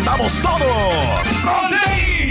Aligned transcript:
¿Cómo 0.00 0.12
andamos 0.12 0.40
todos? 0.40 1.99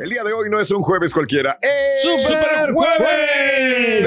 El 0.00 0.10
día 0.10 0.24
de 0.24 0.32
hoy 0.32 0.50
no 0.50 0.58
es 0.58 0.72
un 0.72 0.82
jueves 0.82 1.14
cualquiera. 1.14 1.56
¡Es 1.62 2.02
¡Super 2.02 2.72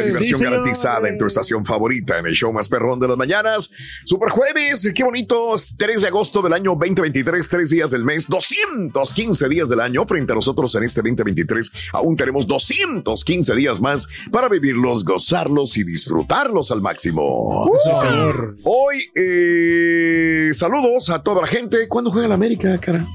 La 0.02 0.08
diversión 0.08 0.40
Sí, 0.40 0.44
garantizada 0.44 1.10
en 1.10 1.18
tu 1.18 1.26
estación 1.26 1.66
favorita, 1.66 2.18
en 2.18 2.26
el 2.26 2.34
show 2.34 2.52
más 2.52 2.68
perrón 2.70 3.00
de 3.00 3.08
las 3.08 3.18
mañanas. 3.18 3.70
Super 4.06 4.30
jueves, 4.30 4.90
qué 4.94 5.04
bonito. 5.04 5.56
3 5.78 6.02
de 6.02 6.08
agosto 6.08 6.42
del 6.42 6.54
año 6.54 6.72
2023, 6.72 7.48
tres 7.48 7.70
días 7.70 7.92
del 7.92 8.04
mes, 8.04 8.28
215 8.28 9.50
días 9.50 9.70
del 9.70 9.80
año. 9.80 10.06
Frente 10.06 10.32
a 10.32 10.36
nosotros 10.36 10.74
en 10.76 10.84
este 10.84 11.02
2023, 11.02 11.72
aún 11.94 12.16
tenemos 12.16 12.48
215 12.48 13.56
días 13.56 13.82
más 13.82 14.08
para 14.32 14.48
vivirlos, 14.48 15.04
gozarlos 15.04 15.78
y 15.78 15.84
disfrutarlos 15.84 16.72
al 16.72 16.82
máximo. 16.82 17.70
Sí, 17.84 18.08
señor. 18.08 18.58
Hoy, 18.64 19.12
eh, 19.16 20.50
saludos 20.54 21.10
a 21.10 21.22
toda 21.22 21.42
la 21.42 21.48
gente. 21.48 21.88
¿Cuándo 21.88 22.12
juega 22.12 22.28
la 22.28 22.36
América, 22.36 22.78
cara? 22.80 23.08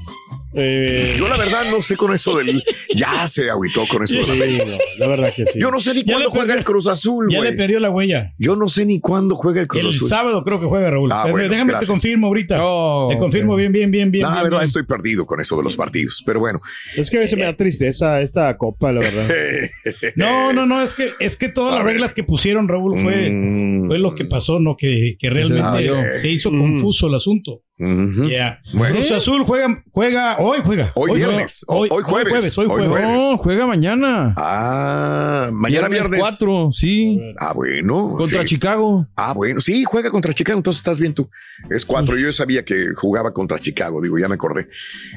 Eh, 0.59 1.15
Yo 1.19 1.27
la 1.29 1.37
verdad 1.37 1.63
no 1.71 1.81
sé 1.81 1.95
con 1.95 2.13
eso 2.13 2.37
del... 2.37 2.63
Ya 2.95 3.27
se 3.27 3.49
agüitó 3.49 3.83
con 3.87 4.03
eso. 4.03 4.15
de 4.15 4.25
la 4.27 4.33
América. 4.33 4.63
sí, 4.65 4.69
no, 4.71 4.77
la 4.97 5.07
verdad 5.07 5.33
que 5.35 5.45
sí. 5.45 5.59
Yo 5.59 5.69
no 5.71 5.79
sé 5.79 5.93
ni 5.93 6.03
Ya 6.03 6.13
cuándo 6.13 6.29
juega 6.31 6.45
perdió- 6.47 6.57
el 6.59 6.63
Cruz 6.65 6.87
Azul, 6.87 7.27
Ya 7.31 7.41
le 7.41 7.53
perdió 7.53 7.79
la 7.79 7.89
huella. 7.91 8.33
Yo 8.39 8.55
no 8.55 8.67
sé 8.67 8.85
ni 8.85 8.99
cuándo 8.99 9.35
juega 9.35 9.61
el 9.61 9.67
Cruz 9.67 9.83
El 9.83 9.89
Azul. 9.89 10.09
sábado 10.09 10.43
creo 10.43 10.59
que 10.59 10.65
juega 10.65 10.89
Raúl. 10.89 11.11
Ah, 11.11 11.19
O 11.19 11.23
sea, 11.23 11.31
bueno, 11.31 11.49
déjame 11.49 11.71
gracias. 11.73 11.87
te 11.87 11.93
confirmo 11.93 12.27
ahorita. 12.27 12.57
Oh, 12.61 13.07
te 13.11 13.17
confirmo 13.17 13.55
bien, 13.55 13.71
bien, 13.71 13.91
bien, 13.91 14.09
bien. 14.11 14.23
La 14.23 14.31
bien, 14.31 14.43
verdad 14.45 14.57
bien. 14.59 14.67
estoy 14.67 14.83
perdido 14.83 15.25
con 15.25 15.39
eso 15.39 15.55
de 15.57 15.63
los 15.63 15.75
partidos, 15.75 16.23
pero 16.25 16.39
bueno. 16.39 16.59
Es 16.95 17.09
que 17.11 17.17
a 17.17 17.19
veces 17.21 17.37
me 17.37 17.45
da 17.45 17.53
tristeza 17.53 18.19
esta 18.21 18.55
copa, 18.57 18.91
la 18.91 18.99
verdad. 18.99 19.29
No, 20.15 20.53
no, 20.53 20.65
no, 20.65 20.81
es 20.81 20.93
que, 20.93 21.11
es 21.19 21.37
que 21.37 21.49
todas 21.49 21.73
A 21.73 21.75
las 21.77 21.85
ver. 21.85 21.93
reglas 21.93 22.13
que 22.15 22.23
pusieron 22.23 22.67
Raúl 22.67 22.97
fue, 22.99 23.29
Mm. 23.29 23.87
fue 23.87 23.99
lo 23.99 24.13
que 24.15 24.25
pasó, 24.25 24.59
¿no? 24.59 24.75
Que, 24.75 25.15
que 25.19 25.29
realmente 25.29 25.89
Ah, 25.91 26.09
se 26.09 26.29
hizo 26.29 26.51
Mm. 26.51 26.59
confuso 26.59 27.07
el 27.07 27.15
asunto. 27.15 27.61
Ya. 27.79 28.59
Bueno. 28.73 28.95
Cruz 28.95 29.11
Azul 29.11 29.43
juega, 29.43 29.83
juega, 29.91 30.37
hoy 30.39 30.57
juega. 30.65 30.91
Hoy 30.95 31.11
viernes, 31.15 31.63
Hoy, 31.67 31.87
hoy 31.91 32.01
jueves, 32.01 32.57
hoy 32.57 32.65
hoy 32.65 32.71
jueves. 32.71 32.89
jueves. 32.89 33.07
No, 33.07 33.37
juega 33.37 33.67
mañana. 33.67 34.33
Ah, 34.35 35.51
mañana 35.53 35.87
viernes. 35.87 36.19
4, 36.19 36.71
sí. 36.73 37.19
Ah, 37.39 37.53
bueno. 37.53 38.13
Contra 38.17 38.41
sí. 38.41 38.47
Chicago. 38.47 39.07
Ah, 39.15 39.33
bueno. 39.33 39.59
Sí, 39.59 39.83
juega 39.83 40.09
contra 40.09 40.33
Chicago, 40.33 40.57
entonces 40.57 40.79
estás 40.79 40.97
bien 40.97 41.13
tú. 41.13 41.29
Es 41.69 41.85
cuatro. 41.85 42.17
Yo 42.17 42.31
sabía 42.33 42.65
que 42.65 42.87
jugaba 42.95 43.31
contra 43.31 43.59
Chicago, 43.59 44.01
digo, 44.01 44.17
ya 44.17 44.27
me 44.27 44.35
acordé. 44.35 44.69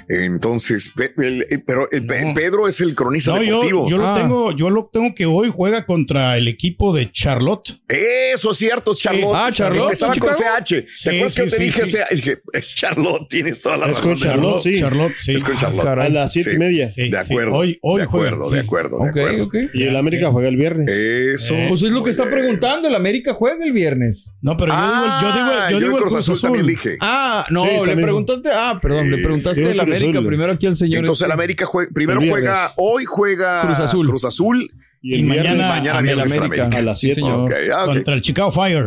Entonces, 0.09 0.93
el- 1.16 1.47
el- 1.49 1.62
pero 1.62 1.91
el 1.91 2.06
Pe- 2.06 2.25
No. 2.26 2.34
Pedro 2.34 2.69
es 2.69 2.81
el 2.82 2.94
cronista 2.94 3.32
No, 3.37 3.41
deportivo. 3.41 3.88
yo 3.88 3.97
lo 3.97 4.06
Ah. 4.09 4.15
tengo, 4.20 4.53
yo 4.53 4.69
lo 4.69 4.91
tengo 4.93 5.15
que 5.15 5.25
hoy 5.25 5.50
juega 5.54 5.87
contra 5.87 6.37
el 6.37 6.47
equipo 6.47 6.94
de 6.94 7.10
Charlotte. 7.10 7.81
Eso 7.88 8.50
es 8.50 8.59
cierto, 8.59 8.93
Charlotte. 8.94 9.32
Ah, 9.34 9.50
Charlotte, 9.50 9.93
Estaba 9.94 10.15
con. 10.15 10.34
CH. 10.34 10.87
Sí, 10.91 11.04
¿Te 11.09 11.16
acuerdas 11.16 11.34
sí, 11.34 11.41
que 11.43 11.47
te 11.49 11.56
sí, 11.56 11.62
dije? 11.62 12.38
Es 12.53 12.75
Charlotte, 12.75 13.28
tienes 13.28 13.61
toda 13.62 13.77
la 13.77 13.87
Es 13.87 13.97
razón. 13.99 14.12
con 14.12 14.21
Charlotte, 14.22 14.62
sí. 14.62 14.78
Charlotte, 14.81 15.15
sí. 15.16 15.33
Es 15.33 15.44
con 15.44 15.56
Charlotte. 15.56 15.87
A 15.87 16.09
las 16.09 16.33
siete 16.33 16.55
y 16.55 16.59
media. 16.59 16.91
Sí, 16.91 17.11
De 17.11 17.22
sí. 17.22 17.33
acuerdo. 17.33 17.55
Hoy, 17.56 17.78
hoy 17.83 18.00
de 18.00 18.06
juegan, 18.06 18.34
acuerdo, 18.34 18.50
sí. 18.50 18.55
de 18.55 18.61
acuerdo, 18.61 18.99
de 18.99 19.03
Ok, 19.11 19.16
acuerdo. 19.19 19.44
ok. 19.44 19.55
Y 19.75 19.83
el 19.84 19.97
América 19.97 20.31
juega 20.31 20.49
el 20.49 20.56
viernes. 20.56 20.88
Eso. 20.93 21.55
Eh, 21.55 21.66
Pues 21.69 21.83
es 21.83 21.91
lo 21.91 22.03
que 22.05 22.11
está 22.11 22.25
bien. 22.25 22.38
preguntando. 22.38 22.88
El 22.88 22.94
América 22.94 23.34
juega 23.34 23.65
el 23.65 23.72
viernes. 23.72 24.31
No, 24.43 24.56
pero 24.56 24.72
yo 24.72 24.78
digo, 24.78 24.91
Ah, 24.93 25.19
yo 25.22 25.28
digo, 25.28 25.50
yo 25.71 25.77
el 25.78 25.83
digo 25.84 25.97
el 25.97 26.03
Cruz 26.03 26.15
Azul 26.16 26.41
también 26.41 26.66
dije. 26.66 26.97
Ah, 27.00 27.47
no, 27.50 27.65
Sí, 27.65 27.71
le 27.72 27.77
también. 27.78 28.00
preguntaste. 28.03 28.49
Ah, 28.53 28.78
perdón, 28.81 29.05
Sí, 29.05 29.11
le 29.11 29.19
preguntaste 29.19 29.55
sí, 29.65 29.71
el 29.71 29.81
América 29.81 30.11
Azul. 30.19 30.27
primero 30.27 30.53
aquí 30.53 30.67
al 30.67 30.77
señor. 30.77 31.00
Entonces 31.00 31.22
el 31.22 31.27
este. 31.31 31.34
América 31.34 31.67
juega, 31.67 31.91
primero 31.94 32.21
El 32.21 32.31
juega, 32.31 32.72
hoy 32.77 33.05
juega 33.05 33.62
Cruz 33.62 33.78
Azul. 33.81 34.09
Cruz 34.09 34.25
Azul 34.25 34.71
Y 35.03 35.15
el 35.15 35.25
mañana- 35.25 35.69
mañana 35.69 35.99
el 36.00 36.09
el 36.09 36.21
América. 36.21 36.44
América. 36.65 36.78
a 36.78 36.82
las 36.82 37.00
Sí, 37.00 37.06
7. 37.15 37.21
señor. 37.22 37.41
Ok, 37.47 37.53
ah, 37.75 37.84
ok. 37.87 37.94
contra 37.94 38.15
el 38.15 38.22
Chicago 38.22 38.50
Fire. 38.50 38.84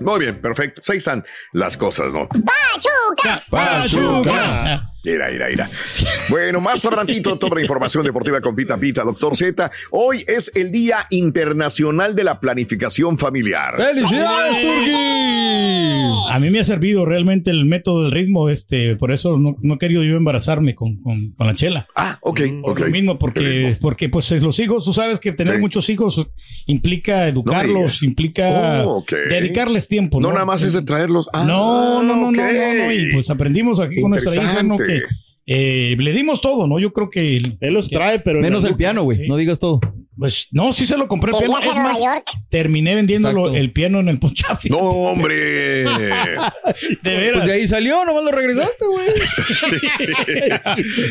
Muy 0.00 0.20
bien, 0.20 0.40
perfecto. 0.40 0.80
Pues 0.80 0.90
Ahí 0.90 0.98
están 0.98 1.24
las 1.52 1.76
cosas, 1.76 2.12
¿no? 2.12 2.28
Pachuca. 3.50 4.88
Ira, 5.04 5.30
ira, 5.30 5.50
ira. 5.50 5.68
Bueno, 6.28 6.60
más 6.60 6.84
adelantito 6.84 7.38
toda 7.38 7.56
la 7.56 7.62
información 7.62 8.04
deportiva 8.04 8.40
con 8.40 8.54
Pita 8.54 8.78
Pita, 8.78 9.02
doctor 9.02 9.36
Z. 9.36 9.70
Hoy 9.90 10.24
es 10.26 10.52
el 10.54 10.70
Día 10.70 11.06
Internacional 11.10 12.14
de 12.14 12.24
la 12.24 12.40
Planificación 12.40 13.18
Familiar. 13.18 13.76
¡Felicidades, 13.76 14.60
Turki! 14.62 15.61
A 16.30 16.38
mí 16.38 16.50
me 16.50 16.60
ha 16.60 16.64
servido 16.64 17.04
realmente 17.04 17.50
el 17.50 17.64
método 17.64 18.02
del 18.04 18.12
ritmo, 18.12 18.48
este, 18.48 18.96
por 18.96 19.12
eso 19.12 19.38
no, 19.38 19.56
no 19.60 19.74
he 19.74 19.78
querido 19.78 20.02
yo 20.02 20.16
embarazarme 20.16 20.74
con, 20.74 20.96
con, 21.02 21.32
con 21.32 21.46
la 21.46 21.54
chela. 21.54 21.86
Ah, 21.96 22.18
ok, 22.22 22.40
Por 22.62 22.70
ok. 22.72 22.80
lo 22.80 22.90
mismo, 22.90 23.18
porque, 23.18 23.76
porque 23.80 24.08
pues 24.08 24.30
los 24.42 24.58
hijos, 24.60 24.84
tú 24.84 24.92
sabes 24.92 25.18
que 25.20 25.32
tener 25.32 25.56
Sí. 25.56 25.60
muchos 25.60 25.88
hijos 25.90 26.26
implica 26.66 27.28
educarlos, 27.28 28.02
implica 28.02 28.84
Oh, 28.86 29.04
dedicarles 29.28 29.88
tiempo. 29.88 30.20
No, 30.20 30.28
No, 30.28 30.34
nada 30.34 30.46
más 30.46 30.62
es 30.62 30.72
de 30.72 30.82
traerlos. 30.82 31.28
Ah, 31.32 31.44
no, 31.46 32.02
no, 32.02 32.16
no, 32.16 32.28
ok. 32.28 32.34
no, 32.36 32.42
no, 32.52 32.84
no, 32.86 32.92
Y 32.92 33.12
pues 33.12 33.28
aprendimos 33.30 33.80
aquí 33.80 34.00
con 34.00 34.10
nuestra 34.10 34.34
hija, 34.34 34.62
¿no? 34.62 34.76
Que 34.76 35.02
eh, 35.46 35.96
le 35.98 36.12
dimos 36.12 36.40
todo, 36.40 36.66
¿no? 36.68 36.78
Yo 36.78 36.92
creo 36.92 37.10
que 37.10 37.36
Él 37.36 37.58
los 37.60 37.90
trae, 37.90 38.20
pero. 38.20 38.40
Menos 38.40 38.64
en 38.64 38.70
el 38.70 38.76
piano, 38.76 39.02
güey. 39.02 39.18
Sí. 39.18 39.28
No 39.28 39.36
digas 39.36 39.58
todo. 39.58 39.80
Pues 40.18 40.48
no, 40.52 40.72
sí 40.72 40.86
se 40.86 40.96
lo 40.98 41.08
compré 41.08 41.32
el 41.32 41.38
piano. 41.38 41.58
Es 41.58 41.76
más, 41.76 42.00
terminé 42.50 42.94
vendiéndolo 42.94 43.46
Exacto. 43.48 43.58
el 43.60 43.72
piano 43.72 44.00
en 44.00 44.08
el 44.08 44.18
ponchafi. 44.18 44.68
No, 44.70 44.78
hombre. 44.78 45.84
de 45.84 45.88
veras. 47.02 47.32
Pues 47.38 47.46
de 47.46 47.52
ahí 47.52 47.66
salió, 47.66 48.04
nomás 48.04 48.24
lo 48.24 48.30
regresaste, 48.32 48.84
güey. 48.86 49.06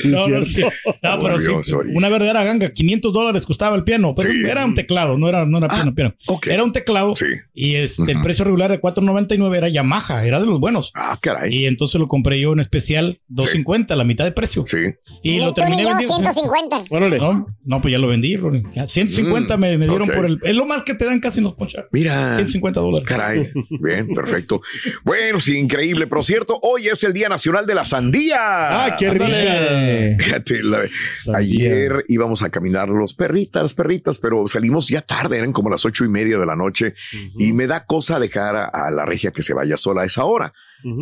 No, 0.05 0.27
no, 0.27 0.45
cierto. 0.45 0.45
sí. 0.45 0.61
No, 1.01 1.19
pero 1.21 1.39
sí, 1.39 1.73
una 1.93 2.09
verdadera 2.09 2.43
ganga, 2.43 2.69
500 2.71 3.13
dólares 3.13 3.45
costaba 3.45 3.75
el 3.75 3.83
piano, 3.83 4.13
pero 4.15 4.31
Sí. 4.31 4.43
era 4.45 4.65
un 4.65 4.73
teclado, 4.73 5.17
no 5.17 5.27
era, 5.29 5.45
no 5.45 5.57
era 5.57 5.67
piano, 5.67 5.93
piano. 5.93 6.13
ok. 6.27 6.47
Era 6.47 6.63
un 6.63 6.71
teclado 6.71 7.15
Sí. 7.15 7.25
y 7.53 7.75
este, 7.75 8.11
el 8.11 8.21
precio 8.21 8.45
regular 8.45 8.71
de 8.71 8.79
4.99 8.79 9.57
era 9.57 9.69
Yamaha, 9.69 10.25
era 10.25 10.39
de 10.39 10.45
los 10.45 10.59
buenos. 10.59 10.91
Ah, 10.95 11.17
caray. 11.21 11.53
Y 11.53 11.65
entonces 11.65 11.99
lo 11.99 12.07
compré 12.07 12.39
yo 12.39 12.53
en 12.53 12.59
especial 12.59 13.19
250, 13.27 13.95
la 13.95 14.03
mitad 14.03 14.25
de 14.25 14.31
precio. 14.31 14.63
Sí. 14.67 14.77
Y 15.23 15.39
lo 15.39 15.53
terminé 15.53 15.85
vendiendo. 15.85 16.15
150. 16.15 16.83
Órale. 16.89 17.17
No, 17.17 17.47
no, 17.63 17.81
pues 17.81 17.91
ya 17.91 17.99
lo 17.99 18.07
vendí, 18.07 18.35
Ronnie. 18.37 18.63
Ya, 18.73 18.87
150 18.91 19.57
me, 19.57 19.77
me 19.77 19.87
dieron 19.87 20.07
Mm, 20.07 20.11
por 20.13 20.25
el. 20.25 20.39
Es 20.43 20.55
lo 20.55 20.65
más 20.65 20.83
que 20.83 20.93
te 20.93 21.05
dan 21.05 21.19
casi 21.19 21.39
en 21.39 21.45
los 21.45 21.53
ponchas. 21.53 21.85
Mira. 21.91 22.35
150 22.35 22.79
dólares. 22.79 23.07
Caray, 23.07 23.51
bien, 23.69 24.07
perfecto. 24.13 24.61
Bueno, 25.03 25.39
sí, 25.39 25.57
increíble. 25.57 26.07
Pero 26.07 26.23
cierto, 26.23 26.59
hoy 26.61 26.87
es 26.87 27.03
el 27.03 27.13
Día 27.13 27.29
Nacional 27.29 27.65
de 27.65 27.75
la 27.75 27.85
Sandía. 27.85 28.37
Ah, 28.39 28.95
qué 28.97 29.09
rica. 29.11 30.15
Fíjate, 30.23 30.63
la- 30.63 30.87
ayer 31.35 32.05
íbamos 32.07 32.43
a 32.43 32.49
caminar 32.49 32.89
los 32.89 33.13
perritas, 33.13 33.61
las 33.63 33.73
perritas, 33.73 34.17
pero 34.19 34.47
salimos 34.47 34.87
ya 34.87 35.01
tarde, 35.01 35.37
eran 35.37 35.53
como 35.53 35.69
las 35.69 35.85
ocho 35.85 36.03
y 36.05 36.09
media 36.09 36.37
de 36.37 36.45
la 36.45 36.55
noche 36.55 36.93
y 37.37 37.53
me 37.53 37.67
da 37.67 37.85
cosa 37.85 38.19
dejar 38.19 38.55
a, 38.55 38.65
a 38.65 38.91
la 38.91 39.05
regia 39.05 39.31
que 39.31 39.43
se 39.43 39.53
vaya 39.53 39.77
sola 39.77 40.01
a 40.01 40.05
esa 40.05 40.25
hora, 40.25 40.53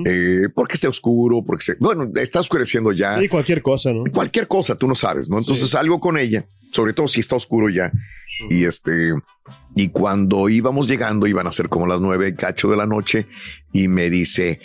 Eh, 0.06 0.50
porque 0.54 0.76
esté 0.76 0.88
oscuro, 0.88 1.44
porque 1.46 1.64
se, 1.64 1.76
bueno, 1.80 2.10
está 2.16 2.40
oscureciendo 2.40 2.92
ya. 2.92 3.20
Sí, 3.20 3.28
cualquier 3.28 3.62
cosa, 3.62 3.94
¿no? 3.94 4.04
Cualquier 4.12 4.48
cosa, 4.48 4.76
tú 4.76 4.88
no 4.88 4.96
sabes, 4.96 5.30
¿no? 5.30 5.38
Entonces 5.38 5.70
salgo 5.70 6.00
con 6.00 6.18
ella, 6.18 6.46
sobre 6.72 6.94
todo 6.94 7.08
si 7.08 7.20
está 7.20 7.36
oscuro 7.36 7.70
ya. 7.70 7.92
Y 8.50 8.66
este, 8.66 9.14
y 9.76 9.90
cuando 9.90 10.50
íbamos 10.50 10.88
llegando, 10.88 11.28
iban 11.28 11.48
a 11.48 11.52
ser 11.52 11.70
como 11.70 11.88
las 11.88 12.02
nueve 12.02 12.36
cacho 12.36 12.70
de 12.70 12.78
la 12.78 12.86
noche, 12.86 13.28
y 13.74 13.88
me 13.88 14.10
dice, 14.10 14.60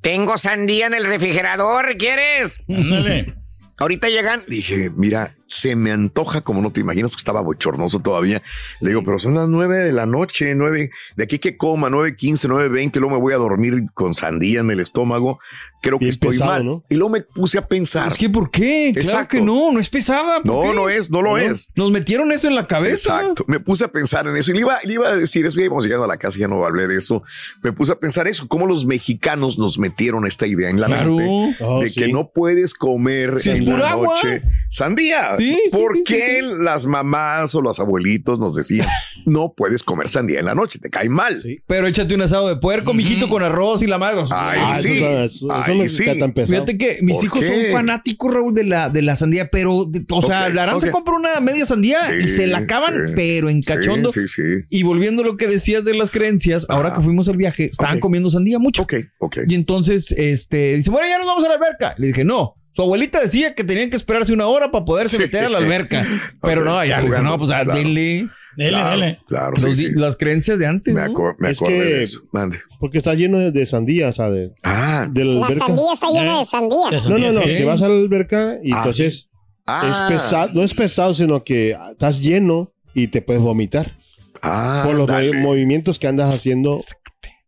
Tengo 0.00 0.38
sandía 0.38 0.86
en 0.86 0.94
el 0.94 1.04
refrigerador, 1.04 1.96
¿quieres? 1.98 2.58
Ándale. 2.68 3.32
Ahorita 3.78 4.08
llegan. 4.08 4.42
dije, 4.48 4.90
mira, 4.94 5.36
se 5.50 5.74
me 5.74 5.90
antoja 5.90 6.42
como 6.42 6.62
no 6.62 6.70
te 6.70 6.80
imaginas, 6.80 7.10
porque 7.10 7.20
estaba 7.22 7.40
bochornoso 7.40 7.98
todavía. 7.98 8.40
Le 8.80 8.90
digo, 8.90 9.02
pero 9.04 9.18
son 9.18 9.34
las 9.34 9.48
nueve 9.48 9.78
de 9.78 9.90
la 9.90 10.06
noche, 10.06 10.54
nueve, 10.54 10.90
de 11.16 11.24
aquí 11.24 11.40
que 11.40 11.56
coma, 11.56 11.90
nueve 11.90 12.14
quince, 12.14 12.46
nueve 12.46 12.68
veinte, 12.68 13.00
luego 13.00 13.16
me 13.16 13.20
voy 13.20 13.32
a 13.34 13.36
dormir 13.38 13.86
con 13.92 14.14
sandía 14.14 14.60
en 14.60 14.70
el 14.70 14.78
estómago. 14.78 15.40
Creo 15.82 15.98
que 15.98 16.10
estoy 16.10 16.32
pesado, 16.32 16.50
mal. 16.52 16.66
¿no? 16.66 16.84
Y 16.90 16.96
luego 16.96 17.08
me 17.08 17.22
puse 17.22 17.56
a 17.56 17.66
pensar. 17.66 18.12
Es 18.12 18.18
que, 18.18 18.28
¿por 18.28 18.50
qué? 18.50 18.92
Claro 18.94 19.26
que 19.26 19.40
no, 19.40 19.72
no 19.72 19.80
es 19.80 19.88
pesada. 19.88 20.42
¿por 20.42 20.46
No, 20.46 20.60
qué? 20.70 20.76
no 20.76 20.88
es, 20.90 21.10
no 21.10 21.22
lo 21.22 21.38
es. 21.38 21.70
Nos 21.74 21.90
metieron 21.90 22.30
eso 22.32 22.48
en 22.48 22.54
la 22.54 22.66
cabeza. 22.66 23.18
Exacto. 23.22 23.44
Me 23.48 23.60
puse 23.60 23.84
a 23.84 23.88
pensar 23.88 24.26
en 24.28 24.36
eso 24.36 24.50
y 24.50 24.54
le 24.56 24.60
iba, 24.60 24.78
le 24.84 24.92
iba 24.92 25.08
a 25.08 25.16
decir 25.16 25.46
eso. 25.46 25.58
Ya 25.58 25.64
íbamos 25.64 25.84
llegando 25.84 26.04
a 26.04 26.08
la 26.08 26.18
casa, 26.18 26.38
ya 26.38 26.48
no 26.48 26.62
hablé 26.66 26.86
de 26.86 26.98
eso. 26.98 27.22
Me 27.62 27.72
puse 27.72 27.92
a 27.92 27.98
pensar 27.98 28.28
eso, 28.28 28.46
cómo 28.46 28.66
los 28.66 28.84
mexicanos 28.84 29.58
nos 29.58 29.78
metieron 29.78 30.26
esta 30.26 30.46
idea 30.46 30.68
en 30.68 30.80
la 30.82 30.86
Claro. 30.88 31.16
mente 31.16 31.56
Oh, 31.64 31.80
de 31.80 31.88
sí. 31.88 32.00
que 32.02 32.12
no 32.12 32.30
puedes 32.30 32.74
comer 32.74 33.36
Si 33.40 33.48
en 33.48 33.64
la 33.78 33.96
noche 33.96 34.42
sandía. 34.68 35.34
Sí, 35.40 35.58
sí, 35.70 35.76
¿Por 35.76 35.94
sí, 35.96 36.02
qué 36.06 36.40
sí, 36.42 36.46
las 36.60 36.86
mamás 36.86 37.54
o 37.54 37.62
los 37.62 37.80
abuelitos 37.80 38.38
nos 38.38 38.54
decían 38.56 38.86
no 39.24 39.54
puedes 39.56 39.82
comer 39.82 40.08
sandía 40.10 40.40
en 40.40 40.44
la 40.46 40.54
noche? 40.54 40.78
Te 40.78 40.90
cae 40.90 41.08
mal. 41.08 41.40
Sí. 41.40 41.60
Pero 41.66 41.86
échate 41.86 42.14
un 42.14 42.22
asado 42.22 42.48
de 42.48 42.56
puerco, 42.56 42.92
mijito, 42.92 43.28
con 43.28 43.42
arroz 43.42 43.82
y 43.82 43.86
la 43.86 43.96
madre. 43.98 44.20
Ay, 44.30 44.58
Ah, 44.62 44.76
sí. 44.76 44.98
eso, 44.98 45.04
no- 45.04 45.18
eso- 45.20 45.46
eso 45.46 45.48
Ay, 45.66 45.78
no 45.78 45.88
sí. 45.88 46.02
está 46.04 46.18
tan 46.18 46.32
pesado. 46.32 46.54
Fíjate 46.66 46.76
que 46.78 46.98
mis 47.02 47.16
¿Por 47.16 47.24
hijos 47.24 47.40
qué? 47.40 47.46
son 47.46 47.72
fanáticos, 47.72 48.34
Raúl, 48.34 48.52
de 48.52 48.64
la, 48.64 48.90
de 48.90 49.02
la 49.02 49.16
sandía, 49.16 49.48
pero, 49.50 49.86
de- 49.86 50.04
o 50.10 50.20
sea, 50.22 50.46
Ok, 50.48 50.54
la 50.54 50.62
Aranza 50.64 50.86
ok. 50.88 50.92
compra 50.92 51.14
una 51.14 51.40
media 51.40 51.64
sandía 51.64 51.98
y 52.18 52.28
se 52.28 52.46
la 52.46 52.58
acaban, 52.58 53.06
sí. 53.08 53.12
pero 53.16 53.48
en 53.48 53.62
cachondo. 53.62 54.10
Sí, 54.10 54.28
sí, 54.28 54.42
sí. 54.42 54.42
Y 54.68 54.82
volviendo 54.82 55.22
a 55.22 55.24
lo 55.24 55.36
que 55.38 55.46
decías 55.46 55.84
de 55.84 55.94
las 55.94 56.10
creencias, 56.10 56.66
ahora 56.68 56.92
que 56.92 57.00
fuimos 57.00 57.28
al 57.30 57.36
viaje, 57.38 57.64
estaban 57.64 57.98
comiendo 58.00 58.30
sandía 58.30 58.58
mucho. 58.58 58.82
Ok, 58.82 58.94
ok. 59.20 59.38
Y 59.48 59.54
entonces, 59.54 60.12
este, 60.12 60.76
dice, 60.76 60.90
bueno, 60.90 61.08
ya 61.08 61.16
nos 61.18 61.26
vamos 61.26 61.44
a 61.44 61.48
la 61.48 61.54
alberca. 61.54 61.94
Le 61.96 62.08
dije, 62.08 62.24
no. 62.24 62.56
Su 62.72 62.82
abuelita 62.82 63.20
decía 63.20 63.54
que 63.54 63.64
tenían 63.64 63.90
que 63.90 63.96
esperarse 63.96 64.32
una 64.32 64.46
hora 64.46 64.70
para 64.70 64.84
poderse 64.84 65.16
Sí. 65.16 65.22
meter 65.22 65.44
a 65.44 65.48
la 65.48 65.58
alberca. 65.58 66.06
Pero 66.42 66.64
no, 66.64 66.84
ya 66.84 67.00
jugando, 67.02 67.30
no, 67.30 67.38
pues 67.38 67.50
ah, 67.50 67.64
claro. 67.64 67.78
dele. 67.78 68.28
Dele, 68.56 68.70
Claro, 68.70 68.90
dele. 69.00 69.18
Claro, 69.28 69.56
sí. 69.74 69.88
Las 69.94 70.16
creencias 70.16 70.58
de 70.58 70.66
antes. 70.66 70.92
Me, 70.92 71.00
¿no? 71.02 71.06
aco- 71.12 71.36
me 71.38 71.50
Es 71.50 71.60
que- 71.60 71.70
de 71.72 72.02
eso. 72.02 72.20
Mande. 72.32 72.58
Porque 72.80 72.98
está 72.98 73.14
lleno 73.14 73.38
de, 73.38 73.52
de 73.52 73.64
sandía, 73.66 74.08
o 74.08 74.12
sea, 74.12 74.28
de, 74.30 74.52
Ah, 74.62 75.06
de 75.10 75.24
la 75.24 75.46
sandía 75.48 75.92
está 75.94 76.06
llena 76.10 76.38
de 76.40 76.44
sandía. 76.46 76.88
Esa 76.92 77.08
No, 77.08 77.18
no, 77.18 77.32
no, 77.32 77.42
sí. 77.42 77.48
que 77.48 77.64
vas 77.64 77.80
a 77.82 77.88
la 77.88 77.94
alberca 77.94 78.58
y 78.62 78.72
Ah. 78.72 78.78
entonces 78.78 79.30
ah, 79.66 80.06
es 80.08 80.12
pesado, 80.16 80.50
no 80.52 80.62
es 80.64 80.74
pesado, 80.74 81.14
sino 81.14 81.44
que 81.44 81.76
estás 81.92 82.20
lleno 82.20 82.72
y 82.94 83.06
te 83.08 83.22
puedes 83.22 83.40
vomitar 83.42 83.96
Ah, 84.42 84.82
por 84.84 84.94
los 84.96 85.06
dale. 85.06 85.32
movimientos 85.34 85.98
que 85.98 86.08
andas 86.08 86.34
haciendo 86.34 86.76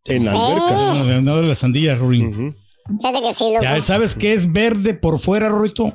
en 0.05 0.25
la 0.25 0.33
alberca. 0.33 0.71
No, 0.73 1.21
no 1.23 1.37
de 1.43 1.49
la 1.49 1.55
sandía, 1.57 1.95
Ruin. 1.97 2.27
Ujú. 2.29 2.55
Fíjate 2.87 3.21
que 3.21 3.35
sí, 3.35 3.45
loco. 3.51 3.63
Ya 3.63 3.81
sabes 3.83 4.15
que 4.15 4.33
es 4.33 4.53
verde 4.53 4.95
por 4.95 5.19
fuera, 5.19 5.49
Rorito, 5.49 5.93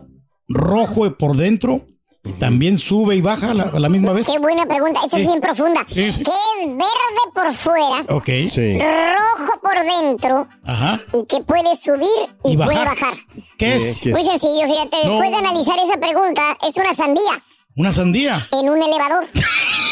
rojo 0.48 1.18
por 1.18 1.36
dentro, 1.36 1.81
y 2.24 2.31
también 2.34 2.78
sube 2.78 3.16
y 3.16 3.22
baja 3.22 3.51
a 3.51 3.54
la, 3.54 3.63
a 3.63 3.80
la 3.80 3.89
misma 3.89 4.12
vez. 4.13 4.28
Qué 4.28 4.39
buena 4.39 4.66
pregunta. 4.66 5.00
Esa 5.06 5.16
Sí. 5.18 5.24
es 5.24 5.28
bien 5.30 5.39
profunda. 5.42 5.81
Sí, 5.88 6.12
sí. 6.12 6.24
¿Qué 6.24 6.31
es 6.62 6.68
verde 6.68 7.24
por 7.34 7.54
fuera, 7.54 8.06
Ok. 8.10 8.30
Sí. 8.50 8.78
rojo 8.80 9.60
por 9.62 9.75
dentro 10.01 10.48
Ajá. 10.66 11.00
y 11.13 11.25
que 11.25 11.42
puede 11.44 11.75
subir 11.75 12.07
y, 12.44 12.54
Y 12.54 12.57
puede 12.57 12.84
bajar. 12.84 13.13
¿Qué 13.57 13.75
es? 13.78 14.06
Muy 14.06 14.22
es- 14.22 14.28
sencillo, 14.28 14.66
fíjate. 14.68 14.98
No. 15.06 15.12
Después 15.12 15.30
de 15.31 15.36
analizar 15.38 15.75
esa 15.80 15.98
pregunta, 16.00 16.57
es 16.68 16.75
una 16.75 16.94
sandía 16.94 17.44
Una 17.75 17.92
sandía. 17.94 18.48
en 18.51 18.69
un 18.69 18.81
elevador. 18.81 19.25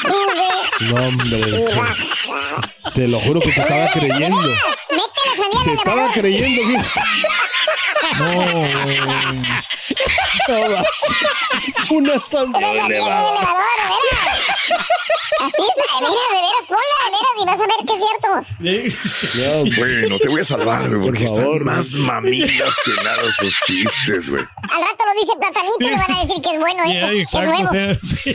Sube 0.00 0.90
No, 0.90 1.08
hombre, 1.08 1.40
te 2.94 3.08
lo 3.08 3.20
juro 3.20 3.40
que 3.40 3.50
te 3.52 3.60
estaba 3.60 3.90
creyendo. 3.92 4.42
Te 5.64 5.72
estaba 5.72 6.12
creyendo, 6.12 6.62
güey. 8.18 9.00
No. 10.48 10.82
Una 11.90 12.18
sandía. 12.20 12.86
El 12.86 12.92
elevador, 12.92 13.34
veras. 13.80 14.40
Así 15.40 15.62
es, 15.62 15.74
de 15.76 15.82
veras, 16.00 16.30
de 16.30 16.40
veras, 16.40 16.64
ponla, 16.66 16.98
de 17.04 17.10
veras, 17.12 17.34
y 17.40 17.44
vas 17.46 17.60
a 17.60 17.66
ver 17.66 17.80
que 17.86 17.92
es 17.94 18.00
cierto. 18.04 18.28
No, 19.38 19.76
Bueno, 19.76 20.18
te 20.18 20.28
voy 20.28 20.40
a 20.40 20.44
salvar, 20.44 20.88
güey, 20.88 21.02
porque 21.02 21.24
Por 21.26 21.38
favor, 21.40 21.52
están 21.60 21.64
más 21.76 21.94
mamilas 21.94 22.76
que 22.84 22.90
nada 23.04 23.22
esos 23.22 23.54
chistes, 23.66 24.28
güey. 24.30 24.42
Al 24.42 24.82
rato 24.82 25.04
lo 25.06 25.20
dice 25.20 25.32
Platanito 25.38 25.76
y 25.80 25.84
le 25.84 25.96
van 25.96 26.10
a 26.10 26.20
decir 26.24 26.42
que 26.42 26.50
es 26.54 26.58
bueno 26.58 26.84
Ya, 26.86 27.12
eso, 27.12 27.42
nuevo. 27.42 27.62
o 27.62 27.66
sea, 27.70 27.98
sí. 28.02 28.34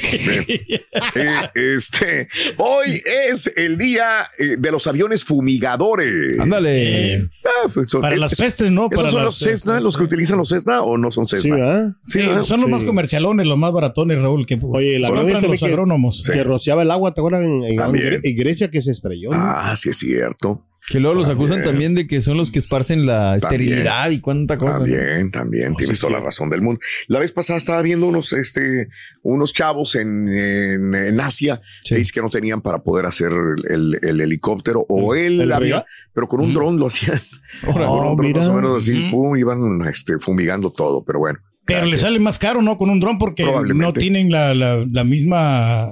Eh, 1.15 1.49
este, 1.75 2.27
hoy 2.57 3.01
es 3.05 3.51
el 3.55 3.77
día 3.77 4.29
eh, 4.37 4.55
de 4.57 4.71
los 4.71 4.87
aviones 4.87 5.23
fumigadores. 5.25 6.39
Ándale. 6.39 7.15
Eh, 7.15 7.29
Ah, 7.45 7.67
pues, 7.73 7.87
para 8.01 8.15
las 8.15 8.35
pestes, 8.35 8.71
¿no? 8.71 8.87
¿Esos 8.91 9.13
Para 9.13 9.22
son 9.31 9.49
los 9.49 9.59
Cessna, 9.61 9.77
eh, 9.77 9.81
los 9.81 9.97
que 9.97 10.03
utilizan 10.03 10.37
los 10.37 10.49
Cessna 10.49 10.81
o 10.81 10.97
no 10.97 11.11
son 11.11 11.27
Sí, 11.27 11.37
Cessna? 11.37 11.55
¿verdad? 11.55 11.91
Sí, 12.07 12.19
¿verdad? 12.19 12.41
son 12.41 12.59
los 12.61 12.67
Sí. 12.67 12.71
más 12.71 12.83
comercialones, 12.83 13.47
los 13.47 13.57
más 13.57 13.71
baratones, 13.73 14.19
Raúl, 14.21 14.45
que 14.45 14.59
Oye, 14.61 15.01
compran 15.01 15.29
este 15.29 15.47
los 15.47 15.59
que- 15.59 15.65
agrónomos. 15.65 16.23
Que 16.31 16.43
rociaba 16.43 16.81
el 16.83 16.91
agua, 16.91 17.13
¿te 17.13 17.21
acuerdas? 17.21 17.43
En, 17.45 17.63
en- 17.63 17.75
También. 17.77 18.19
en 18.23 18.35
Grecia 18.37 18.69
que 18.69 18.81
se 18.81 18.91
estrelló. 18.91 19.29
¿no? 19.31 19.37
Ah, 19.39 19.75
sí 19.75 19.89
es 19.89 19.97
cierto. 19.97 20.63
Que 20.89 20.99
luego 20.99 21.15
los 21.15 21.29
acusan 21.29 21.63
También. 21.63 21.95
de 21.95 22.07
que 22.07 22.19
son 22.19 22.35
los 22.35 22.51
que 22.51 22.59
esparcen 22.59 23.05
la 23.05 23.37
esterilidad 23.37 24.09
y 24.11 24.19
cuánta 24.19 24.57
cosa. 24.57 24.73
¿no? 24.73 24.79
También, 24.79 25.31
también, 25.31 25.75
tienes 25.75 25.97
sí, 25.97 26.01
toda 26.01 26.11
sí. 26.17 26.19
la 26.19 26.25
razón 26.25 26.49
del 26.49 26.61
mundo. 26.61 26.81
La 27.07 27.19
vez 27.19 27.31
pasada 27.31 27.57
estaba 27.57 27.81
viendo 27.81 28.05
unos, 28.05 28.33
este, 28.33 28.89
unos 29.21 29.53
chavos 29.53 29.95
en, 29.95 30.27
en, 30.27 30.93
en 30.93 31.19
Asia 31.21 31.61
Sí. 31.83 31.95
que 32.13 32.21
no 32.21 32.29
tenían 32.29 32.61
para 32.61 32.83
poder 32.83 33.05
hacer 33.05 33.31
el, 33.69 33.97
el 34.01 34.19
helicóptero 34.21 34.85
o 34.89 35.15
el, 35.15 35.39
¿El 35.41 35.51
avión, 35.53 35.83
pero 36.13 36.27
con 36.27 36.41
un 36.41 36.53
dron 36.53 36.77
lo 36.77 36.87
hacían. 36.87 37.19
Con 37.65 37.81
Oh, 37.83 38.11
un 38.11 38.15
dron 38.17 38.27
mira. 38.27 38.39
más 38.39 38.47
o 38.49 38.53
menos 38.55 38.83
así, 38.83 39.09
pum, 39.11 39.37
iban 39.37 39.87
este, 39.87 40.17
fumigando 40.19 40.71
todo, 40.71 41.03
pero 41.05 41.19
bueno. 41.19 41.39
Pero 41.65 41.85
le 41.85 41.97
sale 41.97 42.19
más 42.19 42.39
caro, 42.39 42.61
¿no? 42.61 42.75
Con 42.77 42.89
un 42.89 42.99
dron 42.99 43.17
porque 43.17 43.45
no 43.73 43.93
tienen 43.93 44.29
la, 44.31 44.53
la, 44.53 44.83
la 44.91 45.03
misma 45.05 45.87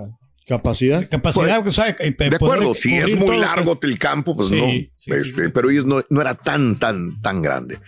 Capacidad. 0.57 1.07
capacidad. 1.09 1.65
o 1.65 1.69
sea, 1.71 1.95
eh, 2.00 2.13
De 2.18 2.36
acuerdo, 2.36 2.74
si 2.74 2.94
es 2.95 3.15
muy 3.15 3.38
largo 3.38 3.80
el 3.81 3.98
campo, 3.98 4.36
pues 4.36 4.50
Sí, 4.50 4.56
no. 4.56 4.68
sí, 4.94 5.12
este, 5.12 5.45
sí. 5.45 5.51
Pero 5.53 5.69
ellos 5.69 5.86
no, 5.86 6.03
no 6.09 6.21
era 6.21 6.36
tan, 6.36 6.77
tan, 6.77 7.21
tan 7.21 7.42
grande. 7.42 7.80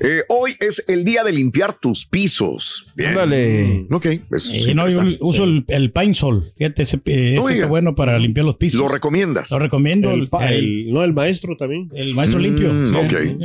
Eh, 0.00 0.22
hoy 0.28 0.56
es 0.60 0.84
el 0.88 1.04
día 1.04 1.22
de 1.24 1.32
limpiar 1.32 1.78
tus 1.78 2.06
pisos. 2.06 2.86
Bien. 2.96 3.10
Ándale. 3.10 3.86
Ok, 3.90 4.06
pues, 4.28 4.50
Eh, 4.52 4.74
no, 4.74 4.88
yo 4.88 5.00
uso 5.20 5.44
el, 5.44 5.64
el 5.68 5.92
Pine 5.92 6.14
Sol. 6.14 6.50
Fíjate, 6.56 6.82
ese, 6.82 6.96
eh, 7.04 7.32
No 7.36 7.40
ese 7.40 7.40
está 7.40 7.52
digas. 7.54 7.68
bueno 7.68 7.94
para 7.94 8.18
limpiar 8.18 8.46
los 8.46 8.56
pisos. 8.56 8.80
¿Lo 8.80 8.88
recomiendas? 8.88 9.50
Lo 9.50 9.58
recomiendo. 9.58 10.10
El, 10.12 10.20
El, 10.22 10.28
pa- 10.28 10.48
el- 10.48 10.64
el- 10.86 10.92
no, 10.92 11.04
el 11.04 11.14
maestro 11.14 11.56
también. 11.56 11.88
el 11.94 12.14
maestro 12.14 12.38
limpio. 12.40 12.72
Mm, 12.72 12.90
sí. 12.90 12.96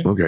ok, 0.02 0.06
ok. 0.06 0.20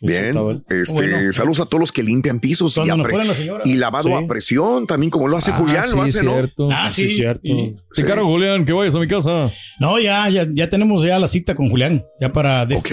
Bien. 0.00 0.36
Este, 0.68 0.92
Bueno. 0.92 1.32
Saludos 1.32 1.60
a 1.60 1.66
todos 1.66 1.80
los 1.80 1.92
que 1.92 2.02
limpian 2.02 2.40
pisos 2.40 2.76
y, 2.76 2.80
Cuando 2.88 3.08
la 3.08 3.34
señora. 3.34 3.62
y 3.64 3.74
lavado 3.76 4.08
Sí. 4.08 4.14
a 4.24 4.26
presión, 4.26 4.86
también 4.86 5.10
como 5.10 5.28
lo 5.28 5.36
hace 5.36 5.50
Ah, 5.52 5.54
Julián, 5.56 5.84
sí, 5.84 5.96
lo 5.96 6.02
hace, 6.02 6.22
¿no? 6.24 6.32
cierto. 6.32 6.68
Ah, 6.70 6.90
Sí, 6.90 7.08
sí. 7.08 7.16
cierto. 7.16 7.40
Y- 7.44 7.74
Te 7.94 8.04
cargo, 8.04 8.26
Julián, 8.26 8.64
que 8.64 8.72
vayas 8.72 8.94
a 8.94 8.98
mi 9.00 9.06
casa. 9.06 9.50
no, 9.80 9.98
ya, 9.98 10.28
ya, 10.28 10.46
ya 10.52 10.68
tenemos 10.68 11.02
ya 11.02 11.18
la 11.18 11.28
cita 11.28 11.54
con 11.54 11.68
Julián. 11.70 12.04
Ya 12.20 12.32
para. 12.32 12.66
des- 12.66 12.80
Ok. 12.80 12.92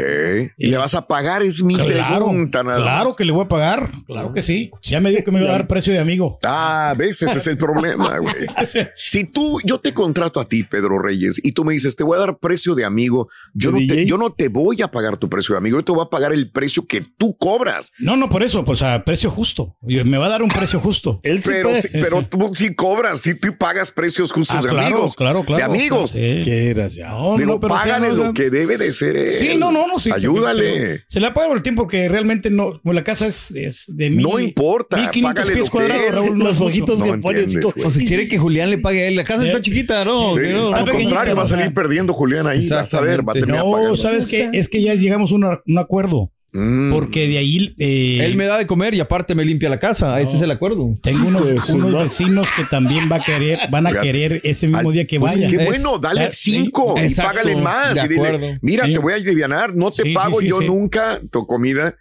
¿Y 0.58 0.68
le 0.68 0.78
vas 0.78 0.96
a 0.96 1.08
pagar? 1.08 1.44
Es 1.44 1.62
mi 1.64 1.76
Claro, 1.76 2.26
pregunta, 2.26 2.64
nada 2.64 2.78
claro 2.82 3.06
más. 3.10 3.16
que 3.16 3.26
le 3.26 3.32
voy 3.32 3.46
a 3.46 3.48
pagar. 3.48 3.92
Claro 4.08 4.32
que 4.34 4.42
sí. 4.42 4.72
Ya 4.84 5.00
me 5.02 5.10
dijo 5.12 5.24
que 5.24 5.32
me 5.32 5.40
iba 5.42 5.50
a 5.50 5.54
dar 5.54 5.68
precio 5.68 5.94
de 5.94 6.00
amigo. 6.00 6.40
Ah, 6.44 6.90
a 6.92 6.94
veces 6.94 7.36
es 7.36 7.48
el 7.48 7.58
problema, 7.58 8.18
güey. 8.20 8.34
Si 9.04 9.26
tú, 9.26 9.60
yo 9.64 9.80
te 9.80 9.94
contrato 9.94 10.40
a 10.40 10.48
ti, 10.48 10.64
Pedro 10.64 11.00
Reyes, 11.00 11.40
y 11.44 11.52
tú 11.52 11.64
me 11.66 11.74
dices, 11.74 11.96
te 11.96 12.04
voy 12.04 12.18
a 12.18 12.22
dar 12.22 12.38
precio 12.38 12.74
de 12.76 12.86
amigo, 12.86 13.30
yo 13.54 13.72
¿De 13.72 13.82
no, 13.82 13.94
te, 13.94 14.06
yo 14.06 14.18
no 14.18 14.32
te 14.32 14.48
voy 14.48 14.82
a 14.82 14.88
pagar 14.90 15.18
tu 15.18 15.30
precio 15.30 15.54
de 15.54 15.58
amigo, 15.60 15.78
yo 15.78 15.84
te 15.86 15.92
voy 15.92 16.04
a 16.06 16.10
pagar 16.10 16.34
el 16.34 16.50
precio 16.50 16.73
que 16.82 17.06
tú 17.18 17.38
cobras. 17.38 17.92
No, 18.00 18.18
no, 18.18 18.28
por 18.28 18.42
eso, 18.44 18.66
pues 18.66 18.82
a 18.82 19.06
precio 19.06 19.30
justo. 19.30 19.78
Me 19.82 20.18
va 20.18 20.26
a 20.26 20.30
dar 20.30 20.42
un 20.44 20.50
precio 20.50 20.80
justo. 20.80 21.20
Él 21.24 21.44
sí 21.44 21.52
Pero, 21.52 21.70
si- 21.82 21.88
pero 21.92 22.26
tú 22.28 22.52
sí 22.56 22.74
cobras, 22.76 23.22
si 23.22 23.36
tú 23.36 23.56
pagas 23.58 23.92
precios 23.92 24.32
justos 24.32 24.58
Ah, 24.58 24.62
de 24.62 24.70
claro, 24.70 24.88
amigos. 24.88 25.16
claro, 25.16 25.44
claro. 25.44 25.58
De 25.58 25.64
amigos. 25.64 26.12
Sí. 26.12 26.42
Qué. 26.44 26.74
No, 27.06 27.38
Digo, 27.38 27.54
no, 27.54 27.60
pero 27.60 27.76
sí, 27.76 27.80
págale 27.84 28.10
no, 28.10 28.16
lo 28.16 28.34
que 28.34 28.50
debe 28.50 28.78
de 28.78 28.92
ser. 28.92 29.16
él. 29.16 29.30
Sí, 29.32 29.56
no, 29.58 29.72
no, 29.72 29.88
no. 29.88 30.00
Sí, 30.00 30.10
Ayúdale. 30.12 30.98
Se, 31.00 31.04
se 31.08 31.20
le 31.20 31.32
paga 31.32 31.54
el 31.54 31.62
tiempo 31.62 31.84
porque 31.84 32.10
realmente 32.10 32.50
no. 32.50 32.80
pues, 32.84 32.96
la 32.96 33.04
casa 33.04 33.28
es, 33.28 33.52
es 33.52 33.86
de 33.96 34.10
mil. 34.10 34.24
No 34.24 34.40
importa, 34.40 34.98
1500 34.98 35.34
págale 35.36 35.54
pies 35.54 35.66
que 35.66 35.72
cuadrados, 35.72 36.12
Raúl. 36.12 36.40
Los 36.40 36.62
ojitos 36.62 37.00
No 37.00 37.06
que 37.06 37.18
pone 37.20 37.40
así 37.40 37.44
entiendes, 37.56 37.64
como- 37.74 37.74
güey. 37.76 37.88
O 37.88 37.92
sea, 37.92 38.06
quiere 38.08 38.28
que 38.28 38.38
Julián 38.38 38.70
le 38.72 38.78
pague 38.80 39.04
a 39.04 39.08
él. 39.08 39.16
La 39.16 39.24
casa 39.24 39.42
Sí. 39.44 39.48
está 39.50 39.62
chiquita, 39.62 40.04
¿no? 40.06 40.36
Sí, 40.36 40.42
Que 40.42 40.54
no, 40.54 40.74
al 40.74 40.90
contrario, 40.90 41.36
va 41.36 41.44
a 41.44 41.48
salir 41.48 41.74
perdiendo 41.74 42.14
Julián 42.14 42.48
ahí. 42.48 42.68
Vas 42.70 42.94
a 42.94 43.02
ver, 43.02 43.28
va 43.28 43.34
a 43.34 43.36
terminar 43.36 43.64
No. 43.66 43.98
¿sabes 43.98 44.28
qué? 44.30 44.50
Es 44.54 44.70
que 44.70 44.82
ya 44.82 44.94
llegamos 44.96 45.32
a 45.32 45.36
un 45.36 45.78
acuerdo. 45.78 46.32
Mm. 46.54 46.92
Porque 46.92 47.28
de 47.28 47.40
ahí. 47.40 47.74
eh, 47.80 48.20
Él 48.24 48.36
me 48.36 48.46
da 48.46 48.60
de 48.60 48.68
comer 48.68 48.94
y 48.94 49.00
aparte 49.00 49.34
me 49.34 49.44
limpia 49.44 49.70
la 49.70 49.80
casa. 49.80 50.22
Ese 50.22 50.36
es 50.36 50.42
el 50.44 50.52
acuerdo. 50.52 50.96
Tengo 51.02 51.28
unos, 51.28 52.04
vecinos 52.04 52.48
que 52.56 52.64
también 52.66 53.10
va 53.12 53.16
a 53.16 53.24
querer, 53.24 53.58
van 53.72 53.88
a 53.88 53.90
Fíjate. 53.90 54.08
querer 54.12 54.42
ese 54.44 54.68
mismo 54.68 54.90
Al- 54.90 54.94
día 54.94 55.08
que 55.08 55.20
pues, 55.20 55.34
vaya. 55.34 55.48
Qué 55.48 55.56
Es- 55.56 55.66
bueno, 55.66 55.98
dale 55.98 56.30
cinco 56.32 56.94
sí, 56.96 57.02
y 57.02 57.06
exacto, 57.06 57.38
págale 57.42 57.56
más. 57.56 57.96
de 57.96 58.02
y 58.02 58.08
dile, 58.08 58.28
acuerdo. 58.28 58.48
mira, 58.62 58.86
Sí. 58.86 58.94
te 58.94 59.00
voy 59.00 59.14
a 59.14 59.16
aliviar, 59.16 59.76
no 59.76 59.90
te 59.92 60.14
pago 60.14 60.40
sí, 60.40 60.48
yo 60.48 60.60
sí. 60.60 60.66
nunca 60.68 61.20
tu 61.32 61.48
comida, 61.48 61.96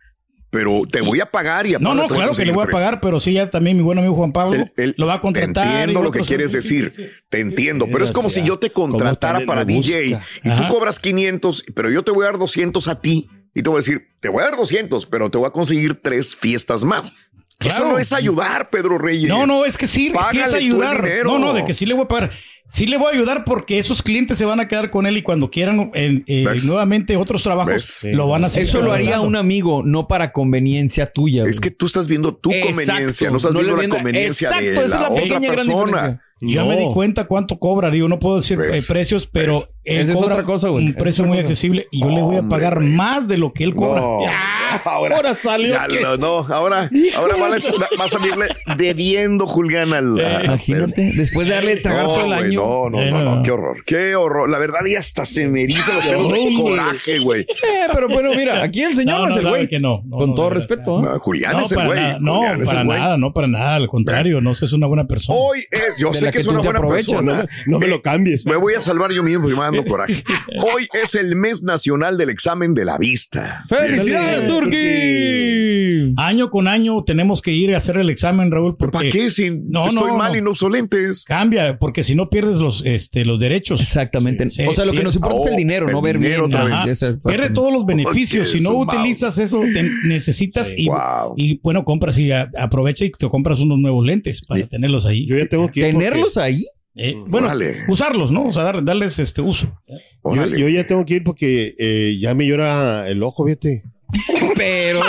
pero 0.50 0.82
te 0.90 1.00
voy 1.00 1.18
a 1.20 1.26
pagar 1.30 1.66
y 1.66 1.70
No, 1.70 1.76
aparte 1.76 1.94
no, 1.96 2.08
voy 2.08 2.16
claro 2.18 2.32
que 2.34 2.44
le 2.44 2.52
voy 2.52 2.64
a 2.64 2.70
pagar, 2.70 3.00
pero 3.00 3.20
sí, 3.20 3.32
ya 3.32 3.48
también 3.48 3.78
mi 3.78 3.82
buen 3.82 3.96
amigo 3.98 4.14
Juan 4.14 4.32
Pablo 4.32 4.56
El- 4.76 4.84
el- 4.84 4.94
lo 4.98 5.06
va 5.06 5.14
a 5.14 5.20
contratar. 5.22 5.64
Te 5.64 5.70
entiendo 5.70 6.00
y 6.00 6.02
lo 6.02 6.10
que 6.10 6.20
quieres 6.20 6.50
sí, 6.50 6.56
decir. 6.58 6.90
sí, 6.90 7.04
sí. 7.04 7.08
Te 7.30 7.40
entiendo, 7.40 7.86
pero 7.90 8.04
es 8.04 8.12
como 8.12 8.28
si 8.28 8.42
yo 8.42 8.58
te 8.58 8.68
contratara 8.68 9.40
para 9.46 9.64
DJ 9.64 10.10
busca. 10.10 10.26
y 10.44 10.48
Ajá. 10.50 10.68
tú 10.68 10.74
cobras 10.74 10.98
500, 10.98 11.64
pero 11.74 11.90
yo 11.90 12.02
te 12.02 12.10
voy 12.10 12.24
a 12.24 12.26
dar 12.26 12.38
200 12.38 12.86
a 12.88 13.00
ti 13.00 13.30
y 13.54 13.62
te 13.62 13.68
voy 13.68 13.76
a 13.76 13.80
decir, 13.80 14.02
te 14.20 14.28
voy 14.28 14.42
a 14.42 14.46
dar 14.50 14.56
200, 14.56 15.06
pero 15.06 15.30
te 15.30 15.38
voy 15.38 15.46
a 15.46 15.50
conseguir 15.50 16.00
tres 16.02 16.34
fiestas 16.36 16.84
más. 16.84 17.12
Eso 17.60 17.86
no 17.86 17.98
es 17.98 18.12
ayudar, 18.12 18.70
Pedro 18.70 18.98
Reyes. 18.98 19.28
No, 19.28 19.46
no, 19.46 19.64
es 19.64 19.78
que 19.78 19.86
sí, 19.86 20.12
sí 20.32 20.38
es 20.40 20.52
ayudar. 20.52 21.04
No, 21.24 21.38
no, 21.38 21.52
de 21.52 21.64
que 21.64 21.74
sí 21.74 21.86
le 21.86 21.94
voy 21.94 22.04
a 22.04 22.08
pagar. 22.08 22.30
Sí 22.66 22.86
le 22.86 22.96
voy 22.96 23.08
a 23.08 23.10
ayudar 23.14 23.44
porque 23.44 23.78
esos 23.78 24.02
clientes 24.02 24.38
se 24.38 24.44
van 24.44 24.58
a 24.58 24.66
quedar 24.66 24.90
con 24.90 25.06
él 25.06 25.16
y 25.16 25.22
cuando 25.22 25.50
quieran 25.50 25.90
eh, 25.94 26.22
eh, 26.26 26.44
nuevamente 26.64 27.16
otros 27.16 27.42
trabajos, 27.42 28.00
¿Ves? 28.02 28.14
lo 28.14 28.26
van 28.28 28.42
a 28.44 28.46
hacer. 28.48 28.62
Eso 28.62 28.80
lo 28.82 28.92
haría 28.92 29.20
un 29.20 29.36
amigo, 29.36 29.82
no 29.84 30.08
para 30.08 30.32
conveniencia 30.32 31.12
tuya. 31.12 31.44
Es 31.44 31.60
que 31.60 31.70
tú 31.70 31.86
estás 31.86 32.08
viendo 32.08 32.34
tu 32.34 32.50
Exacto. 32.50 32.76
conveniencia, 32.78 33.30
no 33.30 33.36
estás 33.36 33.52
No 33.52 33.60
viendo 33.60 33.80
la 33.80 33.88
conveniencia 33.88 34.48
Exacto, 34.48 34.64
de 34.64 34.72
esa 34.72 34.84
es 34.84 34.90
la 34.90 35.00
la 35.00 35.10
otra 35.10 35.22
pequeña 35.22 35.52
gran 35.52 35.66
persona. 35.66 35.84
diferencia. 35.86 36.22
Ya 36.44 36.62
No. 36.62 36.68
me 36.70 36.76
di 36.76 36.86
cuenta 36.92 37.24
cuánto 37.24 37.58
cobra, 37.58 37.90
digo, 37.90 38.08
no 38.08 38.18
puedo 38.18 38.36
decir 38.36 38.58
eh, 38.60 38.82
precios, 38.86 39.28
pero 39.30 39.64
él 39.84 40.00
Esa 40.00 40.12
es 40.12 40.18
cobra 40.18 40.34
otra 40.34 40.44
cosa, 40.44 40.68
güey. 40.68 40.86
un 40.86 40.94
precio 40.94 41.22
otra 41.22 41.28
muy 41.28 41.36
cosa. 41.38 41.48
accesible 41.48 41.86
y 41.92 42.00
yo 42.00 42.08
le 42.10 42.20
voy 42.22 42.36
a 42.36 42.42
pagar 42.42 42.80
más 42.80 43.28
de 43.28 43.38
lo 43.38 43.52
que 43.52 43.64
él 43.64 43.74
cobra. 43.74 44.00
No, 44.00 44.18
ahora, 44.84 45.16
Ahora 45.16 45.34
salió 45.34 45.74
ya 45.74 45.86
que- 45.86 46.00
lo- 46.00 46.16
no, 46.16 46.38
ahora, 46.38 46.90
ahora 47.16 47.36
vas, 47.36 47.68
a- 47.68 48.08
salirle 48.18 48.46
debiendo, 48.76 49.46
Julián, 49.46 49.92
al. 49.92 50.18
a- 50.18 50.44
Imagínate, 50.44 51.12
después 51.16 51.46
de 51.46 51.54
darle 51.54 51.76
tragar 51.76 52.06
No, 52.06 52.14
todo 52.14 52.24
el 52.26 52.32
año. 52.32 52.60
No, 52.60 52.90
no, 52.90 53.00
Eh, 53.00 53.10
no, 53.10 53.22
no. 53.24 53.34
no, 53.36 53.42
qué 53.42 53.50
horror, 53.50 53.84
qué 53.86 54.16
horror. 54.16 54.50
La 54.50 54.58
verdad, 54.58 54.80
ya 54.90 54.98
hasta 54.98 55.24
se 55.26 55.46
me 55.48 55.62
eriza 55.64 55.94
los 55.94 56.04
pelos 56.04 56.32
de 56.32 56.54
coraje, 56.60 57.18
güey. 57.20 57.42
Eh, 57.42 57.88
pero 57.92 58.08
bueno, 58.08 58.30
mira, 58.34 58.62
aquí 58.62 58.82
el 58.82 58.96
señor 58.96 59.20
no, 59.20 59.28
es 59.28 59.36
el 59.36 59.48
güey. 59.48 59.68
que 59.68 59.78
no, 59.80 60.02
no, 60.06 60.16
Con 60.16 60.30
no, 60.30 60.34
todo 60.34 60.50
respeto. 60.50 61.00
¿eh? 61.04 61.18
Julián 61.20 61.52
No, 61.52 61.60
es 61.60 61.72
el 61.72 61.86
güey. 61.86 62.00
no, 62.20 62.40
para 62.64 62.84
nada, 62.84 63.16
no 63.16 63.32
para 63.32 63.46
nada, 63.46 63.76
al 63.76 63.88
contrario, 63.88 64.40
no 64.40 64.54
sé, 64.54 64.64
es 64.64 64.72
una 64.72 64.86
buena 64.86 65.06
persona. 65.06 65.38
Hoy 65.38 65.60
es, 65.70 65.96
yo 65.98 66.12
sé 66.14 66.31
que, 66.32 66.38
es 66.40 66.44
tú 66.46 66.52
una 66.52 66.62
buena 66.62 66.78
aprovechas. 66.78 67.12
persona. 67.14 67.48
No 67.66 67.78
me 67.78 67.86
lo 67.88 68.02
cambies. 68.02 68.46
Me 68.46 68.56
voy 68.56 68.74
a 68.74 68.80
salvar 68.80 69.12
yo 69.12 69.22
mismo 69.22 69.48
y 69.50 69.54
me 69.54 69.62
ando 69.62 69.84
coraje. 69.84 70.14
Hoy 70.74 70.88
es 71.02 71.14
el 71.14 71.36
mes 71.36 71.62
nacional 71.62 72.18
del 72.18 72.30
examen 72.30 72.74
de 72.74 72.84
la 72.84 72.98
vista. 72.98 73.64
¡Felicidades, 73.68 74.46
Turki! 74.46 76.14
Año 76.16 76.50
con 76.50 76.68
año 76.68 77.02
tenemos 77.04 77.42
que 77.42 77.52
ir 77.52 77.74
a 77.74 77.78
hacer 77.78 77.96
el 77.96 78.10
examen, 78.10 78.50
Raúl, 78.50 78.76
¿Para 78.76 78.92
porque 78.92 79.10
qué? 79.10 79.30
Si 79.30 79.50
No, 79.50 79.86
estoy 79.88 80.10
no, 80.12 80.16
mal 80.16 80.32
no. 80.32 80.38
y 80.38 80.42
no 80.42 80.50
uso 80.52 80.68
lentes. 80.68 81.24
cambia, 81.24 81.78
porque 81.78 82.02
si 82.02 82.14
no 82.14 82.28
pierdes 82.30 82.56
los, 82.58 82.84
este, 82.84 83.24
los 83.24 83.38
derechos. 83.40 83.80
Exactamente. 83.80 84.48
Sí, 84.50 84.62
o 84.66 84.74
sea, 84.74 84.84
lo 84.84 84.92
que 84.92 85.02
nos 85.02 85.14
importa 85.14 85.40
es 85.40 85.46
el 85.46 85.52
Oh, 85.54 85.56
dinero, 85.56 85.86
el 85.86 85.92
no 85.92 86.02
ver 86.02 86.18
dinero 86.18 86.46
bien. 86.48 86.54
otra 86.60 86.64
vez. 86.64 86.74
Ajá. 86.74 86.88
Exacto. 86.90 87.28
Pierde 87.28 87.50
todos 87.50 87.72
los 87.72 87.86
beneficios. 87.86 88.48
Porque 88.48 88.58
Si 88.58 88.64
no 88.64 88.74
utilizas 88.76 89.38
eso, 89.38 89.60
te 89.72 89.82
necesitas 90.04 90.74
y, 90.76 90.86
Wow. 90.86 91.34
y, 91.36 91.60
bueno, 91.62 91.84
compras 91.84 92.18
y 92.18 92.32
a- 92.32 92.50
aprovecha 92.58 93.04
y 93.04 93.10
te 93.10 93.28
compras 93.28 93.60
unos 93.60 93.78
nuevos 93.78 94.04
lentes 94.04 94.40
para 94.42 94.66
tenerlos 94.66 95.06
ahí. 95.06 95.26
Yo 95.26 95.36
ya 95.36 95.46
tengo 95.46 95.70
que 95.70 95.80
ir 95.80 95.94
¿Tenerlos 96.30 96.36
ahí? 96.38 96.64
Eh, 96.94 97.14
bueno, 97.26 97.46
Órale. 97.46 97.76
usarlos, 97.88 98.30
¿no? 98.32 98.44
O 98.44 98.52
sea, 98.52 98.64
dar- 98.64 98.84
darles 98.84 99.18
este 99.18 99.40
uso. 99.40 99.66
yo, 99.88 99.94
Órale. 100.22 100.60
yo 100.60 100.68
ya 100.68 100.86
tengo 100.86 101.04
que 101.06 101.14
ir 101.14 101.24
porque 101.24 101.74
eh, 101.78 102.18
ya 102.20 102.34
me 102.34 102.46
llora 102.46 103.08
el 103.08 103.22
ojo, 103.22 103.44
fíjate. 103.46 103.82
Pero. 104.56 105.00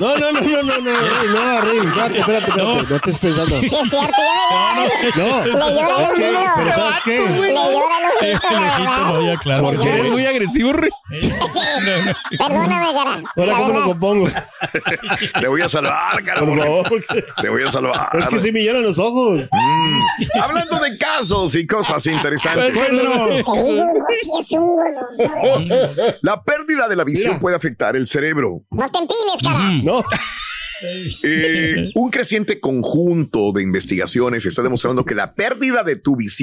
No, 0.00 0.16
no, 0.18 0.32
no, 0.32 0.40
no, 0.40 0.62
no, 0.62 0.78
no, 0.80 0.92
no, 1.28 1.60
Rey, 1.60 1.78
espérate, 1.86 2.18
espérate, 2.18 2.48
espérate, 2.50 2.86
no 2.88 2.96
estés 2.96 3.18
pensando. 3.18 3.60
Sí, 3.60 3.66
es 3.66 3.72
cierto, 3.72 4.22
ya 4.50 5.12
No, 5.16 5.42
me 5.42 5.46
Le 5.46 5.74
llora 5.74 6.02
es 6.02 6.10
el 6.10 6.16
que, 6.16 6.28
ojito. 6.36 6.52
pero 6.56 6.74
¿sabes 6.74 6.98
qué? 7.04 7.20
Le 7.20 7.54
llora 7.54 9.32
el 9.32 9.38
claro. 9.38 9.62
¿Por 9.62 9.80
qué? 9.80 9.88
Eres 9.90 10.10
muy 10.12 10.26
agresivo, 10.26 10.72
Rey. 10.72 10.90
Perdóname, 12.38 12.92
cara. 12.94 13.22
Ahora, 13.36 13.52
¿cómo 13.54 13.72
lo 13.78 13.84
compongo? 13.84 14.28
Te 15.40 15.46
voy 15.48 15.62
a 15.62 15.68
salvar, 15.68 16.24
cara. 16.24 16.40
Por 16.40 16.58
favor. 16.58 17.04
Te 17.40 17.48
voy 17.48 17.62
a 17.62 17.70
salvar. 17.70 18.08
Es 18.14 18.26
que 18.28 18.40
sí 18.40 18.50
me 18.50 18.64
lloran 18.64 18.82
los 18.82 18.98
ojos. 18.98 19.42
Mm. 19.50 20.40
Hablando 20.42 20.80
de 20.80 20.98
casos 20.98 21.54
y 21.54 21.66
cosas 21.66 22.04
interesantes. 22.06 22.72
Sí 22.72 24.30
es 24.38 24.52
un 24.52 24.76
goloso. 24.76 26.18
La 26.22 26.42
pérdida 26.42 26.88
de 26.88 26.96
la 26.96 27.04
visión 27.04 27.38
puede 27.38 27.54
afectar 27.56 27.94
el 27.94 28.06
cerebro. 28.06 28.31
No 28.70 28.90
te 28.90 28.98
empines, 28.98 29.42
cara. 29.42 29.70
No, 29.82 30.02
Eh, 31.22 31.90
un 31.94 32.10
creciente 32.10 32.60
conjunto 32.60 33.52
de 33.52 33.62
investigaciones 33.62 34.46
está 34.46 34.62
demostrando 34.62 35.04
que 35.04 35.14
la 35.14 35.34
pérdida 35.34 35.82
de 35.84 35.96
tu 35.96 36.16
visión 36.16 36.42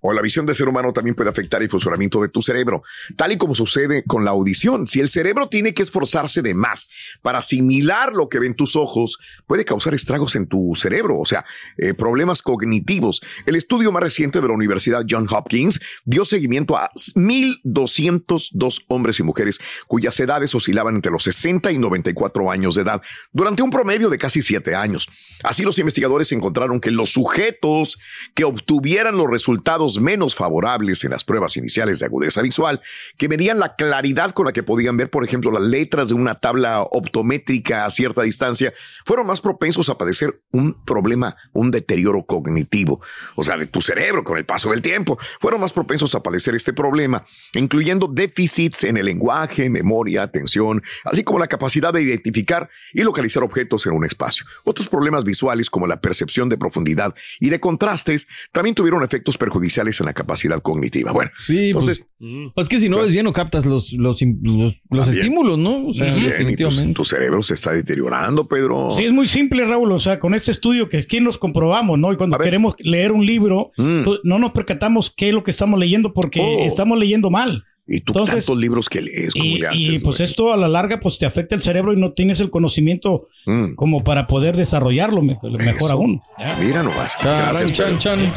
o 0.00 0.12
la 0.12 0.22
visión 0.22 0.46
de 0.46 0.54
ser 0.54 0.68
humano 0.68 0.92
también 0.92 1.14
puede 1.14 1.30
afectar 1.30 1.62
el 1.62 1.68
funcionamiento 1.68 2.22
de 2.22 2.28
tu 2.28 2.42
cerebro, 2.42 2.82
tal 3.16 3.32
y 3.32 3.38
como 3.38 3.54
sucede 3.54 4.04
con 4.04 4.24
la 4.24 4.30
audición. 4.30 4.86
Si 4.86 5.00
el 5.00 5.08
cerebro 5.08 5.48
tiene 5.48 5.74
que 5.74 5.82
esforzarse 5.82 6.42
de 6.42 6.54
más 6.54 6.88
para 7.22 7.38
asimilar 7.38 8.12
lo 8.12 8.28
que 8.28 8.38
ven 8.38 8.54
tus 8.54 8.76
ojos, 8.76 9.18
puede 9.46 9.64
causar 9.64 9.94
estragos 9.94 10.36
en 10.36 10.46
tu 10.46 10.74
cerebro, 10.74 11.18
o 11.18 11.26
sea, 11.26 11.44
eh, 11.76 11.94
problemas 11.94 12.42
cognitivos. 12.42 13.20
El 13.46 13.56
estudio 13.56 13.92
más 13.92 14.02
reciente 14.02 14.40
de 14.40 14.48
la 14.48 14.54
Universidad 14.54 15.04
John 15.08 15.26
Hopkins 15.30 15.80
dio 16.04 16.24
seguimiento 16.24 16.76
a 16.76 16.90
1.202 17.14 18.84
hombres 18.88 19.20
y 19.20 19.22
mujeres 19.22 19.60
cuyas 19.86 20.18
edades 20.20 20.54
oscilaban 20.54 20.94
entre 20.94 21.12
los 21.12 21.24
60 21.24 21.72
y 21.72 21.78
94 21.78 22.50
años 22.50 22.77
de 22.78 22.82
edad 22.90 23.02
durante 23.32 23.62
un 23.62 23.70
promedio 23.70 24.08
de 24.08 24.18
casi 24.18 24.42
siete 24.42 24.74
años. 24.74 25.08
Así 25.42 25.62
los 25.62 25.78
investigadores 25.78 26.32
encontraron 26.32 26.80
que 26.80 26.90
los 26.90 27.10
sujetos 27.10 27.98
que 28.34 28.44
obtuvieran 28.44 29.16
los 29.16 29.30
resultados 29.30 30.00
menos 30.00 30.34
favorables 30.34 31.04
en 31.04 31.10
las 31.10 31.24
pruebas 31.24 31.56
iniciales 31.56 31.98
de 31.98 32.06
agudeza 32.06 32.42
visual, 32.42 32.80
que 33.16 33.28
medían 33.28 33.58
la 33.58 33.74
claridad 33.76 34.32
con 34.32 34.46
la 34.46 34.52
que 34.52 34.62
podían 34.62 34.96
ver, 34.96 35.10
por 35.10 35.24
ejemplo, 35.24 35.50
las 35.50 35.62
letras 35.62 36.08
de 36.08 36.14
una 36.14 36.36
tabla 36.36 36.82
optométrica 36.82 37.84
a 37.84 37.90
cierta 37.90 38.22
distancia, 38.22 38.72
fueron 39.04 39.26
más 39.26 39.40
propensos 39.40 39.88
a 39.88 39.98
padecer 39.98 40.40
un 40.52 40.84
problema, 40.84 41.36
un 41.52 41.70
deterioro 41.70 42.24
cognitivo, 42.24 43.00
o 43.36 43.44
sea, 43.44 43.56
de 43.56 43.66
tu 43.66 43.80
cerebro 43.80 44.24
con 44.24 44.38
el 44.38 44.44
paso 44.44 44.70
del 44.70 44.82
tiempo. 44.82 45.18
Fueron 45.40 45.60
más 45.60 45.72
propensos 45.72 46.14
a 46.14 46.22
padecer 46.22 46.54
este 46.54 46.72
problema, 46.72 47.24
incluyendo 47.54 48.08
déficits 48.08 48.84
en 48.84 48.96
el 48.96 49.06
lenguaje, 49.06 49.70
memoria, 49.70 50.22
atención, 50.22 50.82
así 51.04 51.24
como 51.24 51.38
la 51.38 51.46
capacidad 51.46 51.92
de 51.92 52.02
identificar 52.02 52.67
y 52.92 53.02
localizar 53.02 53.42
objetos 53.42 53.86
en 53.86 53.92
un 53.92 54.04
espacio. 54.04 54.46
Otros 54.64 54.88
problemas 54.88 55.24
visuales 55.24 55.70
como 55.70 55.86
la 55.86 56.00
percepción 56.00 56.48
de 56.48 56.56
profundidad 56.56 57.14
y 57.40 57.50
de 57.50 57.60
contrastes 57.60 58.26
también 58.52 58.74
tuvieron 58.74 59.02
efectos 59.02 59.36
perjudiciales 59.38 60.00
en 60.00 60.06
la 60.06 60.12
capacidad 60.14 60.60
cognitiva. 60.60 61.12
Bueno, 61.12 61.30
Sí, 61.46 61.68
entonces, 61.68 62.06
pues, 62.18 62.30
pues 62.54 62.68
que 62.68 62.78
si 62.78 62.88
no 62.88 62.98
ves 63.02 63.12
bien, 63.12 63.24
no 63.24 63.32
captas 63.32 63.64
los, 63.66 63.92
los, 63.92 64.20
los, 64.22 64.74
los 64.90 65.06
También. 65.06 65.08
estímulos, 65.18 65.58
¿no? 65.58 65.86
O 65.86 65.92
sea, 65.92 66.06
bien, 66.06 66.24
tu, 66.24 66.28
definitivamente. 66.30 66.94
tu 66.94 67.04
cerebro 67.04 67.42
se 67.42 67.54
está 67.54 67.72
deteriorando, 67.72 68.48
Pedro. 68.48 68.90
Sí, 68.92 69.04
es 69.04 69.12
muy 69.12 69.26
simple, 69.26 69.64
Raúl. 69.66 69.92
O 69.92 69.98
sea, 69.98 70.18
con 70.18 70.34
este 70.34 70.50
estudio 70.50 70.88
que 70.88 70.98
aquí 70.98 71.20
nos 71.20 71.38
comprobamos, 71.38 71.98
¿no? 71.98 72.12
Y 72.12 72.16
cuando 72.16 72.38
queremos 72.38 72.74
leer 72.78 73.12
un 73.12 73.24
libro, 73.24 73.70
Mm. 73.76 74.02
to- 74.02 74.20
no 74.24 74.38
nos 74.38 74.52
percatamos 74.52 75.10
qué 75.14 75.28
es 75.28 75.34
lo 75.34 75.42
que 75.42 75.50
estamos 75.50 75.78
leyendo 75.78 76.12
porque 76.12 76.40
Oh. 76.40 76.64
estamos 76.66 76.98
leyendo 76.98 77.30
mal. 77.30 77.64
Y 77.88 78.00
tú 78.00 78.12
entonces- 78.12 78.44
tantos 78.46 78.60
libros 78.60 78.88
que 78.88 79.00
lees, 79.00 79.32
¿cómo 79.32 79.44
Y, 79.44 79.58
le 79.60 79.66
haces, 79.68 79.80
y, 79.80 79.98
pues 80.00 80.18
güey? 80.18 80.28
esto 80.28 80.52
a 80.52 80.56
la 80.58 80.68
larga 80.68 81.00
pues 81.00 81.18
te 81.18 81.24
afecta 81.26 81.54
el 81.54 81.62
cerebro 81.62 81.92
y 81.92 81.96
no 81.96 82.12
tienes 82.12 82.38
el 82.40 82.50
conocimiento 82.50 83.26
Mm. 83.46 83.74
como 83.74 84.04
para 84.04 84.26
poder 84.26 84.56
desarrollarlo 84.56 85.22
me- 85.22 85.38
mejor 85.42 85.74
Eso. 85.76 85.92
aún. 85.92 86.22
¿ya? 86.38 86.56
Mira 86.60 86.82
nomás. 86.82 87.14
Gracias, 87.22 87.72
chan, 87.72 87.98
chan. 87.98 88.32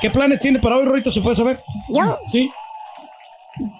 ¿Qué 0.00 0.10
planes 0.10 0.40
tiene 0.40 0.58
para 0.58 0.76
hoy, 0.76 0.84
Rorito? 0.84 1.10
¿Se 1.10 1.20
puede 1.20 1.36
saber? 1.36 1.60
¿Yo? 1.94 2.18
Sí. 2.30 2.50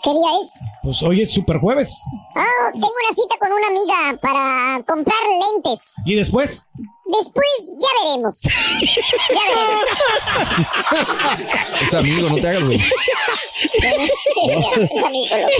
¿Qué 0.02 0.10
día 0.10 0.28
es? 0.42 0.60
Pues 0.82 1.02
hoy 1.02 1.22
es 1.22 1.30
super 1.32 1.58
jueves. 1.58 2.02
Ah, 2.37 2.70
tengo 2.72 2.87
una 2.87 3.14
cita 3.14 3.37
con 3.38 3.50
una 3.52 3.66
amiga 3.68 4.20
para 4.20 4.82
comprar 4.87 5.16
lentes. 5.54 5.80
¿Y 6.04 6.14
después? 6.16 6.66
Después 7.06 7.46
ya 7.78 7.88
veremos. 8.04 8.40
ya 8.40 9.40
veremos. 9.49 9.84
Es 11.82 11.94
amigo, 11.94 12.28
no 12.28 12.34
te 12.37 12.49
hagas, 12.49 12.64
güey. 12.64 12.78
Sí, 12.78 12.88
sí, 13.70 14.50
es 14.94 15.04
amigo. 15.04 15.37
loco. 15.37 15.50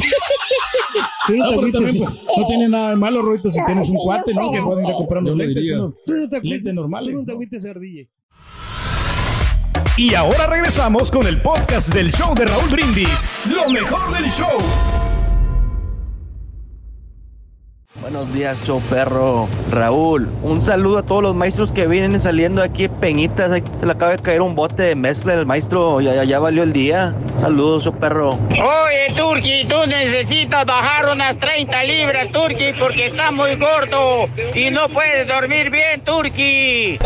tú 1.27 1.37
no 1.37 1.49
pero 1.51 1.73
también, 1.73 1.99
pues, 1.99 2.11
no 2.37 2.47
tiene 2.47 2.69
nada 2.69 2.91
de 2.91 2.97
malo, 2.97 3.23
Rorito, 3.23 3.51
si 3.51 3.65
tienes 3.67 3.89
un 3.89 3.97
sí, 3.97 4.01
cuate, 4.05 4.35
¿no? 4.35 4.43
no 4.43 4.53
Que 4.53 4.63
pueden 4.63 4.87
ir 4.87 4.93
a 4.93 4.97
comprar 4.97 5.23
unos 5.23 5.37
lentes. 5.37 5.71
unos 5.73 5.95
Tú 6.07 6.15
no 6.15 6.29
te 6.29 6.37
agüites. 6.37 6.57
lentes 6.59 6.75
normales. 6.75 7.13
Tú 7.13 7.19
no 7.19 7.25
te 7.25 7.31
¿no? 7.31 7.33
agüites, 7.35 7.65
ardilla. 7.67 8.09
Y 10.01 10.15
ahora 10.15 10.47
regresamos 10.47 11.11
con 11.11 11.27
el 11.27 11.43
podcast 11.43 11.93
del 11.93 12.11
show 12.11 12.35
de 12.35 12.47
Raúl 12.47 12.71
Brindis. 12.71 13.29
Lo 13.45 13.69
mejor 13.69 14.11
del 14.15 14.31
show. 14.31 14.57
Buenos 18.01 18.33
días, 18.33 18.59
show 18.65 18.81
perro. 18.89 19.47
Raúl, 19.71 20.27
un 20.43 20.63
saludo 20.63 20.97
a 20.97 21.03
todos 21.03 21.23
los 21.23 21.35
maestros 21.35 21.71
que 21.71 21.87
vienen 21.87 22.19
saliendo 22.19 22.63
aquí 22.63 22.89
Peñitas. 22.89 23.53
Aquí 23.53 23.71
se 23.79 23.85
le 23.85 23.93
acaba 23.93 24.13
de 24.13 24.23
caer 24.23 24.41
un 24.41 24.55
bote 24.55 24.85
de 24.85 24.97
mezcla 24.97 25.37
del 25.37 25.45
maestro. 25.45 26.01
Ya, 26.01 26.15
ya, 26.15 26.25
ya 26.25 26.39
valió 26.39 26.63
el 26.63 26.73
día. 26.73 27.15
Saludos, 27.37 27.85
show 27.85 27.93
perro. 27.93 28.31
Oye, 28.31 29.13
Turki, 29.15 29.67
tú 29.69 29.87
necesitas 29.87 30.65
bajar 30.65 31.11
unas 31.11 31.39
30 31.39 31.85
libras, 31.85 32.33
Turki, 32.33 32.73
porque 32.81 33.09
está 33.09 33.31
muy 33.33 33.55
gordo 33.57 34.25
y 34.55 34.71
no 34.71 34.89
puedes 34.89 35.29
dormir 35.29 35.69
bien, 35.69 36.01
Turki. 36.07 36.99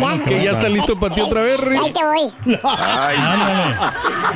Ya, 0.00 0.24
Que 0.24 0.44
ya 0.44 0.50
está 0.52 0.68
listo 0.68 0.98
para 0.98 1.14
ti 1.14 1.20
otra 1.20 1.42
vez, 1.42 1.60
Rey. 1.60 1.78
Ahí 1.78 1.92
te 1.92 2.04
voy. 2.04 2.58
Ay, 2.64 3.16
Ándale. 3.18 3.76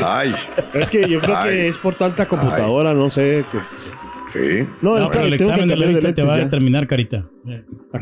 ay. 0.04 0.34
Es 0.74 0.90
que 0.90 1.08
yo 1.08 1.20
creo 1.20 1.36
Ay. 1.38 1.48
que 1.50 1.68
es 1.68 1.78
por 1.78 1.94
tanta 1.96 2.26
computadora, 2.26 2.92
no 2.92 3.10
sé. 3.10 3.44
pues, 3.50 3.64
Sí. 4.32 4.66
No, 4.82 4.98
No, 4.98 5.10
pero 5.10 5.26
el 5.26 5.34
examen 5.34 5.68
de 5.68 5.76
la 5.76 5.86
de 5.86 5.92
vista 5.94 6.14
te 6.14 6.22
va 6.22 6.34
a 6.34 6.38
ya. 6.38 6.44
determinar, 6.44 6.86
carita. 6.86 7.28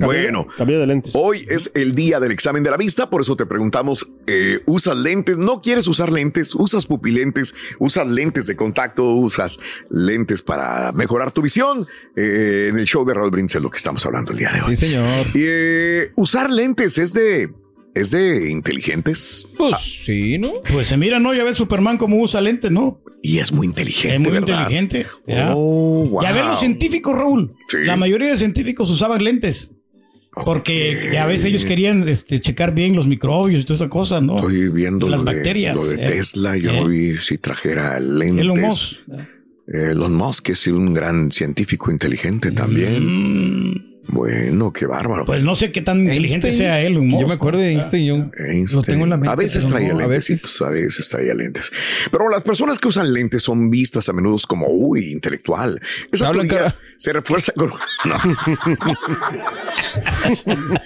Bueno, 0.01 0.47
cambié 0.57 0.79
de 0.79 0.87
lentes. 0.87 1.13
Hoy 1.17 1.45
es 1.49 1.71
el 1.75 1.95
día 1.95 2.21
del 2.21 2.31
examen 2.33 2.63
de 2.63 2.71
la 2.71 2.77
vista, 2.77 3.11
por 3.11 3.21
eso 3.23 3.37
te 3.37 3.45
preguntamos, 3.45 4.11
eh, 4.27 4.61
¿usas 4.67 4.97
lentes? 4.97 5.37
¿No 5.37 5.61
quieres 5.61 5.87
usar 5.89 6.13
lentes? 6.13 6.55
¿Usas 6.55 6.87
pupilentes? 6.87 7.55
¿Usas 7.79 8.07
lentes 8.07 8.47
de 8.47 8.57
contacto? 8.57 9.11
¿Usas 9.15 9.59
lentes 9.91 10.43
para 10.43 10.93
mejorar 10.93 11.33
tu 11.33 11.43
visión? 11.43 11.87
Eh, 12.17 12.69
en 12.71 12.79
el 12.79 12.87
show 12.87 13.05
de 13.05 13.15
Raúl 13.15 13.31
Brindis 13.31 13.57
es 13.57 13.63
lo 13.63 13.71
que 13.71 13.79
estamos 13.79 14.07
hablando 14.07 14.33
el 14.33 14.39
día 14.39 14.53
de 14.53 14.61
hoy. 14.63 14.77
Sí, 14.77 14.87
señor. 14.87 15.27
Eh, 15.35 16.13
usar 16.15 16.51
lentes 16.51 16.97
es 16.99 17.13
de, 17.13 17.51
es 17.95 18.11
de 18.11 18.51
inteligentes. 18.51 19.47
Pues 19.57 19.77
sí, 20.05 20.39
¿no? 20.39 20.55
Pues 20.73 20.87
se 20.89 20.97
mira, 20.97 21.19
¿no? 21.21 21.35
Ya 21.35 21.45
ves 21.45 21.57
Superman 21.57 21.99
cómo 21.99 22.19
usa 22.21 22.41
lentes, 22.41 22.71
¿no? 22.71 23.01
Y 23.23 23.39
es 23.39 23.53
muy 23.53 23.67
inteligente. 23.67 24.15
Es 24.17 24.21
muy 24.21 24.31
¿verdad? 24.33 24.63
inteligente. 24.71 25.07
ya. 25.27 25.53
Oh, 25.55 26.07
wow. 26.11 26.23
Ya 26.23 26.33
ves 26.33 26.45
los 26.45 26.59
científicos, 26.61 27.15
Raúl. 27.15 27.55
Sí. 27.69 27.79
La 27.85 27.97
mayoría 27.97 28.31
de 28.31 28.37
científicos 28.37 28.91
usaban 28.91 29.23
lentes. 29.23 29.71
Porque 30.47 31.19
a 31.19 31.27
veces 31.27 31.45
ellos 31.45 31.67
querían 31.67 32.09
este, 32.09 32.41
checar 32.41 32.75
bien 32.75 32.97
los 32.97 33.07
microbios 33.07 33.61
y 33.61 33.65
toda 33.65 33.75
esa 33.75 33.89
cosa, 33.91 34.21
¿no? 34.23 34.37
Estoy 34.37 34.71
viendo 34.71 35.07
las 35.07 35.21
lo 35.21 35.27
de, 35.27 35.35
bacterias. 35.35 35.77
lo 35.77 35.85
de 35.85 35.95
eh. 36.07 36.09
Tesla. 36.09 36.57
Yo 36.57 36.71
Eh. 36.71 36.87
vi 36.89 37.19
si 37.19 37.37
trajera 37.37 38.01
lentes. 38.01 38.41
Elon 38.41 38.61
Musk. 38.63 39.01
Elon 39.69 40.15
Musk 40.15 40.49
es 40.49 40.67
un 40.69 40.95
gran 40.95 41.31
científico 41.31 41.91
inteligente 41.91 42.51
también. 42.51 43.92
Bueno, 44.09 44.73
qué 44.73 44.87
bárbaro. 44.87 45.25
Pues 45.25 45.43
no 45.43 45.55
sé 45.55 45.71
qué 45.71 45.81
tan 45.81 46.01
inteligente 46.01 46.49
Einstein. 46.49 46.69
sea 46.71 46.81
Elon 46.83 47.07
Musk. 47.07 47.21
Yo 47.23 47.29
me 47.29 47.35
acuerdo 47.35 47.61
de 47.61 47.71
Einstein, 47.73 48.07
yo 48.07 48.15
Einstein. 48.45 48.77
lo 48.77 48.83
tengo 48.83 49.05
en 49.05 49.11
la 49.11 49.17
mente. 49.17 49.31
A 49.31 49.37
veces 49.37 49.67
traía 49.67 49.93
no, 49.93 50.01
a 50.01 50.07
lentes, 50.09 50.61
a 50.61 50.71
veces 50.71 51.09
traía 51.09 51.35
lentes. 51.35 51.71
Pero 52.11 52.29
las 52.29 52.43
personas 52.43 52.79
que 52.81 52.89
usan 52.89 53.13
lentes 53.13 53.43
son 53.43 53.71
vistas 53.71 54.09
a 54.09 54.13
menudo 54.13 54.37
como, 54.49 54.67
uy, 54.69 55.13
intelectual. 55.13 55.81
Esa 56.11 56.29
Hablan 56.29 56.49
teoría 56.49 56.69
cara- 56.71 56.77
se 56.97 57.13
refuerza 57.13 57.53
con... 57.53 57.71
No. 58.05 58.17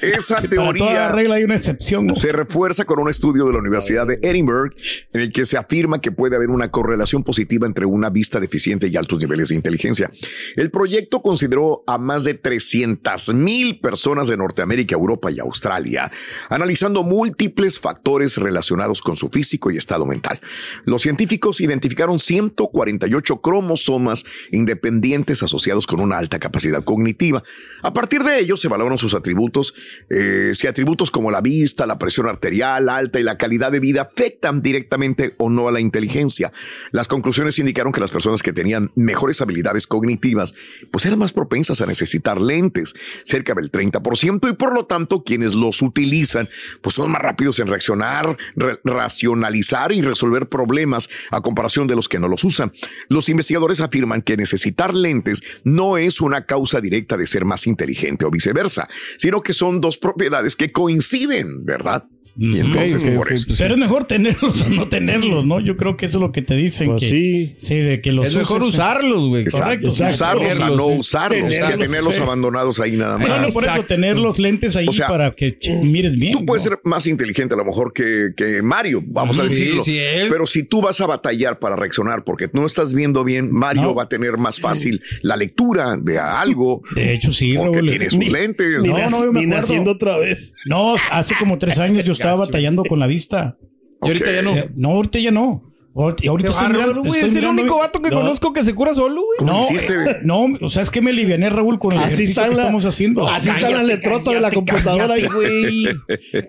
Esa 0.03 0.37
Para 0.37 0.49
toda 0.49 0.75
teoría 0.75 1.09
regla 1.13 1.37
hay 1.37 1.45
una 1.45 1.55
excepción. 1.55 2.07
¿no? 2.07 2.15
se 2.15 2.33
refuerza 2.33 2.85
con 2.85 2.99
un 2.99 3.09
estudio 3.09 3.47
de 3.47 3.53
la 3.53 3.59
Universidad 3.61 4.07
de 4.07 4.19
Edinburgh 4.23 4.75
en 5.13 5.21
el 5.23 5.33
que 5.33 5.45
se 5.45 5.57
afirma 5.57 6.01
que 6.01 6.13
puede 6.13 6.37
haber 6.37 6.51
una 6.51 6.71
correlación 6.71 7.23
positiva 7.23 7.67
entre 7.67 7.87
una 7.87 8.11
vista 8.11 8.41
deficiente 8.41 8.89
y 8.89 8.97
altos 8.97 9.19
niveles 9.19 9.49
de 9.49 9.55
inteligencia. 9.55 10.11
El 10.57 10.71
proyecto 10.71 11.23
consideró 11.23 11.83
a 11.87 11.99
más 11.99 12.25
de 12.25 12.35
300 12.35 13.06
mil 13.33 13.79
personas 13.79 14.27
de 14.27 14.37
Norteamérica, 14.37 14.95
Europa 14.95 15.31
y 15.31 15.39
Australia, 15.39 16.11
analizando 16.49 17.03
múltiples 17.03 17.79
factores 17.79 18.37
relacionados 18.37 19.01
con 19.01 19.17
su 19.17 19.29
físico 19.29 19.71
y 19.71 19.77
estado 19.77 20.07
mental. 20.07 20.41
Los 20.85 21.03
científicos 21.03 21.61
identificaron 21.61 22.19
148 22.19 23.41
cromosomas 23.41 24.25
independientes 24.51 25.43
asociados 25.43 25.87
con 25.87 26.01
una 26.01 26.19
alta 26.19 26.39
capacidad 26.39 26.83
cognitiva. 26.83 27.45
A 27.83 27.93
partir 27.93 28.25
de 28.25 28.41
ello 28.41 28.57
se 28.57 28.69
valoran 28.69 28.99
sus 28.99 29.15
atributos, 29.15 29.75
eh, 30.11 30.53
si 30.55 30.67
atributos 30.67 31.11
como 31.11 31.31
la 31.31 31.41
vista, 31.41 31.87
la 31.87 31.99
presión 31.99 32.27
arterial 32.27 32.89
alta 32.89 33.21
y 33.21 33.23
la 33.23 33.39
calidad 33.39 33.71
de 33.71 33.81
vida 33.81 34.03
afectan 34.03 34.63
directamente 34.63 35.35
o 35.39 35.49
no 35.49 35.69
a 35.69 35.73
la 35.73 35.81
inteligencia. 35.81 36.53
Las 36.91 37.09
conclusiones 37.09 37.59
indicaron 37.59 37.93
que 37.93 38.01
las 38.01 38.11
personas 38.11 38.43
que 38.43 38.53
tenían 38.53 38.91
mejores 38.97 39.41
habilidades 39.41 39.87
cognitivas, 39.87 40.55
pues 40.91 41.07
eran 41.07 41.19
más 41.19 41.33
propensas 41.33 41.81
a 41.81 41.87
necesitar 41.87 42.41
lentes, 42.41 42.96
cerca 43.25 43.55
del 43.55 43.71
30%, 43.71 44.51
y 44.51 44.55
por 44.55 44.75
lo 44.75 44.87
tanto 44.87 45.23
quienes 45.23 45.55
los 45.55 45.83
utilizan, 45.83 46.49
pues 46.83 46.95
son 46.95 47.11
más 47.11 47.23
rápidos 47.23 47.59
en 47.61 47.67
reaccionar, 47.67 48.37
re- 48.55 48.81
racionalizar 48.85 49.93
y 49.93 50.03
resolver 50.03 50.49
problemas 50.49 51.09
a 51.31 51.41
comparación 51.41 51.87
de 51.87 51.97
los 51.97 52.09
que 52.09 52.19
no 52.19 52.29
los 52.29 52.45
usan. 52.45 52.73
Los 53.09 53.29
investigadores 53.29 53.81
afirman 53.81 54.23
que 54.23 54.37
necesitar 54.37 54.95
lentes 54.95 55.43
no 55.65 55.97
es 55.99 56.21
una 56.21 56.47
causa 56.47 56.81
directa 56.81 57.17
de 57.17 57.27
ser 57.27 57.45
más 57.45 57.67
inteligente 57.67 58.25
o 58.25 58.31
viceversa, 58.31 58.89
sino 59.19 59.43
que 59.43 59.53
son 59.53 59.81
dos 59.81 59.99
propiedades 59.99 60.57
que 60.57 60.73
coinciden, 60.73 61.65
¿verdad? 61.65 62.05
Y 62.39 62.59
entonces 62.59 62.95
Ok, 63.03 63.09
ok, 63.09 63.15
por 63.17 63.33
eso. 63.33 63.47
pues, 63.47 63.59
Pero 63.59 63.75
es 63.75 63.81
mejor 63.81 64.05
tenerlos 64.05 64.61
o 64.67 64.69
no 64.69 64.89
tenerlos, 64.89 65.47
¿no? 65.47 65.61
Yo 65.61 65.77
creo 65.77 65.97
que 65.97 66.07
eso 66.07 66.19
es 66.19 66.23
lo 66.23 66.33
que 66.33 66.43
te 66.43 66.55
dicen. 66.55 66.89
Pues 66.91 67.03
que, 67.03 67.09
sí. 67.09 67.55
Sí, 67.59 67.75
de 67.77 68.01
que 68.01 68.13
los 68.13 68.27
Es 68.29 68.37
mejor 68.37 68.61
uses, 68.63 68.75
eh. 68.75 68.77
usarlos, 68.77 69.29
güey. 69.29 69.43
Exacto. 69.45 69.65
Correcto. 69.65 69.89
Usarlos 69.89 70.23
a 70.23 70.49
Tenerlos, 70.51 70.77
no 70.77 70.87
usarlos, 70.87 71.43
que 71.43 71.49
Tenerlos, 71.59 71.79
tenerlos 71.87 72.15
sí. 72.15 72.21
abandonados 72.21 72.81
ahí 72.81 72.93
nada 72.97 73.19
más. 73.19 73.29
No, 73.29 73.41
no, 73.41 73.49
por 73.49 73.65
eso 73.67 73.85
tener 73.85 74.19
los 74.19 74.39
lentes 74.39 74.77
ahí 74.77 74.87
O 74.89 74.93
sea, 74.93 75.09
para 75.09 75.35
que 75.35 75.57
mires 75.83 76.15
bien. 76.15 76.33
Tú 76.33 76.45
puedes 76.45 76.65
¿no? 76.65 76.71
ser 76.71 76.81
más 76.85 77.07
inteligente 77.07 77.55
a 77.55 77.57
lo 77.57 77.65
mejor 77.65 77.93
que, 77.93 78.31
que 78.37 78.61
Mario, 78.63 79.03
vamos 79.07 79.39
a 79.39 79.45
decirlo. 79.45 79.83
sí, 79.83 79.99
él. 79.99 80.29
Pero 80.31 80.47
si 80.47 80.63
tú 80.63 80.83
vas 80.83 81.01
a 81.01 81.07
batallar 81.07 81.59
para 81.59 81.77
reaccionar 81.77 82.25
porque 82.25 82.49
no 82.53 82.67
estás 82.67 82.93
viendo 82.95 83.25
bien, 83.25 83.51
Mario 83.51 83.83
No. 83.83 83.95
va 83.95 84.05
a 84.05 84.09
tener 84.09 84.37
más 84.37 84.61
fácil 84.61 85.01
la 85.23 85.37
lectura 85.37 85.97
de 85.97 86.19
algo. 86.19 86.83
De 86.95 87.15
hecho, 87.15 87.33
sí, 87.33 87.55
porque 87.57 87.77
Raúl. 87.79 87.89
tiene 87.89 88.11
sus 88.11 88.19
Ni- 88.19 88.31
lentes. 88.31 88.83
Ni, 88.83 88.89
No, 88.89 88.99
no, 89.11 89.25
yo 89.25 89.33
me 89.33 89.41
ni 89.41 89.47
acuerdo. 89.47 89.61
naciendo 89.63 89.91
otra 89.93 90.19
vez. 90.19 90.55
No, 90.67 90.97
hace 91.11 91.35
como 91.39 91.59
tres 91.59 91.79
años 91.79 92.05
yo 92.05 92.13
estaba 92.27 92.47
batallando 92.47 92.85
con 92.85 92.99
la 92.99 93.07
vista. 93.07 93.57
Y 94.03 94.09
ahorita 94.09 94.33
ya 94.33 94.43
no. 94.43 94.55
No, 94.75 94.91
ahorita 94.91 95.19
ya 95.19 95.31
no. 95.31 95.63
Ahorita, 95.97 96.25
y 96.25 96.29
ahorita 96.29 96.51
estoy 96.51 96.69
mirando. 96.69 97.01
güey, 97.01 97.13
estoy 97.15 97.29
es 97.31 97.37
el 97.37 97.47
único 97.47 97.79
vato 97.79 98.03
que 98.03 98.11
No, 98.11 98.17
conozco 98.21 98.53
que 98.53 98.63
se 98.65 98.75
cura 98.75 98.95
solo, 98.95 99.23
güey. 99.23 99.39
¿Cómo 99.39 99.53
No, 99.53 99.69
eh, 99.77 100.17
no, 100.25 100.67
o 100.67 100.69
sea, 100.69 100.83
es 100.83 100.91
que 100.91 101.01
me 101.01 101.11
aliviané, 101.11 101.49
Raúl, 101.49 101.79
con 101.79 101.93
el 101.93 101.99
Así 101.99 102.15
ejercicio 102.25 102.43
que 102.43 102.49
la- 102.51 102.55
estamos 102.63 102.85
haciendo. 102.85 103.27
así 103.27 103.49
están 103.49 103.73
las 103.73 103.85
letrotas 103.85 104.35
de 104.35 104.41
la 104.41 104.51
computadora. 104.51 105.15
güey. 105.33 105.87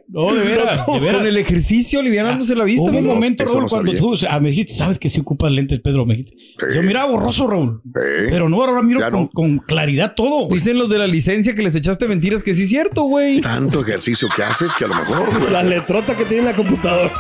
No, 0.10 0.34
de 0.36 0.44
veras, 0.44 0.86
de 0.88 1.00
veras. 1.00 1.18
Con 1.20 1.26
el 1.28 1.38
ejercicio 1.38 2.00
aliviándose 2.00 2.56
la 2.56 2.64
vista, 2.66 2.90
Hubo 2.90 2.98
un 2.98 3.06
momento, 3.06 3.46
Raúl, 3.46 3.62
no 3.62 3.68
cuando 3.68 3.92
sabía. 3.98 4.00
tú 4.20 4.28
ah, 4.30 4.40
me 4.40 4.50
dijiste, 4.50 4.74
sabes 4.74 5.00
que 5.00 5.10
si 5.10 5.22
ocupas 5.22 5.52
lentes, 5.52 5.80
Pedro, 5.80 6.06
me 6.06 6.16
dijiste. 6.18 6.36
Yo 6.74 6.84
miraba 6.84 7.10
borroso, 7.12 7.48
Raúl. 7.48 7.82
Pero 7.94 8.50
no, 8.50 8.62
ahora 8.62 8.82
miro 8.82 9.00
con, 9.00 9.12
no. 9.12 9.30
con 9.34 9.58
claridad 9.60 10.14
todo. 10.16 10.50
Dicen 10.50 10.78
los 10.78 10.90
de 10.90 10.98
la 10.98 11.08
licencia 11.08 11.56
que 11.56 11.62
les 11.62 11.76
echaste 11.76 12.08
mentiras 12.08 12.44
que 12.44 12.54
sí 12.54 12.64
es 12.64 12.70
cierto, 12.70 13.04
güey. 13.04 13.42
Tanto 13.42 13.82
ejercicio 13.82 14.28
que 14.36 14.44
haces 14.44 14.74
que 14.74 14.86
a 14.86 14.88
lo 14.88 14.96
mejor. 14.96 15.40
güey. 15.40 15.52
Las 15.52 15.66
letrotas 15.66 16.16
que 16.18 16.26
tiene 16.26 16.44
la 16.44 16.56
computadora. 16.56 17.14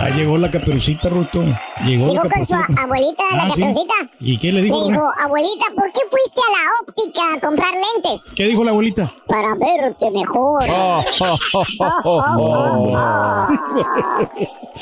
Ah, 0.00 0.10
llegó 0.10 0.36
la 0.36 0.50
caperucita, 0.50 1.08
Ruto. 1.08 1.42
Llegó 1.84 2.12
la 2.14 2.20
con 2.22 2.44
su 2.44 2.54
abuelita, 2.54 3.22
la 3.32 3.42
Ah, 3.44 3.50
sí. 3.54 3.60
caperucita. 3.62 3.94
¿Y 4.20 4.38
qué 4.38 4.48
le 4.52 4.60
Le 4.60 4.62
dijo? 4.64 4.88
dijo, 4.88 5.02
abuelita, 5.22 5.66
¿por 5.74 5.90
qué 5.92 6.00
fuiste 6.10 6.40
a 6.40 6.52
la 6.52 6.70
óptica 6.82 7.20
a 7.34 7.40
comprar 7.40 7.70
lentes? 7.72 8.32
¿Qué 8.34 8.44
dijo 8.46 8.64
la 8.64 8.70
abuelita? 8.72 9.14
Para 9.34 9.54
verte 9.56 10.12
mejor. 10.12 10.62
Oh, 10.76 11.04
oh, 11.20 11.38
oh, 11.54 11.64
oh, 11.78 11.92
oh, 12.04 12.04
oh. 12.04 12.94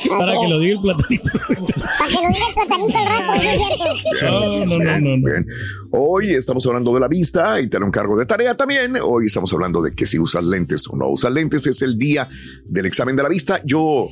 Para 0.09 0.33
que 0.41 0.49
lo 0.49 0.59
diga 0.59 0.73
el 0.75 0.81
platanito. 0.81 1.31
Para 1.33 2.11
que 2.11 2.15
lo 2.15 2.29
diga 2.29 2.49
el 2.49 2.55
platanito 2.55 2.99
al 2.99 3.07
rato, 3.07 3.41
¿sí 3.41 3.49
es 3.49 3.59
cierto? 3.59 3.85
No, 4.23 4.67
no, 4.67 4.67
no, 4.67 4.79
no. 5.01 5.17
no. 5.17 5.31
Bien. 5.31 5.47
Hoy 5.91 6.35
estamos 6.35 6.67
hablando 6.67 6.93
de 6.95 7.01
la 7.01 7.09
vista 7.09 7.59
y 7.61 7.69
te 7.69 7.79
lo 7.79 7.87
encargo 7.87 8.19
de 8.19 8.27
tarea 8.27 8.55
también. 8.57 8.97
Hoy 9.03 9.27
estamos 9.27 9.53
hablando 9.53 9.81
de 9.81 9.95
que 9.95 10.07
si 10.07 10.19
usas 10.19 10.45
lentes 10.45 10.89
o 10.89 10.97
no 10.97 11.09
usas 11.09 11.33
lentes. 11.33 11.67
Es 11.67 11.81
el 11.83 11.99
día 11.99 12.29
del 12.67 12.87
examen 12.87 13.17
de 13.17 13.23
la 13.23 13.29
vista. 13.31 13.61
Yo 13.65 14.09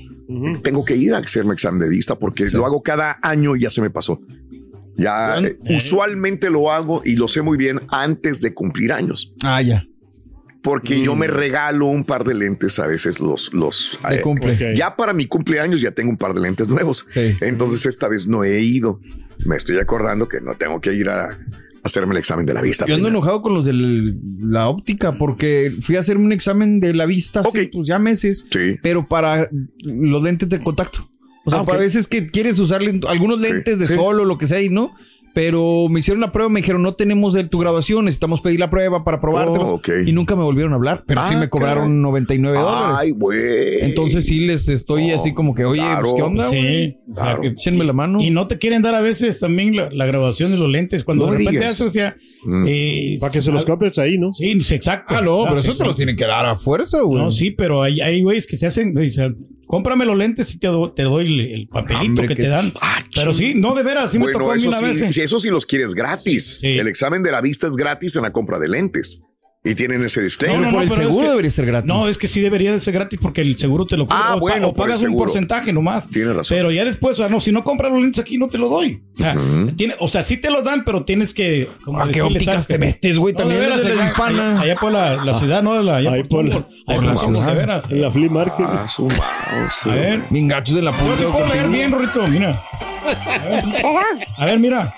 tengo 0.63 0.85
que 0.85 0.95
ir 0.97 1.15
a 1.15 1.19
hacerme 1.19 1.55
examen 1.55 1.81
de 1.81 1.89
vista 1.89 2.17
porque 2.17 2.45
lo 2.53 2.65
hago 2.65 2.83
cada 2.83 3.19
año 3.23 3.57
y 3.57 3.63
ya 3.63 3.71
se 3.71 3.83
me 3.83 3.91
pasó. 3.91 4.21
Ya 4.97 5.39
eh, 5.39 5.59
usualmente 5.71 6.51
lo 6.51 6.71
hago 6.71 7.03
y 7.05 7.17
lo 7.17 7.27
sé 7.29 7.43
muy 7.43 7.57
bien 7.57 7.81
antes 7.89 8.41
de 8.41 8.55
cumplir 8.55 8.93
años. 8.93 9.35
Ah, 9.43 9.61
ya. 9.63 9.85
Porque 10.63 11.01
yo 11.01 11.17
me 11.17 11.27
regalo 11.27 11.87
un 11.87 12.05
par 12.05 12.25
de 12.25 12.35
lentes 12.35 12.79
a 12.79 12.87
veces 12.87 13.19
los 13.19 13.53
los 13.55 13.99
eh, 14.11 14.75
ya 14.77 14.95
para 14.95 15.13
mi 15.15 15.27
cumpleaños 15.27 15.81
ya 15.81 15.93
tengo 15.93 16.11
un 16.11 16.19
par 16.19 16.35
de 16.35 16.41
lentes 16.41 16.69
nuevos. 16.69 17.07
Sí. 17.15 17.35
Entonces 17.41 17.87
esta 17.87 18.09
vez 18.09 18.27
no 18.27 18.45
he 18.45 18.61
ido. 18.61 19.01
Me 19.47 19.57
estoy 19.57 19.79
acordando 19.79 20.29
que 20.29 20.41
no 20.43 20.55
tengo 20.55 20.81
que 20.81 20.93
ir 20.93 21.09
a, 21.09 21.39
hacerme 21.83 22.13
el 22.13 22.19
examen 22.19 22.45
de 22.47 22.55
la 22.55 22.61
vista. 22.61 22.85
Yo 22.87 22.95
ando 22.95 23.07
primero. 23.07 23.19
enojado 23.23 23.43
con 23.43 23.55
los 23.55 23.65
de 23.65 23.73
la 23.73 24.69
óptica 24.69 25.13
porque 25.13 25.73
fui 25.81 25.97
a 25.97 26.01
hacerme 26.01 26.25
un 26.25 26.33
examen 26.33 26.79
de 26.81 26.95
la 26.95 27.07
vista 27.07 27.41
hace 27.41 27.63
Ok. 27.63 27.69
pues, 27.73 27.89
ya 27.89 27.99
meses, 27.99 28.47
Sí. 28.51 28.77
pero 28.83 29.07
para 29.07 29.49
los 29.83 30.23
lentes 30.23 30.49
de 30.49 30.59
contacto. 30.59 31.11
O 31.47 31.51
sea, 31.51 31.61
Ah, 31.61 31.65
para 31.65 31.79
veces 31.79 32.07
que 32.07 32.27
quieres 32.31 32.59
usar 32.59 32.83
algunos 33.09 33.41
lentes 33.41 33.79
de 33.79 33.87
sí. 33.87 33.95
sol 33.95 34.21
o 34.21 34.25
lo 34.27 34.37
que 34.37 34.47
sea 34.47 34.61
y 34.61 34.69
no. 34.69 34.95
Pero 35.33 35.89
me 35.89 36.01
hicieron 36.01 36.21
la 36.21 36.33
prueba, 36.33 36.51
me 36.51 36.61
dijeron, 36.61 36.83
no 36.83 36.95
tenemos 36.95 37.35
de 37.35 37.45
tu 37.45 37.59
graduación, 37.59 38.05
necesitamos 38.05 38.41
pedir 38.41 38.59
la 38.59 38.69
prueba 38.69 39.05
para 39.05 39.21
probártelo. 39.21 39.75
Oh. 39.75 39.81
Y 40.05 40.11
nunca 40.13 40.35
me 40.35 40.43
volvieron 40.43 40.73
a 40.73 40.77
hablar, 40.77 41.05
pero 41.07 41.23
sí 41.29 41.35
Ah, 41.37 41.39
me 41.39 41.49
cobraron 41.49 41.85
caray. 41.85 41.99
99 42.01 42.59
dólares. 42.59 42.97
Ay, 42.99 43.11
güey. 43.13 43.81
Entonces 43.83 44.27
sí 44.27 44.41
les 44.41 44.69
estoy 44.69 45.13
así 45.13 45.33
como 45.33 45.55
que, 45.55 45.65
oye, 45.65 45.81
claro. 45.81 46.03
pues, 46.03 46.15
¿qué 46.17 46.23
onda? 46.23 46.49
Sí, 46.51 46.97
o 47.09 47.15
sea, 47.15 47.23
Claro. 47.25 47.41
que- 47.43 47.49
Échenme 47.49 47.85
la 47.85 47.93
mano. 47.93 48.19
Y 48.21 48.31
no 48.31 48.47
te 48.49 48.59
quieren 48.59 48.83
dar 48.83 48.95
a 48.97 49.01
veces 49.01 49.39
también 49.39 49.77
la, 49.77 49.89
la 49.93 50.07
grabación 50.07 50.51
de 50.51 50.59
los 50.59 50.69
lentes. 50.69 51.05
Cuando 51.05 51.27
No 51.27 51.33
de 51.33 51.39
repente 51.39 51.61
digas. 51.61 51.81
haces, 51.81 51.93
ya. 51.93 52.17
Mm. 52.45 52.65
eh, 52.67 53.17
Para 53.21 53.33
que 53.33 53.43
se 53.43 53.53
los 53.53 53.65
compres 53.65 53.99
ahí, 53.99 54.19
¿no? 54.19 54.33
Sí, 54.33 54.51
exacto. 54.51 55.15
Ah, 55.17 55.23
no, 55.23 55.35
O 55.35 55.37
sea, 55.43 55.51
pero 55.51 55.61
sí, 55.61 55.69
eso 55.69 55.79
te 55.79 55.83
sí. 55.85 55.87
los 55.89 55.97
tienen 55.97 56.17
que 56.17 56.25
dar 56.27 56.47
a 56.47 56.57
fuerza, 56.57 57.03
güey. 57.03 57.23
No, 57.23 57.31
sí, 57.31 57.51
pero 57.53 57.83
hay, 57.83 58.01
hay 58.01 58.23
güeyes 58.23 58.47
que 58.47 58.57
se 58.57 58.67
hacen, 58.67 58.95
dicen, 58.95 59.37
cómprame 59.71 60.05
los 60.05 60.17
lentes 60.19 60.53
y 60.53 60.59
te, 60.59 60.67
do- 60.67 60.91
te 60.93 61.05
doy 61.05 61.27
el, 61.27 61.41
el 61.41 61.69
papelito 61.69 62.23
Hombre, 62.23 62.27
que 62.27 62.35
que- 62.35 62.43
te 62.43 62.49
dan. 62.49 62.73
Ah, 62.81 62.99
pero 63.15 63.33
sí, 63.33 63.55
no, 63.55 63.75
de 63.77 63.85
veras, 63.85 64.11
sí 64.11 64.19
me 64.19 64.33
tocó 64.33 64.51
a 64.51 64.57
mí 64.57 64.67
una 64.67 64.79
sí, 64.79 64.85
vez. 64.85 65.03
eh. 65.17 65.23
eso 65.23 65.39
sí 65.39 65.49
los 65.49 65.65
quieres 65.65 65.95
gratis. 65.95 66.59
Sí. 66.61 66.77
El 66.79 66.89
examen 66.89 67.23
de 67.23 67.31
la 67.31 67.41
vista 67.41 67.69
es 67.69 67.75
gratis 67.75 68.17
en 68.17 68.23
la 68.23 68.33
compra 68.33 68.59
de 68.59 68.67
lentes. 68.69 69.23
Y 69.63 69.75
tienen 69.75 70.03
ese 70.03 70.23
disclaimer. 70.23 70.59
No, 70.59 70.67
no, 70.67 70.71
no, 70.73 70.77
por 70.79 70.83
el 70.85 70.89
pero 70.89 71.03
es 71.03 71.07
seguro 71.07 71.25
que- 71.25 71.31
debería 71.33 71.51
ser 71.51 71.67
gratis. 71.67 71.87
No, 71.87 72.09
es 72.09 72.17
que 72.17 72.29
sí 72.29 72.41
debería 72.41 72.73
de 72.73 72.81
ser 72.81 72.95
gratis 72.95 73.19
porque 73.21 73.43
el 73.43 73.59
seguro 73.59 73.85
te 73.85 73.99
lo 73.99 74.07
cubre. 74.07 74.19
Ah, 74.19 74.37
o, 74.37 74.41
bueno, 74.41 74.69
o 74.69 74.73
por 74.75 74.87
pagas 74.87 75.03
un 75.03 75.15
porcentaje 75.19 75.71
nomás. 75.71 76.09
Tienes 76.09 76.35
razón. 76.35 76.57
Pero 76.57 76.71
ya 76.71 76.83
después, 76.83 77.19
o 77.19 77.23
sea, 77.23 77.29
no, 77.29 77.41
si 77.41 77.53
no 77.53 77.63
compras 77.63 77.93
los 77.93 78.01
lentes 78.01 78.19
aquí, 78.21 78.39
no 78.39 78.49
te 78.49 78.57
lo 78.57 78.71
doy. 78.71 79.03
O 79.13 79.17
sea, 79.19 79.37
tiene, 79.77 79.95
o 80.01 80.09
sea 80.09 80.23
sí 80.23 80.39
te 80.39 80.51
lo 80.51 80.63
dan, 80.63 80.83
pero 80.87 81.05
tienes 81.05 81.35
que. 81.35 81.69
Como 81.85 81.99
¿A 82.01 82.05
qué 82.05 82.09
decirle, 82.09 82.29
ópticas 82.29 82.47
¿sabes 82.55 82.67
te 82.69 82.79
metes, 82.79 83.19
güey? 83.19 83.35
No, 83.35 83.41
También 83.41 83.61
de 83.61 83.67
veras, 83.67 83.81
eres 83.85 83.91
de 83.91 83.97
la 83.97 84.03
allá, 84.05 84.13
hispana. 84.13 84.53
allá- 84.53 84.61
allá 84.63 84.75
por 84.77 84.93
la, 84.93 85.25
la 85.27 85.39
ciudad, 85.39 85.63
¿no? 85.63 85.83
La- 85.83 85.97
allá 85.97 86.13
Ahí 86.13 86.23
por 86.23 86.31
por 86.31 86.45
la 87.05 87.13
por 87.15 87.19
ciudad. 87.19 87.47
de 87.49 87.55
veras. 87.55 87.91
En 87.91 88.01
la 88.01 88.11
flea 88.11 88.31
market. 88.31 88.67
Ah, 88.67 88.89
su. 88.89 89.09
A 89.09 89.95
ver. 89.95 90.25
Bien 90.31 90.49
gachos 90.49 90.75
de 90.75 90.81
la 90.81 90.93
Yo 90.93 90.97
punta. 90.99 91.17
te 91.19 91.25
puedo 91.27 91.47
leer 91.49 91.69
bien, 91.69 91.93
Rorito, 91.93 92.27
mira. 92.29 92.65
A 94.39 94.47
ver, 94.47 94.59
mira. 94.59 94.95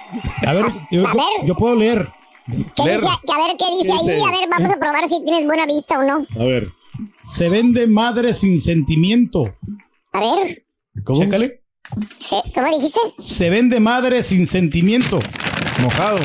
A 0.47 0.53
ver, 0.53 0.67
yo, 0.93 1.07
A 1.09 1.15
ver. 1.15 1.23
yo 1.47 1.55
puedo 1.57 1.75
leer. 1.75 2.09
¿Qué 2.47 2.83
dice, 2.83 3.07
a 3.07 3.47
ver 3.47 3.57
qué 3.59 3.65
dice 3.79 3.93
¿Qué 4.05 4.11
ahí. 4.13 4.21
A 4.27 4.31
ver, 4.41 4.49
vamos 4.51 4.71
a 4.71 4.77
probar 4.79 5.09
si 5.09 5.23
tienes 5.25 5.45
buena 5.47 5.65
vista 5.67 5.99
o 5.99 6.03
no. 6.03 6.27
A 6.39 6.45
ver. 6.45 6.69
Se 7.19 7.49
vende 7.49 7.87
madre 7.87 8.35
sin 8.35 8.59
sentimiento. 8.59 9.55
A 10.13 10.21
ver, 10.21 10.65
¿Cómo? 11.05 11.23
Chécale. 11.23 11.63
¿se- 12.19 12.43
¿cómo 12.55 12.77
dijiste? 12.77 13.01
Se 13.19 13.49
vende 13.51 13.81
madre 13.81 14.23
sin 14.23 14.47
sentimiento. 14.47 15.19
Mojado. 15.81 16.19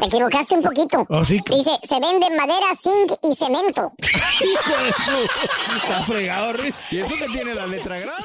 Te 0.00 0.06
equivocaste 0.06 0.54
un 0.56 0.62
poquito. 0.62 1.06
Oh, 1.08 1.24
sí. 1.24 1.40
Dice, 1.48 1.70
se 1.84 2.00
vende 2.00 2.28
madera, 2.36 2.66
zinc 2.76 3.12
y 3.22 3.34
cemento. 3.36 3.92
Está 5.76 6.02
fregado, 6.02 6.52
Riz. 6.54 6.74
¿Y 6.90 6.98
eso 6.98 7.14
que 7.14 7.26
tiene 7.32 7.54
la 7.54 7.66
letra 7.66 7.98
grande? 8.00 8.24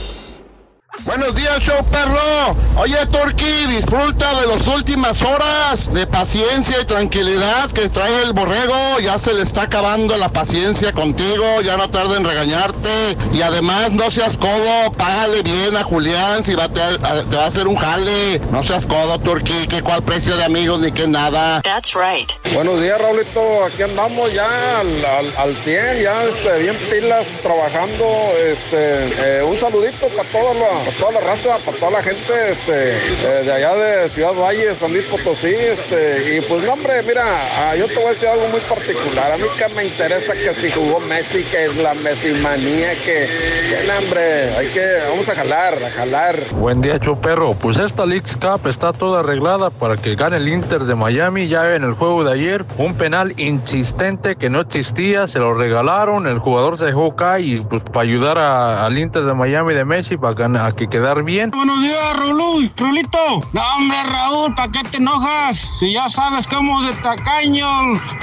Buenos 0.99 1.33
días, 1.35 1.59
show 1.63 1.83
perro. 1.89 2.55
Oye, 2.77 2.97
Turki, 3.07 3.65
disfruta 3.67 4.39
de 4.41 4.47
las 4.47 4.67
últimas 4.67 5.19
horas 5.21 5.91
de 5.93 6.05
paciencia 6.05 6.79
y 6.81 6.85
tranquilidad 6.85 7.71
que 7.71 7.89
trae 7.89 8.21
el 8.23 8.33
borrego. 8.33 8.99
Ya 8.99 9.17
se 9.17 9.33
le 9.33 9.41
está 9.41 9.63
acabando 9.63 10.15
la 10.17 10.29
paciencia 10.29 10.91
contigo, 10.91 11.61
ya 11.61 11.77
no 11.77 11.89
tarda 11.89 12.17
en 12.17 12.25
regañarte. 12.25 13.17
Y 13.33 13.41
además, 13.41 13.91
no 13.91 14.11
seas 14.11 14.37
codo, 14.37 14.91
págale 14.91 15.41
bien 15.43 15.75
a 15.77 15.83
Julián 15.83 16.43
si 16.43 16.55
va 16.55 16.65
a 16.65 16.69
te, 16.73 16.81
a- 16.81 16.97
te 17.23 17.35
va 17.37 17.45
a 17.45 17.47
hacer 17.47 17.67
un 17.67 17.77
jale. 17.77 18.39
No 18.51 18.61
seas 18.61 18.85
codo, 18.85 19.17
Turki, 19.17 19.67
que 19.67 19.81
cuál 19.81 20.03
precio 20.03 20.35
de 20.37 20.43
amigos 20.43 20.81
ni 20.81 20.91
que 20.91 21.07
nada. 21.07 21.61
That's 21.61 21.93
right. 21.95 22.29
Buenos 22.53 22.79
días, 22.81 23.01
Raulito. 23.01 23.63
Aquí 23.65 23.81
andamos 23.81 24.31
ya 24.33 24.45
al, 24.81 25.05
al, 25.05 25.33
al 25.37 25.55
100, 25.55 26.03
ya 26.03 26.23
este, 26.25 26.59
bien 26.59 26.75
pilas 26.91 27.39
trabajando. 27.41 28.05
Este, 28.45 29.39
eh, 29.39 29.43
un 29.43 29.57
saludito 29.57 30.07
para 30.09 30.27
toda 30.29 30.53
la, 30.53 30.80
para 30.83 30.97
toda 30.97 31.11
la 31.13 31.19
raza, 31.27 31.57
para 31.65 31.77
toda 31.77 31.91
la 31.91 32.03
gente 32.03 32.33
este, 32.49 32.93
eh, 32.93 33.43
de 33.45 33.51
allá 33.53 33.73
de 33.75 34.09
Ciudad 34.09 34.33
Valle, 34.33 34.73
San 34.75 34.91
Luis 34.91 35.05
Potosí. 35.05 35.53
Este, 35.53 36.37
y 36.37 36.41
pues, 36.41 36.63
no, 36.65 36.73
hombre, 36.73 36.93
mira, 37.07 37.23
ah, 37.23 37.75
yo 37.75 37.87
te 37.87 37.95
voy 37.95 38.05
a 38.05 38.09
decir 38.09 38.29
algo 38.29 38.47
muy 38.47 38.59
particular. 38.61 39.31
A 39.31 39.37
mí 39.37 39.43
que 39.57 39.75
me 39.75 39.83
interesa 39.85 40.33
que 40.33 40.53
si 40.53 40.71
jugó 40.71 40.99
Messi, 41.01 41.43
que 41.43 41.65
es 41.65 41.77
la 41.77 41.93
Messi 41.95 42.31
manía, 42.41 42.91
que, 43.05 43.27
que 43.69 43.87
no, 43.87 43.99
hombre, 43.99 44.55
hay 44.57 44.67
que, 44.67 44.85
vamos 45.09 45.29
a 45.29 45.35
jalar, 45.35 45.73
a 45.83 45.89
jalar. 45.91 46.35
Buen 46.53 46.81
día, 46.81 46.99
Choperro. 46.99 47.51
Pues 47.53 47.77
esta 47.77 48.05
Leagues 48.05 48.35
Cup 48.35 48.67
está 48.67 48.93
toda 48.93 49.19
arreglada 49.21 49.69
para 49.69 49.97
que 49.97 50.15
gane 50.15 50.37
el 50.37 50.47
Inter 50.47 50.81
de 50.85 50.95
Miami. 50.95 51.47
Ya 51.47 51.75
en 51.75 51.83
el 51.83 51.93
juego 51.93 52.23
de 52.23 52.33
ayer, 52.33 52.65
un 52.77 52.95
penal 52.95 53.33
insistente 53.37 54.35
que 54.35 54.49
no 54.49 54.61
existía, 54.61 55.27
se 55.27 55.39
lo 55.39 55.53
regalaron, 55.53 56.27
el 56.27 56.39
jugador 56.39 56.77
se 56.77 56.85
dejó 56.85 57.15
caer 57.15 57.41
y 57.41 57.59
pues 57.61 57.83
para 57.83 58.01
ayudar 58.01 58.37
al 58.37 58.97
Inter 58.97 59.23
de 59.23 59.33
Miami 59.33 59.73
de 59.73 59.85
Messi 59.85 60.17
para 60.17 60.33
ganar- 60.33 60.70
que 60.73 60.87
quedar 60.87 61.23
bien. 61.23 61.51
Buenos 61.51 61.81
días, 61.81 62.13
Raúl, 62.15 62.71
Raulito. 62.75 63.41
No, 63.53 63.61
hombre, 63.77 64.03
Raúl, 64.03 64.53
¿para 64.55 64.71
qué 64.71 64.83
te 64.89 64.97
enojas? 64.97 65.57
Si 65.57 65.93
ya 65.93 66.09
sabes 66.09 66.47
cómo 66.47 66.81
de 66.83 66.93
tacaño, 66.93 67.67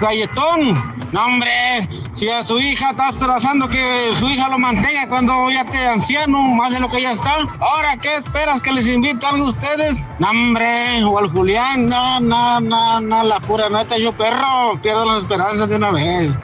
galletón. 0.01 0.73
No, 1.13 1.25
hombre, 1.25 1.89
si 2.13 2.29
a 2.29 2.43
su 2.43 2.59
hija 2.59 2.91
estás 2.91 3.17
trazando 3.17 3.69
que 3.69 4.11
su 4.15 4.29
hija 4.29 4.49
lo 4.49 4.59
mantenga 4.59 5.09
cuando 5.09 5.51
ya 5.51 5.63
esté 5.63 5.79
anciano, 5.87 6.43
más 6.49 6.73
de 6.73 6.81
lo 6.81 6.89
que 6.89 7.03
ya 7.03 7.13
está. 7.13 7.37
Ahora, 7.61 7.97
¿qué 7.97 8.17
esperas? 8.17 8.61
¿Que 8.61 8.73
les 8.73 8.87
invite 8.87 9.25
algo 9.25 9.47
a 9.47 9.49
ustedes? 9.49 10.09
No, 10.19 10.31
hombre, 10.31 11.03
o 11.05 11.19
al 11.19 11.31
Julián. 11.31 11.89
No, 11.89 12.21
no, 12.21 12.61
no, 12.61 13.01
no, 13.01 13.23
la 13.25 13.41
pura 13.41 13.69
neta, 13.69 13.99
yo 13.99 14.17
perro. 14.17 14.81
Pierdo 14.83 15.05
las 15.05 15.19
esperanzas 15.19 15.69
de 15.71 15.77
una 15.77 15.93
vez. 15.93 16.35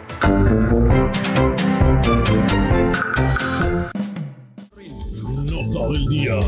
Nota 5.85 5.92
del 5.92 6.07
día. 6.07 6.38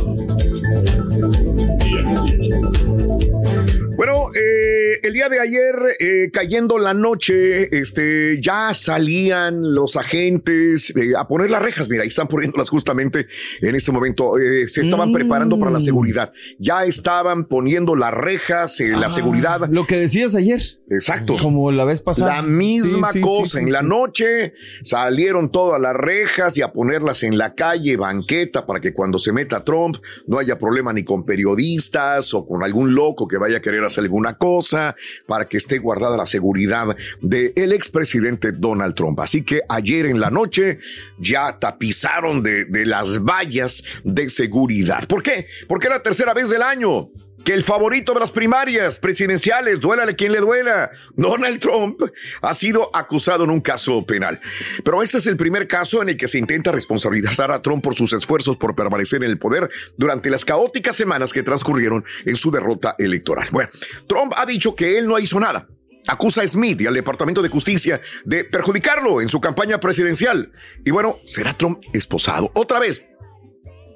Bueno, 3.96 4.26
eh, 4.35 5.00
el 5.02 5.12
día 5.14 5.28
de 5.28 5.40
ayer, 5.40 5.74
eh, 5.98 6.30
cayendo 6.32 6.78
la 6.78 6.92
noche, 6.92 7.76
este, 7.78 8.40
ya 8.42 8.74
salían 8.74 9.74
los 9.74 9.96
agentes 9.96 10.92
eh, 10.96 11.12
a 11.16 11.26
poner 11.26 11.50
las 11.50 11.62
rejas. 11.62 11.88
Mira, 11.88 12.02
ahí 12.02 12.09
están 12.09 12.28
poniéndolas 12.28 12.68
justamente 12.68 13.26
en 13.62 13.74
este 13.74 13.92
momento. 13.92 14.38
Eh, 14.38 14.68
se 14.68 14.82
estaban 14.82 15.12
preparando 15.12 15.59
para 15.59 15.70
la 15.70 15.80
seguridad. 15.80 16.32
Ya 16.59 16.85
estaban 16.85 17.46
poniendo 17.46 17.96
las 17.96 18.12
rejas, 18.12 18.78
eh, 18.80 18.88
la 18.90 19.06
Ah, 19.06 19.11
seguridad. 19.11 19.61
Lo 19.70 19.87
que 19.87 19.96
decías 19.96 20.35
ayer. 20.35 20.61
Exacto. 20.90 21.37
Como 21.40 21.72
la 21.72 21.85
vez 21.85 22.00
pasada. 22.00 22.37
La 22.37 22.42
misma 22.42 23.11
Sí, 23.12 23.20
sí, 23.20 23.24
cosa. 23.24 23.59
sí, 23.59 23.64
en 23.64 23.72
la 23.72 23.82
noche 23.82 24.52
salieron 24.82 25.50
todas 25.50 25.80
las 25.80 25.94
rejas 25.94 26.56
y 26.59 26.62
a 26.62 26.72
ponerlas 26.72 27.22
en 27.22 27.38
la 27.38 27.54
calle, 27.54 27.96
banqueta, 27.96 28.66
para 28.66 28.80
que 28.80 28.92
cuando 28.92 29.18
se 29.18 29.32
meta 29.32 29.64
Trump 29.64 29.96
no 30.26 30.38
haya 30.38 30.59
problema 30.59 30.92
ni 30.92 31.02
con 31.04 31.24
periodistas 31.24 32.35
o 32.35 32.46
con 32.46 32.62
algún 32.62 32.94
loco 32.94 33.26
que 33.26 33.37
vaya 33.38 33.59
a 33.59 33.62
querer 33.62 33.85
alguna 33.99 34.37
cosa, 34.37 34.94
para 35.27 35.46
que 35.46 35.57
esté 35.57 35.79
guardada 35.79 36.16
la 36.16 36.27
seguridad 36.27 36.96
del 37.20 37.72
expresidente 37.72 38.53
Donald 38.53 38.94
Trump. 38.94 39.18
Así 39.20 39.42
que 39.42 39.62
ayer 39.68 40.07
en 40.07 40.20
la 40.20 40.31
noche 40.31 40.79
ya 41.18 41.59
tapizaron 41.59 42.42
de, 42.42 42.64
de 42.66 42.87
las 42.87 43.18
vallas 43.25 43.83
de 44.05 44.31
seguridad. 44.31 45.07
¿Por 45.07 45.22
qué? 45.22 45.46
Porque 45.68 45.87
es 45.87 45.92
la 45.92 46.03
tercera 46.03 46.35
vez 46.35 46.51
del 46.51 46.62
año 46.62 47.11
que 47.46 47.54
el 47.54 47.62
favorito 47.62 48.12
de 48.12 48.18
las 48.18 48.32
primarias 48.32 48.98
presidenciales, 48.98 49.78
duélale 49.78 50.16
quien 50.16 50.32
le 50.32 50.40
duela, 50.40 50.90
Donald 51.14 51.61
Trump, 51.61 52.02
ha 52.42 52.54
sido 52.54 52.90
acusado 52.92 53.44
en 53.44 53.50
un 53.50 53.61
caso 53.61 54.04
penal. 54.04 54.40
Pero 54.82 55.00
este 55.00 55.18
es 55.18 55.28
el 55.28 55.37
primer 55.37 55.68
caso 55.68 56.02
en 56.02 56.09
el 56.09 56.16
que 56.16 56.26
se 56.26 56.40
intenta 56.40 56.72
responsabilizar 56.72 57.52
a 57.52 57.62
Trump 57.62 57.85
por 57.85 57.94
sus 57.94 58.12
esfuerzos 58.14 58.56
por 58.56 58.74
permanecer 58.74 59.22
en 59.22 59.30
el 59.30 59.38
poder 59.38 59.70
durante 59.96 60.28
las 60.28 60.44
caóticas 60.44 60.96
semanas 60.96 61.32
que 61.32 61.44
transcurrieron 61.44 62.04
en 62.24 62.35
su 62.35 62.50
derrota 62.50 62.96
electoral. 62.98 63.46
Bueno, 63.52 63.70
Trump 64.09 64.32
ha 64.37 64.44
dicho 64.44 64.74
que 64.74 64.98
él 64.98 65.06
no 65.06 65.16
hizo 65.16 65.38
nada. 65.38 65.68
Acusa 66.09 66.42
a 66.42 66.48
Smith 66.48 66.80
y 66.80 66.88
al 66.88 66.94
Departamento 66.94 67.42
de 67.42 67.48
Justicia 67.48 68.00
de 68.24 68.42
perjudicarlo 68.42 69.20
en 69.20 69.28
su 69.28 69.40
campaña 69.40 69.78
presidencial. 69.78 70.50
Y 70.85 70.90
bueno, 70.90 71.20
será 71.26 71.52
Trump 71.52 71.80
esposado 71.92 72.50
otra 72.54 72.80
vez. 72.80 73.06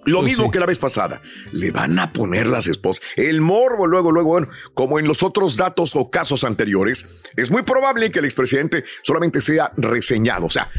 Lo 0.07 0.21
Pues 0.21 0.31
mismo 0.31 0.47
sí. 0.47 0.51
que 0.53 0.61
la 0.61 0.67
vez 0.67 0.79
pasada. 0.79 1.21
Le 1.53 1.71
van 1.71 1.99
a 1.99 2.13
poner 2.13 2.47
las 2.49 2.67
esposas. 2.67 3.05
El 3.17 3.41
morbo, 3.41 3.87
luego, 3.87 4.11
luego, 4.13 4.31
bueno, 4.31 4.49
como 4.75 4.99
en 4.99 5.07
los 5.07 5.23
otros 5.23 5.57
datos 5.57 5.95
o 5.95 6.11
casos 6.11 6.45
anteriores, 6.45 7.23
es 7.37 7.51
muy 7.51 7.63
probable 7.63 8.11
que 8.11 8.21
el 8.21 8.25
expresidente 8.25 8.85
solamente 9.03 9.41
sea 9.41 9.73
reseñado. 9.77 10.47
O 10.47 10.51
sea, 10.51 10.71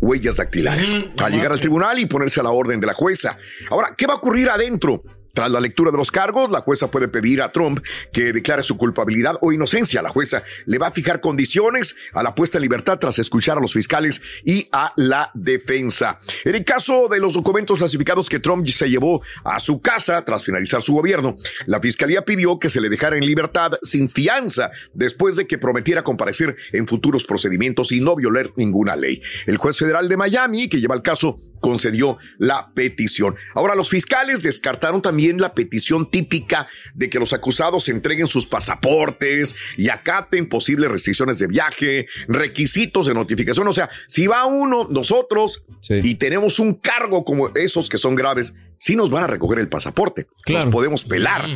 huellas 0.00 0.36
dactilares. 0.36 0.92
Al 1.18 1.32
llegar 1.32 1.52
al 1.52 1.60
tribunal 1.60 1.98
y 1.98 2.06
ponerse 2.06 2.40
a 2.40 2.42
la 2.42 2.50
orden 2.50 2.80
de 2.80 2.86
la 2.86 2.94
jueza. 2.94 3.38
Ahora, 3.70 3.94
¿qué 3.96 4.06
va 4.06 4.14
a 4.14 4.16
ocurrir 4.16 4.50
adentro? 4.50 5.02
Tras 5.32 5.50
la 5.50 5.60
lectura 5.60 5.90
de 5.90 5.96
los 5.96 6.10
cargos, 6.10 6.50
la 6.50 6.60
jueza 6.60 6.90
puede 6.90 7.08
pedir 7.08 7.42
a 7.42 7.52
Trump 7.52 7.80
que 8.12 8.32
declare 8.32 8.62
su 8.62 8.76
culpabilidad 8.76 9.36
o 9.40 9.52
inocencia. 9.52 10.02
La 10.02 10.10
jueza 10.10 10.42
le 10.66 10.78
va 10.78 10.88
a 10.88 10.92
fijar 10.92 11.20
condiciones 11.20 11.96
a 12.12 12.22
la 12.22 12.34
puesta 12.34 12.58
en 12.58 12.62
libertad 12.62 12.98
tras 12.98 13.18
escuchar 13.18 13.58
a 13.58 13.60
los 13.60 13.72
fiscales 13.72 14.20
y 14.44 14.68
a 14.72 14.92
la 14.96 15.30
defensa. 15.34 16.18
En 16.44 16.54
el 16.54 16.64
caso 16.64 17.08
de 17.08 17.20
los 17.20 17.34
documentos 17.34 17.78
clasificados 17.78 18.28
que 18.28 18.40
Trump 18.40 18.66
se 18.68 18.90
llevó 18.90 19.22
a 19.44 19.60
su 19.60 19.80
casa 19.80 20.24
tras 20.24 20.44
finalizar 20.44 20.82
su 20.82 20.92
gobierno, 20.92 21.36
la 21.66 21.80
fiscalía 21.80 22.24
pidió 22.24 22.58
que 22.58 22.70
se 22.70 22.80
le 22.80 22.88
dejara 22.88 23.16
en 23.16 23.26
libertad 23.26 23.72
sin 23.82 24.08
fianza 24.08 24.70
después 24.92 25.36
de 25.36 25.46
que 25.46 25.58
prometiera 25.58 26.02
comparecer 26.02 26.56
en 26.72 26.86
futuros 26.86 27.24
procedimientos 27.24 27.92
y 27.92 28.00
no 28.00 28.16
violar 28.16 28.50
ninguna 28.56 28.96
ley. 28.96 29.22
El 29.46 29.56
juez 29.56 29.78
federal 29.78 30.08
de 30.08 30.16
Miami, 30.16 30.68
que 30.68 30.80
lleva 30.80 30.94
el 30.94 31.02
caso, 31.02 31.38
concedió 31.60 32.18
la 32.38 32.72
petición. 32.74 33.36
Ahora, 33.54 33.74
los 33.74 33.88
fiscales 33.88 34.42
descartaron 34.42 35.02
también 35.02 35.40
la 35.40 35.54
petición 35.54 36.10
típica 36.10 36.68
de 36.94 37.10
que 37.10 37.18
los 37.18 37.32
acusados 37.32 37.88
entreguen 37.88 38.26
sus 38.26 38.46
pasaportes 38.46 39.54
y 39.76 39.88
acaten 39.88 40.48
posibles 40.48 40.90
restricciones 40.90 41.38
de 41.38 41.46
viaje, 41.46 42.06
requisitos 42.28 43.06
de 43.06 43.14
notificación. 43.14 43.68
O 43.68 43.72
sea, 43.72 43.90
si 44.06 44.26
va 44.26 44.46
uno, 44.46 44.88
nosotros, 44.90 45.64
y 45.88 46.14
tenemos 46.16 46.58
un 46.58 46.74
cargo 46.74 47.24
como 47.24 47.48
esos 47.54 47.88
que 47.88 47.98
son 47.98 48.14
graves, 48.14 48.54
sí 48.78 48.96
nos 48.96 49.10
van 49.10 49.24
a 49.24 49.26
recoger 49.26 49.58
el 49.58 49.68
pasaporte. 49.68 50.26
Nos 50.48 50.66
podemos 50.66 51.04
pelar. 51.04 51.46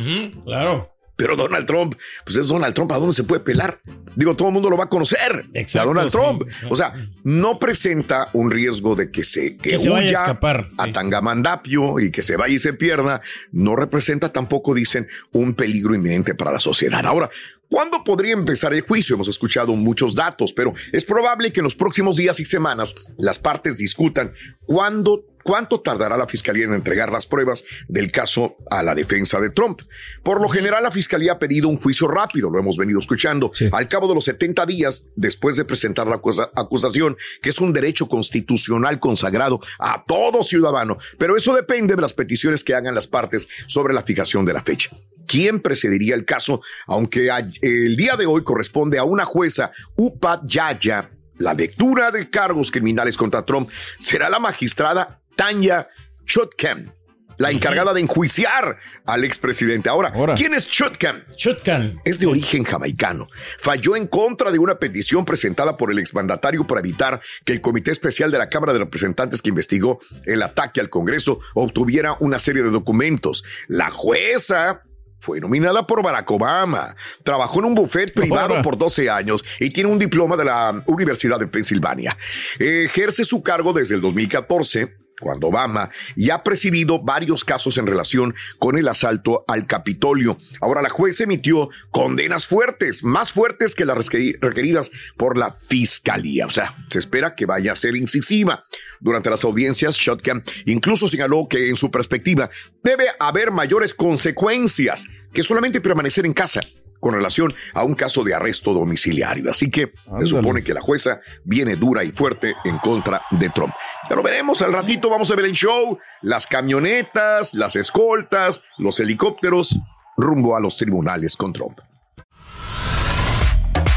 Claro. 0.43 0.92
Pero 1.15 1.35
Donald 1.35 1.67
Trump, 1.67 1.95
pues 2.25 2.37
es 2.37 2.47
Donald 2.47 2.73
Trump, 2.73 2.91
¿a 2.91 2.97
dónde 2.97 3.13
se 3.13 3.23
puede 3.23 3.41
pelar? 3.41 3.79
Digo, 4.15 4.35
todo 4.35 4.47
el 4.47 4.53
mundo 4.53 4.69
lo 4.69 4.77
va 4.77 4.85
a 4.85 4.89
conocer. 4.89 5.45
a 5.53 5.83
Donald 5.85 6.11
sí. 6.11 6.17
Trump. 6.17 6.43
O 6.69 6.75
sea, 6.75 6.93
no 7.23 7.59
presenta 7.59 8.29
un 8.33 8.49
riesgo 8.49 8.95
de 8.95 9.11
que 9.11 9.23
se, 9.23 9.57
que 9.57 9.71
Que 9.71 9.79
se 9.79 9.89
vaya 9.89 10.09
a 10.09 10.21
escapar, 10.23 10.69
a 10.77 10.91
Tangamandapio 10.91 11.99
y 11.99 12.11
que 12.11 12.23
se 12.23 12.35
vaya 12.35 12.55
y 12.55 12.59
se 12.59 12.73
pierda. 12.73 13.21
No 13.51 13.75
representa 13.75 14.33
tampoco, 14.33 14.73
dicen, 14.73 15.07
un 15.31 15.53
peligro 15.53 15.93
inminente 15.93 16.33
para 16.33 16.51
la 16.51 16.59
sociedad. 16.59 17.05
Ahora, 17.05 17.29
¿Cuándo 17.69 18.03
podría 18.03 18.33
empezar 18.33 18.73
el 18.73 18.81
juicio? 18.81 19.15
Hemos 19.15 19.27
escuchado 19.27 19.73
muchos 19.75 20.13
datos, 20.13 20.53
pero 20.53 20.73
es 20.91 21.05
probable 21.05 21.51
que 21.51 21.59
en 21.59 21.63
los 21.63 21.75
próximos 21.75 22.17
días 22.17 22.39
y 22.39 22.45
semanas 22.45 22.93
las 23.17 23.39
partes 23.39 23.77
discutan 23.77 24.33
cuándo 24.65 25.25
cuánto 25.43 25.81
tardará 25.81 26.15
la 26.15 26.25
fiscalía 26.25 26.63
en 26.63 26.73
entregar 26.73 27.11
las 27.11 27.25
pruebas 27.25 27.65
del 27.89 28.13
caso 28.13 28.55
a 28.71 28.81
la 28.81 28.95
defensa 28.95 29.41
de 29.41 29.49
Trump. 29.49 29.81
Por 30.23 30.41
lo 30.41 30.47
general, 30.47 30.83
la 30.83 30.89
fiscalía 30.91 31.33
ha 31.33 31.39
pedido 31.39 31.67
un 31.67 31.75
juicio 31.75 32.07
rápido, 32.07 32.49
lo 32.49 32.59
hemos 32.59 32.77
venido 32.77 32.97
escuchando, 32.97 33.51
al 33.73 33.89
cabo 33.89 34.07
de 34.07 34.15
los 34.15 34.23
70 34.23 34.65
días 34.65 35.09
después 35.17 35.57
de 35.57 35.65
presentar 35.65 36.07
la 36.07 36.15
acusa- 36.15 36.49
acusación, 36.55 37.17
que 37.41 37.49
es 37.49 37.59
un 37.59 37.73
derecho 37.73 38.07
constitucional 38.07 39.01
consagrado 39.01 39.59
a 39.79 40.05
todo 40.07 40.43
ciudadano. 40.43 40.97
Pero 41.19 41.35
eso 41.35 41.53
depende 41.53 41.97
de 41.97 42.01
las 42.01 42.13
peticiones 42.13 42.63
que 42.63 42.73
hagan 42.75 42.95
las 42.95 43.07
partes 43.07 43.49
sobre 43.67 43.93
la 43.93 44.03
fijación 44.03 44.45
de 44.45 44.53
la 44.53 44.63
fecha. 44.63 44.91
¿Quién 45.27 45.59
precedería 45.59 46.15
el 46.15 46.25
caso? 46.25 46.61
Aunque 46.87 47.29
el 47.61 47.95
día 47.95 48.15
de 48.15 48.25
hoy 48.25 48.43
corresponde 48.43 48.97
a 48.99 49.03
una 49.03 49.25
jueza, 49.25 49.71
Upa 49.95 50.41
Yaya, 50.45 51.09
la 51.37 51.53
lectura 51.53 52.11
de 52.11 52.29
cargos 52.29 52.71
criminales 52.71 53.17
contra 53.17 53.45
Trump 53.45 53.69
será 53.99 54.29
la 54.29 54.39
magistrada 54.39 55.21
Tanya 55.35 55.87
Chutkan, 56.25 56.93
la 57.37 57.51
encargada 57.51 57.93
de 57.93 58.01
enjuiciar 58.01 58.77
al 59.05 59.23
expresidente. 59.23 59.89
Ahora, 59.89 60.13
¿quién 60.35 60.53
es 60.53 60.67
Chutkan? 60.67 61.25
Chutkan. 61.35 61.99
Es 62.05 62.19
de 62.19 62.27
origen 62.27 62.63
jamaicano. 62.63 63.27
Falló 63.59 63.95
en 63.95 64.07
contra 64.07 64.51
de 64.51 64.59
una 64.59 64.75
petición 64.75 65.25
presentada 65.25 65.75
por 65.75 65.91
el 65.91 65.99
exmandatario 65.99 66.65
para 66.65 66.81
evitar 66.81 67.21
que 67.45 67.53
el 67.53 67.61
Comité 67.61 67.91
Especial 67.91 68.31
de 68.31 68.37
la 68.37 68.49
Cámara 68.49 68.73
de 68.73 68.79
Representantes 68.79 69.41
que 69.41 69.49
investigó 69.49 69.99
el 70.25 70.43
ataque 70.43 70.79
al 70.79 70.89
Congreso 70.89 71.39
obtuviera 71.55 72.15
una 72.19 72.39
serie 72.39 72.63
de 72.63 72.69
documentos. 72.69 73.43
La 73.67 73.89
jueza 73.89 74.83
fue 75.23 75.39
nominada 75.39 75.87
por 75.87 76.03
Barack 76.03 76.29
Obama. 76.31 76.97
Trabajó 77.23 77.59
en 77.59 77.65
un 77.67 77.75
buffet 77.75 78.13
privado 78.13 78.61
por 78.61 78.77
12 78.77 79.09
años 79.09 79.41
y 79.57 79.69
tiene 79.69 79.89
un 79.89 79.97
diploma 79.97 80.35
de 80.35 80.43
la 80.43 80.83
Universidad 80.85 81.39
de 81.39 81.47
Pensilvania. 81.47 82.17
Ejerce 82.59 83.23
su 83.23 83.41
cargo 83.41 83.71
desde 83.71 83.95
el 83.95 84.01
2014 84.01 85.02
cuando 85.23 85.47
Obama 85.47 85.89
ya 86.15 86.35
ha 86.35 86.43
presidido 86.43 86.99
varios 87.01 87.43
casos 87.43 87.77
en 87.77 87.87
relación 87.87 88.35
con 88.59 88.77
el 88.77 88.87
asalto 88.87 89.45
al 89.47 89.65
Capitolio. 89.65 90.37
Ahora 90.61 90.81
la 90.81 90.89
juez 90.89 91.21
emitió 91.21 91.69
condenas 91.91 92.45
fuertes, 92.45 93.03
más 93.03 93.31
fuertes 93.31 93.73
que 93.73 93.85
las 93.85 93.97
requeri- 93.97 94.37
requeridas 94.41 94.91
por 95.17 95.37
la 95.37 95.51
fiscalía. 95.51 96.45
O 96.45 96.51
sea, 96.51 96.75
se 96.89 96.99
espera 96.99 97.35
que 97.35 97.45
vaya 97.45 97.71
a 97.71 97.75
ser 97.75 97.95
incisiva. 97.95 98.65
Durante 98.99 99.29
las 99.29 99.43
audiencias, 99.43 99.95
Shotgun 99.95 100.43
incluso 100.65 101.07
señaló 101.07 101.47
que 101.49 101.69
en 101.69 101.75
su 101.75 101.89
perspectiva 101.91 102.49
debe 102.83 103.05
haber 103.19 103.51
mayores 103.51 103.93
consecuencias 103.93 105.05
que 105.33 105.43
solamente 105.43 105.81
permanecer 105.81 106.25
en 106.25 106.33
casa 106.33 106.61
con 107.03 107.13
relación 107.13 107.53
a 107.73 107.83
un 107.83 107.95
caso 107.95 108.23
de 108.23 108.33
arresto 108.33 108.73
domiciliario. 108.73 109.51
Así 109.51 109.69
que 109.69 109.93
se 110.21 110.25
supone 110.25 110.63
que 110.63 110.73
la 110.73 110.79
jueza 110.79 111.19
viene 111.43 111.75
dura 111.75 112.05
y 112.05 112.13
fuerte 112.13 112.55
en 112.63 112.77
contra 112.77 113.23
de 113.29 113.49
Trump. 113.49 113.73
Ya 114.09 114.15
lo 114.15 114.23
veremos 114.23 114.61
al 114.61 114.71
ratito, 114.71 115.09
vamos 115.09 115.29
a 115.29 115.35
ver 115.35 115.45
el 115.45 115.51
show, 115.51 115.99
las 116.21 116.47
camionetas, 116.47 117.55
las 117.55 117.75
escoltas, 117.75 118.61
los 118.77 119.01
helicópteros 119.01 119.77
rumbo 120.15 120.55
a 120.55 120.61
los 120.61 120.77
tribunales 120.77 121.35
con 121.35 121.51
Trump. 121.51 121.77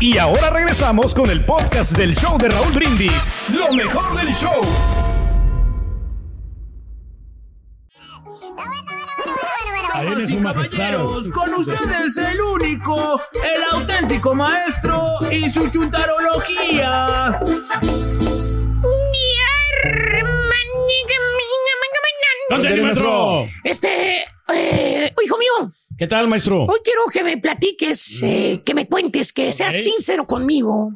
Y 0.01 0.19
ahora 0.19 0.51
regresamos 0.51 1.15
con 1.15 1.31
el 1.31 1.45
podcast 1.45 1.97
del 1.97 2.17
show 2.17 2.37
de 2.39 2.49
Raúl 2.49 2.73
Brindis. 2.73 3.31
Lo 3.49 3.73
mejor 3.73 4.17
del 4.17 4.35
show. 4.35 4.61
Damas 10.05 10.31
y 10.31 10.37
caballeros, 10.37 11.31
con 11.31 11.55
ustedes 11.55 12.19
el 12.19 12.39
único, 12.39 13.19
el 13.33 13.63
auténtico 13.73 14.35
maestro 14.35 15.17
y 15.33 15.49
su 15.49 15.67
chuntarología. 15.71 17.41
¿Dónde 22.51 22.69
eres, 22.69 22.85
maestro? 22.85 23.49
Este, 23.65 24.25
eh, 24.55 25.15
hijo 25.25 25.39
mío, 25.39 25.73
¿Qué 25.97 26.07
tal, 26.07 26.29
maestro? 26.29 26.65
hoy 26.67 26.81
quiero 26.85 27.07
que 27.11 27.25
me 27.25 27.39
platiques, 27.39 28.23
eh, 28.23 28.63
que 28.67 28.75
me 28.75 28.87
cuentes, 28.87 29.33
que 29.33 29.51
seas 29.51 29.75
sincero 29.75 30.27
conmigo. 30.27 30.91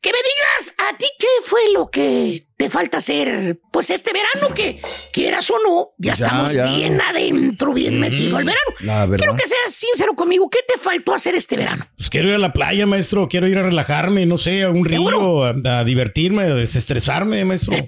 Que 0.00 0.10
me 0.10 0.18
digas 0.18 0.74
a 0.78 0.98
ti 0.98 1.06
qué 1.20 1.26
fue 1.44 1.60
lo 1.72 1.86
que 1.86 2.45
te 2.56 2.70
falta 2.70 2.98
hacer, 2.98 3.60
pues 3.70 3.90
este 3.90 4.12
verano 4.12 4.54
que 4.54 4.80
quieras 5.12 5.50
o 5.50 5.56
no, 5.62 5.90
ya, 5.98 6.14
Ya, 6.14 6.26
estamos 6.26 6.52
ya. 6.52 6.66
bien 6.74 6.98
adentro, 7.00 7.74
bien 7.74 8.00
metido 8.00 8.38
al 8.38 8.44
verano. 8.44 8.62
La 8.80 9.04
verdad. 9.04 9.18
Quiero 9.26 9.36
que 9.36 9.46
seas 9.46 9.74
sincero 9.74 10.14
conmigo, 10.14 10.48
¿qué 10.48 10.60
te 10.66 10.78
faltó 10.80 11.12
hacer 11.14 11.34
este 11.34 11.56
verano? 11.56 11.86
Pues 11.98 12.08
quiero 12.08 12.28
ir 12.28 12.34
a 12.34 12.38
la 12.38 12.52
playa, 12.54 12.86
maestro. 12.86 13.28
Quiero 13.28 13.46
ir 13.46 13.58
a 13.58 13.62
relajarme, 13.62 14.24
no 14.24 14.38
sé, 14.38 14.62
a 14.62 14.70
un 14.70 14.84
río, 14.86 15.44
a, 15.44 15.50
a 15.80 15.84
divertirme, 15.84 16.44
a 16.44 16.54
desestresarme, 16.54 17.44
maestro. 17.44 17.74
Sí, 17.76 17.82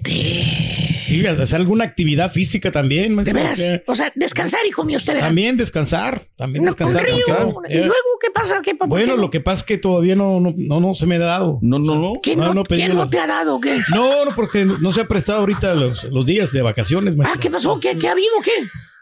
hacer 1.27 1.55
alguna 1.59 1.83
actividad 1.85 2.31
física 2.31 2.71
también, 2.71 3.15
De 3.15 3.33
veras, 3.33 3.61
o 3.85 3.95
sea, 3.95 4.11
descansar, 4.15 4.65
hijo 4.67 4.83
mío, 4.83 4.97
este 4.97 5.11
verano. 5.11 5.27
También 5.27 5.57
descansar, 5.57 6.21
también 6.35 6.65
descansar. 6.65 7.03
río, 7.03 7.15
descansar. 7.17 7.47
¿Y 7.69 7.73
Eh, 7.73 7.77
luego 7.79 7.93
qué 8.21 8.31
pasa? 8.33 8.61
¿Qué, 8.63 8.73
Bueno, 8.87 9.05
qué 9.13 9.15
no? 9.15 9.17
lo 9.17 9.29
que 9.29 9.39
pasa 9.41 9.59
es 9.61 9.65
que 9.65 9.77
todavía 9.77 10.15
no, 10.15 10.39
no, 10.39 10.53
no, 10.55 10.79
no 10.79 10.93
se 10.93 11.05
me 11.05 11.15
ha 11.15 11.19
dado. 11.19 11.59
No, 11.61 11.79
no, 11.79 11.95
no. 11.99 12.13
¿Quién 12.21 12.39
no, 12.39 12.63
pedido 12.63 12.85
quién 12.85 12.95
no 12.95 13.01
las- 13.01 13.09
te 13.09 13.19
ha 13.19 13.27
dado 13.27 13.59
qué? 13.59 13.79
No, 13.93 14.25
no, 14.25 14.35
porque 14.35 14.65
no 14.65 14.91
se 14.91 15.01
ha 15.01 15.07
prestado 15.07 15.39
ahorita 15.39 15.73
los, 15.75 16.03
los 16.05 16.25
días 16.25 16.51
de 16.51 16.61
vacaciones, 16.61 17.15
Ah, 17.15 17.17
maestro. 17.19 17.39
¿qué 17.41 17.49
pasó? 17.51 17.79
¿Qué, 17.79 17.97
qué 17.97 18.07
ha 18.07 18.11
habido? 18.11 18.33
¿Qué? 18.43 18.51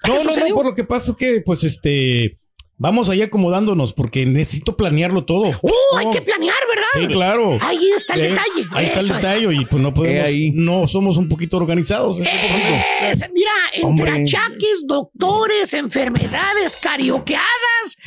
No, 0.07 0.19
¿Qué 0.19 0.23
no, 0.23 0.47
no, 0.49 0.55
por 0.55 0.65
lo 0.65 0.75
que 0.75 0.83
pasa 0.83 1.11
es 1.11 1.17
que, 1.17 1.41
pues, 1.45 1.63
este, 1.63 2.37
vamos 2.77 3.09
ahí 3.09 3.21
acomodándonos 3.21 3.93
porque 3.93 4.25
necesito 4.25 4.77
planearlo 4.77 5.25
todo. 5.25 5.59
¡Oh, 5.61 5.97
hay 5.97 6.05
No. 6.05 6.11
que 6.11 6.21
planear, 6.21 6.55
verdad! 6.69 6.87
Sí, 6.93 7.07
claro. 7.07 7.57
Ahí 7.61 7.79
está 7.95 8.13
el 8.15 8.21
Eh, 8.21 8.29
detalle. 8.29 8.67
Ahí 8.71 8.85
está 8.85 8.99
el 9.01 9.05
es. 9.11 9.15
detalle 9.15 9.53
y 9.53 9.65
pues 9.65 9.81
no 9.83 9.93
podemos, 9.93 10.29
no 10.55 10.87
somos 10.87 11.17
un 11.17 11.27
poquito 11.27 11.57
organizados. 11.57 12.19
es 12.19 12.27
un 12.27 12.39
poquito. 12.49 12.75
Es- 13.01 13.31
mira, 13.33 13.51
entre 13.73 13.87
Hombre. 13.87 14.23
achaques, 14.23 14.83
doctores, 14.87 15.73
enfermedades, 15.73 16.75
carioqueadas, 16.77 17.97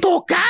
tocadas, 0.00 0.44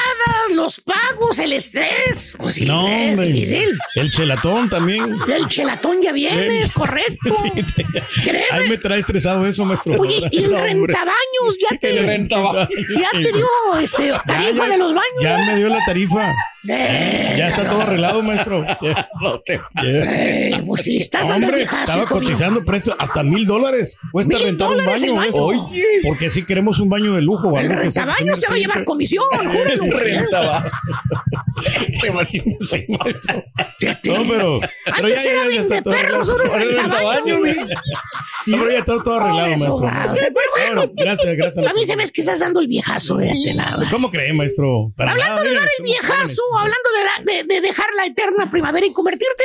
los 0.55 0.81
pagos, 0.81 1.39
el 1.39 1.53
estrés. 1.53 2.35
Pues 2.39 2.57
sí, 2.57 2.65
No, 2.65 2.87
es 2.89 3.11
hombre. 3.11 3.27
difícil. 3.33 3.79
El 3.95 4.11
chelatón 4.11 4.69
también. 4.69 5.17
El 5.33 5.47
chelatón 5.49 6.03
ya 6.03 6.13
viene, 6.13 6.59
es 6.61 6.73
correcto. 6.73 7.35
Créeme. 8.25 8.45
Ahí 8.51 8.69
me 8.69 8.79
trae 8.79 9.01
estresado 9.01 9.47
eso, 9.47 9.65
maestro. 9.65 9.99
Oye, 10.01 10.23
y 10.31 10.45
el 10.45 10.51
No, 10.57 10.59
rentabaños 10.59 11.59
ya 11.61 11.77
te, 11.79 11.99
El 11.99 12.07
rentabaños. 12.07 12.69
ya 13.01 13.11
te 13.11 13.33
este, 13.79 14.13
tarifa 14.27 14.65
ya- 14.65 14.69
de 14.73 14.79
los 14.79 14.95
baños. 14.95 15.23
Ya 15.23 15.39
me 15.39 15.57
dio 15.57 15.69
la 15.69 15.85
tarifa. 15.85 16.33
Eh, 16.69 17.35
ya 17.39 17.49
está 17.51 17.69
todo 17.71 17.83
arreglado, 17.83 18.23
maestro. 18.23 18.61
Ya. 19.47 19.69
Eh, 19.85 20.63
pues 20.67 20.83
sí, 20.83 20.97
estás 20.99 21.31
Hombre, 21.31 21.57
viejazo, 21.59 21.81
estaba 21.83 22.05
cotizando 22.07 22.65
precio 22.65 22.97
hasta 22.99 23.23
mil 23.23 23.47
dólares. 23.47 23.97
Cuesta 24.11 24.37
¿Mil 24.37 24.47
rentar 24.47 24.69
un 24.71 24.79
dólares 24.79 25.01
baño. 25.03 25.15
baño? 25.15 25.29
eso. 25.31 25.45
Oye. 25.45 25.83
Porque 26.05 26.29
si 26.29 26.45
queremos 26.45 26.81
un 26.81 26.89
baño 26.89 27.13
de 27.15 27.23
lujo. 27.23 27.49
o 27.49 27.59
El 27.59 27.69
sea- 27.69 27.77
rentabaños 28.07 28.41
se 28.41 28.49
va 28.49 28.55
a 28.55 28.59
llevar 28.59 28.85
comisión, 28.85 29.25
júralo. 29.31 29.85
güey. 29.93 30.17
Se 32.01 32.09
imagina, 32.09 32.45
sí, 32.61 32.85
maestro. 32.89 33.45
No, 34.05 34.29
pero, 34.29 34.61
pero 34.97 35.09
ya, 35.09 35.15
Antes 35.17 35.25
ya, 35.25 35.31
era 35.31 35.45
ya, 35.49 35.51
ya 35.55 35.61
está 35.61 35.83
todo 35.83 35.95
perros, 35.95 36.37
arreglado. 36.53 36.89
No, 38.47 38.59
pero 38.59 38.71
ya 38.71 38.79
está 38.79 39.03
todo 39.03 39.15
arreglado, 39.21 39.49
maestro. 39.49 39.91
bueno. 40.57 40.93
Gracias, 40.95 41.37
gracias. 41.37 41.67
A 41.67 41.73
mí 41.73 41.85
se 41.85 41.97
me 41.97 42.03
es 42.03 42.13
que 42.13 42.21
estás 42.21 42.41
dando 42.41 42.61
el 42.61 42.67
viejazo 42.69 43.17
de 43.17 43.31
¿Cómo 43.91 44.11
cree, 44.11 44.33
maestro? 44.33 44.93
Para 44.97 45.13
Hablando 45.13 45.35
nada, 45.43 45.49
de 45.49 45.55
dar 45.55 45.69
el 45.79 45.85
viejazo, 45.85 46.43
hablando 46.59 46.89
de, 46.97 47.05
la- 47.05 47.33
de- 47.33 47.45
de 47.55 47.61
dejar 47.61 47.87
la 47.97 48.07
eterna 48.07 48.51
primavera 48.51 48.87
y 48.87 48.93
convertirte, 48.93 49.45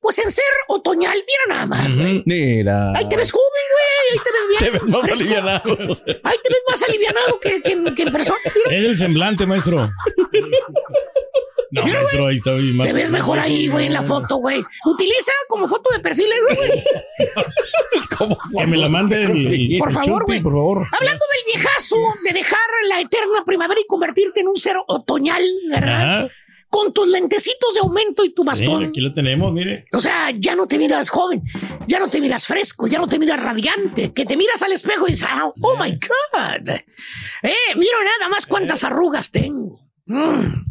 pues 0.00 0.18
en 0.18 0.30
ser 0.30 0.44
otoñal, 0.68 1.12
mira 1.14 1.54
nada 1.54 1.66
más. 1.66 1.94
güey. 1.94 2.22
Mira. 2.26 2.92
Ahí 2.94 3.08
te 3.08 3.16
ves 3.16 3.30
joven, 3.30 3.44
güey, 3.72 4.12
ahí 4.12 4.18
te 4.24 4.30
ves 4.32 4.48
bien. 4.48 4.60
Te 4.60 4.70
ves 4.78 4.82
más 4.90 5.00
fresco. 5.02 5.20
alivianado. 5.20 5.62
Ahí 6.24 6.36
te 6.42 6.48
ves 6.48 6.62
más 6.68 6.82
alivianado 6.82 7.40
que, 7.40 7.62
que- 7.62 7.94
que 7.94 8.02
en 8.02 8.12
persona. 8.12 8.38
Mira, 8.66 8.76
Es 8.78 8.84
el 8.86 8.96
semblante, 8.98 9.46
maestro. 9.46 9.90
No, 11.72 11.82
maestro, 11.86 12.26
ahí 12.26 12.36
está 12.38 12.52
bien. 12.54 12.82
te 12.82 12.92
ves 12.92 13.10
mejor 13.10 13.38
ahí, 13.38 13.68
güey, 13.68 13.86
en 13.86 13.92
la 13.92 14.02
foto, 14.02 14.36
güey. 14.36 14.64
Utiliza 14.84 15.32
como 15.48 15.68
foto 15.68 15.90
de 15.92 16.00
perfil 16.00 16.26
eso, 16.32 16.56
güey. 16.56 16.84
Que 18.58 18.66
me 18.66 18.76
la 18.76 18.88
mande 18.88 19.22
el, 19.22 19.46
el- 19.46 19.78
Por 19.78 19.88
el 19.88 19.94
favor, 19.94 20.08
Chunti, 20.08 20.24
güey. 20.26 20.42
por 20.42 20.52
favor. 20.52 20.86
Hablando 20.98 21.24
del 21.32 21.54
viejazo 21.54 21.96
de 22.24 22.32
dejar 22.34 22.58
la 22.88 23.00
eterna 23.00 23.44
primavera 23.46 23.80
y 23.80 23.86
convertirte 23.86 24.40
en 24.40 24.48
un 24.48 24.56
ser 24.56 24.76
otoñal, 24.88 25.42
¿verdad? 25.70 26.18
Ajá. 26.24 26.28
con 26.68 26.92
tus 26.92 27.08
lentecitos 27.08 27.74
de 27.74 27.80
aumento 27.80 28.24
y 28.24 28.32
tu 28.32 28.42
Mira, 28.42 28.52
bastón. 28.52 28.84
aquí 28.84 29.00
lo 29.00 29.12
tenemos, 29.12 29.52
mire. 29.52 29.86
O 29.92 30.00
sea, 30.00 30.30
ya 30.30 30.54
no 30.54 30.66
te 30.68 30.78
miras 30.78 31.08
joven, 31.10 31.42
ya 31.88 31.98
no 31.98 32.08
te 32.08 32.20
miras 32.20 32.46
fresco, 32.46 32.86
ya 32.86 32.98
no 32.98 33.08
te 33.08 33.18
miras 33.18 33.42
radiante, 33.42 34.12
que 34.12 34.24
te 34.24 34.36
miras 34.36 34.62
al 34.62 34.72
espejo 34.72 35.08
y 35.08 35.12
dices, 35.12 35.26
ah, 35.28 35.50
oh 35.62 35.76
my 35.82 35.90
God. 35.92 36.68
Eh, 37.42 37.54
mira 37.76 37.96
nada 38.18 38.28
más 38.28 38.46
cuántas 38.46 38.84
arrugas 38.84 39.30
tengo. 39.32 39.80
Mm, 40.06 40.69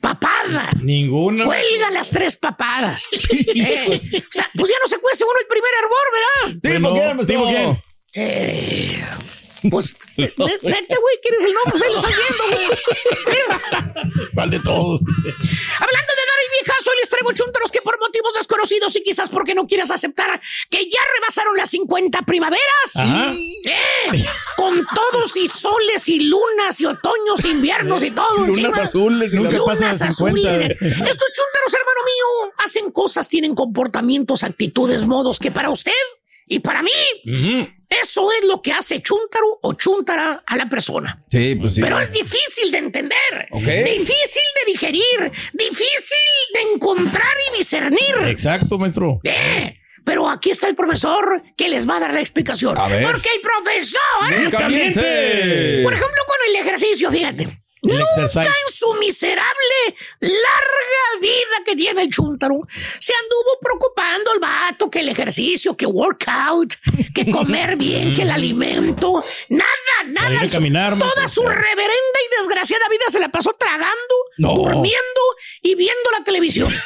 papada. 0.00 0.70
Ninguna. 0.80 1.44
Cuelga 1.44 1.90
las 1.90 2.10
tres 2.10 2.36
papadas. 2.36 3.08
Eh, 3.58 4.00
o 4.18 4.32
sea, 4.32 4.50
pues 4.54 4.70
ya 4.70 4.76
no 4.82 4.88
se 4.88 4.98
cuece 4.98 5.24
uno 5.24 5.34
el 5.40 5.46
primer 5.46 5.70
hervor, 5.80 6.06
¿verdad? 6.12 6.60
Tipo, 6.62 6.94
¿qué, 6.94 7.14
maestro? 7.14 7.26
Tipo, 7.26 7.48
¿qué? 7.48 8.20
Eh, 8.20 9.04
pues, 9.70 9.98
vete, 10.16 10.62
güey, 10.62 11.16
¿quieres 11.22 11.44
el 11.44 11.52
nombre? 11.52 11.72
Pues 11.72 11.82
ahí 11.82 11.92
lo 11.92 11.98
estás 11.98 12.14
viendo, 12.16 12.44
güey. 12.50 12.68
Mira. 13.26 14.30
¿Cuál 14.34 14.50
de 14.50 14.60
todos? 14.60 15.00
Hablando 15.00 16.15
chúntaros 17.34 17.70
que 17.70 17.80
por 17.80 17.98
motivos 17.98 18.32
desconocidos 18.34 18.96
y 18.96 19.02
quizás 19.02 19.28
porque 19.28 19.54
no 19.54 19.66
quieras 19.66 19.90
aceptar 19.90 20.40
que 20.70 20.84
ya 20.84 21.00
rebasaron 21.14 21.56
las 21.56 21.70
50 21.70 22.22
primaveras. 22.22 22.96
Ajá. 22.96 23.32
¿Eh? 23.32 24.24
Con 24.56 24.86
todos 24.94 25.36
y 25.36 25.48
soles 25.48 26.08
y 26.08 26.20
lunas 26.20 26.80
y 26.80 26.86
otoños, 26.86 27.44
inviernos 27.44 28.02
y 28.02 28.10
todo. 28.10 28.38
Lunas 28.38 28.56
encima. 28.58 28.82
azules. 28.82 29.32
Nunca 29.32 29.58
Lunas 29.58 29.80
pasa 29.80 29.88
de 29.88 29.94
50. 29.94 30.08
azules. 30.08 30.70
Estos 30.70 30.80
chúntaros, 30.80 31.74
hermano 31.74 32.00
mío, 32.04 32.54
hacen 32.58 32.90
cosas, 32.90 33.28
tienen 33.28 33.54
comportamientos, 33.54 34.42
actitudes, 34.42 35.04
modos 35.06 35.38
que 35.38 35.50
para 35.50 35.70
usted 35.70 35.92
y 36.46 36.60
para 36.60 36.82
mí. 36.82 37.75
Eso 37.88 38.30
es 38.32 38.46
lo 38.46 38.60
que 38.60 38.72
hace 38.72 39.00
chúntaro 39.00 39.58
o 39.62 39.72
chúntara 39.74 40.42
a 40.46 40.56
la 40.56 40.68
persona. 40.68 41.22
Sí, 41.30 41.54
pues 41.54 41.74
sí. 41.74 41.80
Pero 41.80 41.98
es 42.00 42.12
difícil 42.12 42.70
de 42.72 42.78
entender, 42.78 43.48
difícil 43.52 44.42
de 44.64 44.72
digerir, 44.72 45.32
difícil 45.52 46.18
de 46.54 46.72
encontrar 46.74 47.36
y 47.52 47.58
discernir. 47.58 48.16
Exacto, 48.26 48.78
maestro. 48.78 49.20
Eh, 49.24 49.78
Pero 50.04 50.28
aquí 50.28 50.50
está 50.50 50.68
el 50.68 50.76
profesor 50.76 51.42
que 51.56 51.68
les 51.68 51.88
va 51.88 51.96
a 51.96 52.00
dar 52.00 52.14
la 52.14 52.20
explicación. 52.20 52.78
A 52.78 52.86
ver. 52.88 53.02
Porque 53.04 53.28
el 53.34 53.40
profesor, 53.40 54.00
por 54.22 54.32
ejemplo, 55.92 56.22
con 56.26 56.36
el 56.48 56.56
ejercicio, 56.56 57.10
fíjate. 57.10 57.48
El 57.88 57.98
Nunca 57.98 58.04
exercise. 58.24 58.46
en 58.46 58.74
su 58.74 58.94
miserable, 58.94 59.96
larga 60.20 61.20
vida 61.20 61.64
que 61.64 61.76
tiene 61.76 62.02
el 62.02 62.10
chúntaro, 62.10 62.60
se 62.98 63.12
anduvo 63.14 63.58
preocupando 63.60 64.32
el 64.34 64.40
vato 64.40 64.90
que 64.90 65.00
el 65.00 65.08
ejercicio, 65.08 65.76
que 65.76 65.86
workout, 65.86 66.74
que 67.14 67.30
comer 67.30 67.76
bien, 67.76 68.14
que 68.14 68.22
el 68.22 68.30
alimento. 68.30 69.24
Nada, 69.48 69.68
nada. 70.08 70.48
Caminar, 70.48 70.98
Toda 70.98 71.28
su 71.28 71.42
reverenda 71.42 72.18
y 72.26 72.36
desgraciada 72.40 72.88
vida 72.88 73.04
se 73.08 73.20
la 73.20 73.28
pasó 73.30 73.52
tragando, 73.58 74.14
No. 74.38 74.54
durmiendo 74.54 75.20
y 75.62 75.74
viendo 75.74 76.10
la 76.10 76.24
televisión. 76.24 76.72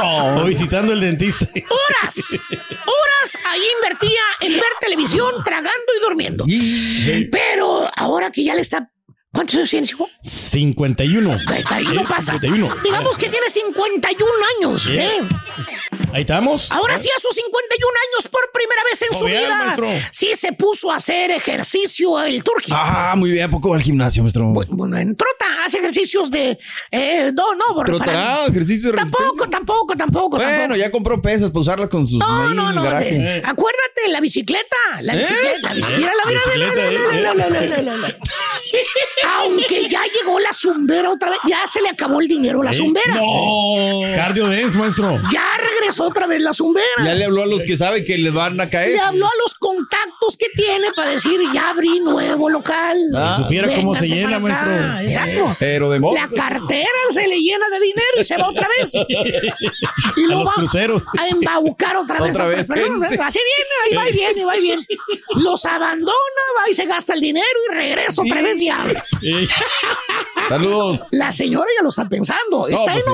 O 0.00 0.44
visitando 0.44 0.92
el 0.92 1.00
dentista. 1.00 1.46
Horas, 1.70 2.30
horas 2.30 3.38
ahí 3.46 3.62
invertía 3.76 4.20
en 4.40 4.52
ver 4.52 4.72
televisión, 4.80 5.42
tragando 5.44 5.92
y 5.96 6.00
durmiendo. 6.00 6.44
Pero 7.30 7.90
ahora 7.96 8.30
que 8.30 8.44
ya 8.44 8.54
le 8.54 8.62
está. 8.62 8.90
¿Cuántos 9.32 9.56
años 9.56 9.70
tienes, 9.70 9.90
hijo? 9.90 10.08
51. 10.22 11.38
Ahí, 11.66 11.84
no 11.94 12.02
pasa. 12.04 12.32
51. 12.32 12.76
Digamos 12.82 13.18
que 13.18 13.28
tiene 13.28 13.48
51 13.50 14.30
años. 14.58 14.86
¿eh? 14.88 15.20
Ahí 16.12 16.22
estamos. 16.22 16.70
Ahora 16.72 16.96
sí, 16.98 17.08
a 17.14 17.20
sus 17.20 17.34
51 17.34 17.92
años, 18.08 18.28
por 18.28 18.50
primera 18.52 18.82
vez 18.84 19.02
en 19.02 19.18
su 19.18 19.24
vida, 19.26 19.64
maestro. 19.64 19.88
sí 20.10 20.30
se 20.34 20.52
puso 20.52 20.90
a 20.90 20.96
hacer 20.96 21.30
ejercicio 21.30 22.18
el 22.22 22.42
turqui. 22.42 22.72
Ah, 22.74 23.14
muy 23.16 23.30
bien. 23.32 23.44
¿A 23.44 23.50
poco 23.50 23.68
va 23.68 23.76
al 23.76 23.82
gimnasio, 23.82 24.22
maestro? 24.22 24.46
Bueno, 24.46 24.96
en 24.96 25.14
trota, 25.16 25.44
hace 25.64 25.78
ejercicios 25.78 26.30
de. 26.30 26.58
Eh, 26.90 27.30
no, 27.34 27.54
no, 27.54 27.74
por- 27.74 27.86
¿Trotará? 27.86 28.46
¿Ejercicio 28.46 28.90
de 28.90 28.96
Tampoco, 28.96 29.48
tampoco, 29.50 29.96
tampoco, 29.96 30.36
Bueno, 30.38 30.50
tampoco. 30.58 30.76
ya 30.76 30.90
compró 30.90 31.20
pesas 31.20 31.50
para 31.50 31.60
usarlas 31.60 31.88
con 31.90 32.06
sus 32.06 32.18
No, 32.18 32.54
no, 32.54 32.72
no. 32.72 32.82
de- 32.84 33.42
acuérdate, 33.44 34.08
la 34.08 34.20
bicicleta. 34.20 34.76
La 35.02 35.14
¿Eh? 35.14 35.18
bicicleta. 35.18 35.68
la 35.68 35.74
bicicleta. 35.74 35.98
Mira, 35.98 36.12
mira, 36.26 36.40
Bicicleta, 36.40 36.84
eh, 36.84 36.90
mira, 37.12 37.34
mira, 37.34 37.50
mira, 37.50 37.76
mira, 37.76 37.94
mira. 37.96 38.18
Aunque 39.38 39.88
ya 39.88 40.02
llegó 40.04 40.38
la 40.40 40.52
zumbera 40.52 41.10
otra 41.10 41.30
vez, 41.30 41.38
ya 41.48 41.66
se 41.66 41.80
le 41.82 41.90
acabó 41.90 42.20
el 42.20 42.28
dinero 42.28 42.62
a 42.62 42.64
la 42.64 42.70
¿Eh? 42.70 42.74
zumbera. 42.74 43.14
No. 43.14 44.14
Cardio 44.16 44.48
dance, 44.48 44.76
maestro. 44.78 45.20
Ya 45.32 45.44
regresó 45.58 45.97
otra 46.00 46.26
vez 46.26 46.40
la 46.40 46.52
zumbera. 46.52 46.86
Ya 47.04 47.14
le 47.14 47.24
habló 47.24 47.42
a 47.42 47.46
los 47.46 47.64
que 47.64 47.76
sabe 47.76 48.04
que 48.04 48.18
les 48.18 48.32
van 48.32 48.60
a 48.60 48.70
caer. 48.70 48.92
Le 48.92 49.00
habló 49.00 49.26
a 49.26 49.32
los 49.42 49.54
contactos 49.54 50.36
que 50.38 50.46
tiene 50.54 50.88
para 50.94 51.10
decir, 51.10 51.40
ya 51.52 51.70
abrí 51.70 52.00
nuevo 52.00 52.48
local. 52.48 52.98
Ah. 53.14 53.34
Si 53.36 53.42
supiera 53.42 53.74
cómo 53.74 53.94
se 53.94 54.06
llena, 54.06 54.38
maestro. 54.38 55.00
Exacto. 55.00 55.56
Pero 55.58 55.90
de 55.90 56.00
modo. 56.00 56.14
La 56.14 56.28
cartera 56.28 56.88
se 57.10 57.26
le 57.26 57.40
llena 57.40 57.68
de 57.70 57.80
dinero 57.80 58.20
y 58.20 58.24
se 58.24 58.36
va 58.36 58.48
otra 58.48 58.68
vez. 58.78 58.92
Y 60.16 60.26
lo 60.26 60.44
va 60.44 60.52
cruceros. 60.54 61.04
a 61.16 61.28
embaucar 61.28 61.96
otra 61.96 62.20
vez. 62.20 62.34
Otra 62.34 62.46
a 62.46 62.48
vez, 62.48 62.66
personas. 62.66 63.16
Así 63.20 63.38
viene, 63.38 63.74
ahí 63.84 63.94
va 63.96 64.10
y 64.10 64.12
viene, 64.12 64.44
va 64.44 64.56
y 64.56 64.60
viene. 64.60 64.86
Los 65.36 65.64
abandona, 65.64 66.42
va 66.58 66.68
y 66.70 66.74
se 66.74 66.86
gasta 66.86 67.14
el 67.14 67.20
dinero 67.20 67.46
y 67.70 67.74
regresa 67.74 68.22
otra 68.22 68.42
vez 68.42 68.60
y 68.60 68.68
abre. 68.68 69.02
Eh, 69.22 69.46
Saludos. 70.48 71.00
La 71.12 71.30
señora 71.30 71.66
ya 71.76 71.82
lo 71.82 71.90
está 71.90 72.08
pensando. 72.08 72.66
Está 72.66 72.92
pues 72.92 73.04
sí. 73.04 73.10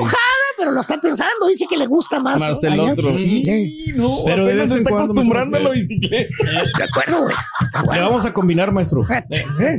Pero 0.57 0.71
lo 0.71 0.81
está 0.81 0.99
pensando. 0.99 1.47
Dice 1.47 1.65
que 1.69 1.77
le 1.77 1.87
gusta 1.87 2.19
más. 2.19 2.39
Más 2.39 2.63
el 2.63 2.73
allá. 2.73 2.93
otro. 2.93 3.17
Sí. 3.23 3.93
No, 3.95 4.17
Pero 4.25 4.43
apenas 4.45 4.71
se 4.71 4.77
está 4.79 4.89
acostumbrando 4.95 5.57
a 5.57 5.59
la 5.61 5.69
bicicleta. 5.71 6.33
De 6.77 6.83
acuerdo, 6.83 7.23
güey. 7.23 7.35
Le 7.97 8.01
vamos 8.01 8.25
a 8.25 8.33
combinar, 8.33 8.71
maestro. 8.71 9.03
Fíjate, 9.05 9.45
eh. 9.59 9.77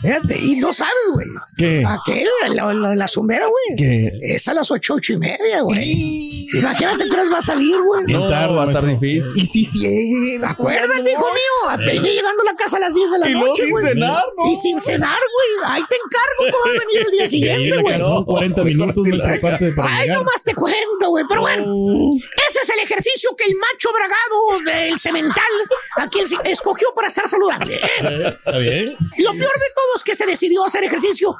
Fíjate, 0.00 0.38
y 0.40 0.56
no 0.56 0.72
sabes, 0.72 0.92
güey. 1.12 1.26
¿Qué? 1.56 1.84
Aquel, 1.86 2.26
la, 2.54 2.72
la, 2.72 2.94
la 2.94 3.08
zumbera, 3.08 3.46
güey. 3.46 3.76
¿Qué? 3.76 4.10
Es 4.22 4.46
a 4.48 4.54
las 4.54 4.70
ocho, 4.70 4.94
ocho 4.94 5.12
y 5.12 5.18
media, 5.18 5.60
güey. 5.62 6.41
Imagínate 6.54 7.08
que 7.08 7.28
va 7.30 7.38
a 7.38 7.42
salir, 7.42 7.80
güey. 7.82 8.04
Bien 8.04 8.20
No, 8.20 8.28
tarde, 8.28 8.54
va 8.54 8.64
a 8.64 8.66
estar 8.66 8.86
difícil. 8.86 9.32
Y 9.36 9.46
sí, 9.46 9.64
sí. 9.64 10.38
Acuérdate, 10.44 11.12
hijo 11.12 11.24
mío. 11.32 11.70
Apenas 11.70 12.04
llegando 12.04 12.42
a 12.42 12.44
la 12.44 12.54
casa 12.56 12.76
a 12.76 12.80
las 12.80 12.94
10 12.94 13.10
de 13.12 13.18
la 13.18 13.28
Y 13.28 13.32
luego 13.32 13.46
noche, 13.48 13.62
sin 13.62 13.70
güey. 13.70 13.84
cenar, 13.84 14.22
¿no? 14.36 14.50
Y 14.52 14.56
sin 14.56 14.80
cenar, 14.80 15.18
güey. 15.18 15.70
Ahí 15.72 15.82
te 15.88 15.96
encargo 15.96 16.58
cómo 16.58 16.64
va 16.64 16.70
a 16.70 16.84
venir 16.86 17.06
el 17.06 17.10
día 17.12 17.24
Y 17.24 17.28
siguiente, 17.28 17.76
güey. 17.82 18.00
son 18.00 18.24
40 18.24 18.64
minutos, 18.64 19.06
aparte 19.24 19.72
para 19.72 19.94
Ay, 19.96 20.02
llegar. 20.02 20.18
nomás 20.18 20.42
te 20.44 20.54
cuento, 20.54 21.08
güey. 21.08 21.24
Pero 21.28 21.40
bueno, 21.40 21.64
ese 22.48 22.58
es 22.62 22.70
el 22.70 22.80
ejercicio 22.80 23.30
que 23.36 23.44
el 23.44 23.54
macho 23.56 23.88
bragado 23.92 24.60
del 24.64 24.98
cemental 24.98 25.42
aquí 25.96 26.20
escogió 26.44 26.88
para 26.94 27.08
estar 27.08 27.28
saludable. 27.28 27.76
¿eh? 27.76 27.90
Eh, 28.02 28.22
Está 28.44 28.58
bien. 28.58 28.96
Y 29.16 29.22
lo 29.22 29.30
peor 29.32 29.52
de 29.54 29.70
todo 29.74 29.96
es 29.96 30.02
que 30.04 30.14
se 30.14 30.26
decidió 30.26 30.64
hacer 30.64 30.84
ejercicio. 30.84 31.34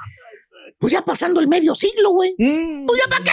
Pues 0.83 0.93
ya 0.93 1.03
pasando 1.05 1.39
el 1.39 1.47
medio 1.47 1.77
siglo, 1.77 2.11
güey. 2.11 2.35
Pues 2.37 3.01
ya 3.01 3.09
para 3.09 3.23
qué, 3.23 3.31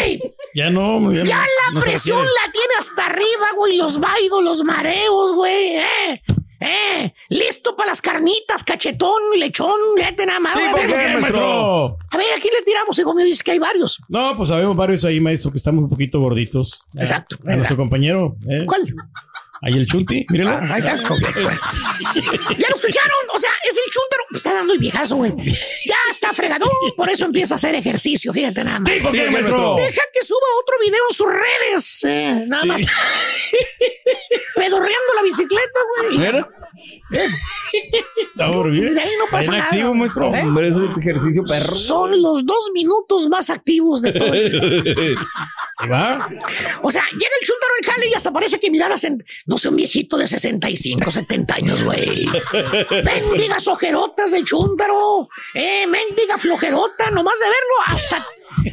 güey. 0.00 0.20
Ya 0.54 0.70
no, 0.70 1.12
ya, 1.12 1.24
Ya 1.24 1.36
la 1.40 1.72
no 1.74 1.80
presión 1.80 2.24
la 2.24 2.50
tiene 2.50 2.72
hasta 2.78 3.04
arriba, 3.04 3.48
güey. 3.54 3.76
Los 3.76 4.00
vaidos, 4.00 4.42
los 4.42 4.64
mareos, 4.64 5.34
güey. 5.34 5.76
Eh, 5.76 6.22
eh. 6.60 7.12
Listo 7.28 7.76
para 7.76 7.90
las 7.90 8.00
carnitas, 8.00 8.64
cachetón, 8.64 9.20
lechón, 9.36 9.74
vete 9.94 10.24
nada 10.24 10.40
más. 10.40 10.54
Sí. 10.56 10.62
¿por 10.70 10.80
Vete, 10.80 10.94
qué, 10.94 11.18
maestro? 11.18 11.86
A 12.12 12.16
ver, 12.16 12.26
aquí 12.34 12.48
le 12.48 12.64
tiramos, 12.64 12.98
hijo 12.98 13.12
mío. 13.14 13.26
Dice 13.26 13.44
que 13.44 13.50
hay 13.50 13.58
varios. 13.58 13.98
No, 14.08 14.34
pues 14.34 14.48
sabemos 14.48 14.74
varios 14.74 15.04
ahí, 15.04 15.20
maestro, 15.20 15.52
que 15.52 15.58
estamos 15.58 15.84
un 15.84 15.90
poquito 15.90 16.18
gorditos. 16.18 16.80
Exacto. 16.98 17.36
A 17.46 17.56
nuestro 17.56 17.76
compañero. 17.76 18.34
eh. 18.48 18.64
¿Cuál? 18.66 18.94
Ahí 19.62 19.72
el 19.74 19.86
chunti, 19.86 20.26
mírenlo. 20.30 20.52
Ah, 20.52 20.68
ahí 20.70 20.80
está. 20.80 20.96
Bueno. 21.08 21.60
¿Ya 22.58 22.68
lo 22.68 22.76
escucharon? 22.76 23.16
O 23.34 23.38
sea, 23.40 23.50
es 23.64 23.74
el 23.76 23.90
chúntaro. 23.92 24.22
Pues 24.28 24.40
está 24.40 24.54
dando 24.54 24.72
el 24.72 24.78
viejazo, 24.78 25.16
güey. 25.16 25.32
Ya 25.86 25.96
está 26.10 26.32
fregado. 26.32 26.66
Por 26.96 27.08
eso 27.08 27.24
empieza 27.24 27.54
a 27.54 27.56
hacer 27.56 27.74
ejercicio. 27.74 28.32
Fíjate 28.32 28.62
nada 28.64 28.80
más. 28.80 28.92
¿Por 29.02 29.12
qué, 29.12 29.26
Sí, 29.26 29.32
maestro? 29.32 29.76
Deja 29.76 30.02
que 30.12 30.24
suba 30.24 30.46
otro 30.60 30.74
video 30.84 31.00
en 31.08 31.14
sus 31.14 31.26
redes. 31.26 32.04
eh, 32.04 32.44
nada 32.46 32.64
más. 32.64 32.82
Pedorreando 34.54 35.14
la 35.16 35.22
bicicleta, 35.22 35.80
güey. 36.06 36.18
Mira. 36.18 36.48
Está 38.32 38.52
por 38.52 38.70
bien. 38.70 38.88
Y 38.88 38.94
de 38.94 39.00
ahí 39.00 39.10
no 39.18 39.24
pasa 39.30 39.50
nada. 39.50 39.64
activo, 39.64 39.94
maestro. 39.94 40.34
¿Eh? 40.34 40.42
Hombre, 40.42 40.68
ese 40.68 40.80
ejercicio 40.98 41.44
perro. 41.44 41.74
Son 41.74 42.20
los 42.20 42.44
dos 42.44 42.70
minutos 42.74 43.28
más 43.28 43.48
activos 43.50 44.02
de 44.02 44.12
todo 44.12 44.32
el 44.34 45.16
va. 45.90 46.28
O 46.82 46.90
sea, 46.90 47.02
llega 47.12 47.30
el 47.40 47.46
chúntaro 47.46 47.72
al 47.80 47.86
jale 47.92 48.08
y 48.08 48.14
hasta 48.14 48.32
parece 48.32 48.58
que 48.58 48.70
miraras 48.70 49.04
en, 49.04 49.24
no 49.46 49.58
sé, 49.58 49.68
un 49.68 49.76
viejito 49.76 50.16
de 50.16 50.26
65, 50.26 51.10
70 51.10 51.54
años, 51.54 51.84
güey. 51.84 52.26
Mendigas 53.04 53.66
ojerotas 53.68 54.30
del 54.32 54.44
chúntaro. 54.44 55.28
Eh, 55.54 55.86
mendiga 55.86 56.38
flojerota, 56.38 57.10
nomás 57.10 57.34
de 57.38 57.46
verlo, 57.46 57.74
hasta, 57.86 58.26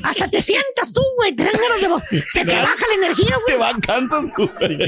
hasta 0.09 0.27
te 0.29 0.41
sientas 0.41 0.93
tú, 0.93 1.01
güey. 1.17 1.35
Te 1.35 1.43
dan 1.43 1.53
ganas 1.53 1.81
de... 2.11 2.23
Se 2.27 2.45
te 2.45 2.55
baja 2.55 2.85
la 2.89 2.95
energía, 3.05 3.37
Te 3.45 3.55
güey. 3.55 3.57
van 3.71 3.81
cansas, 3.81 4.23
tú. 4.35 4.49
Eh, 4.59 4.87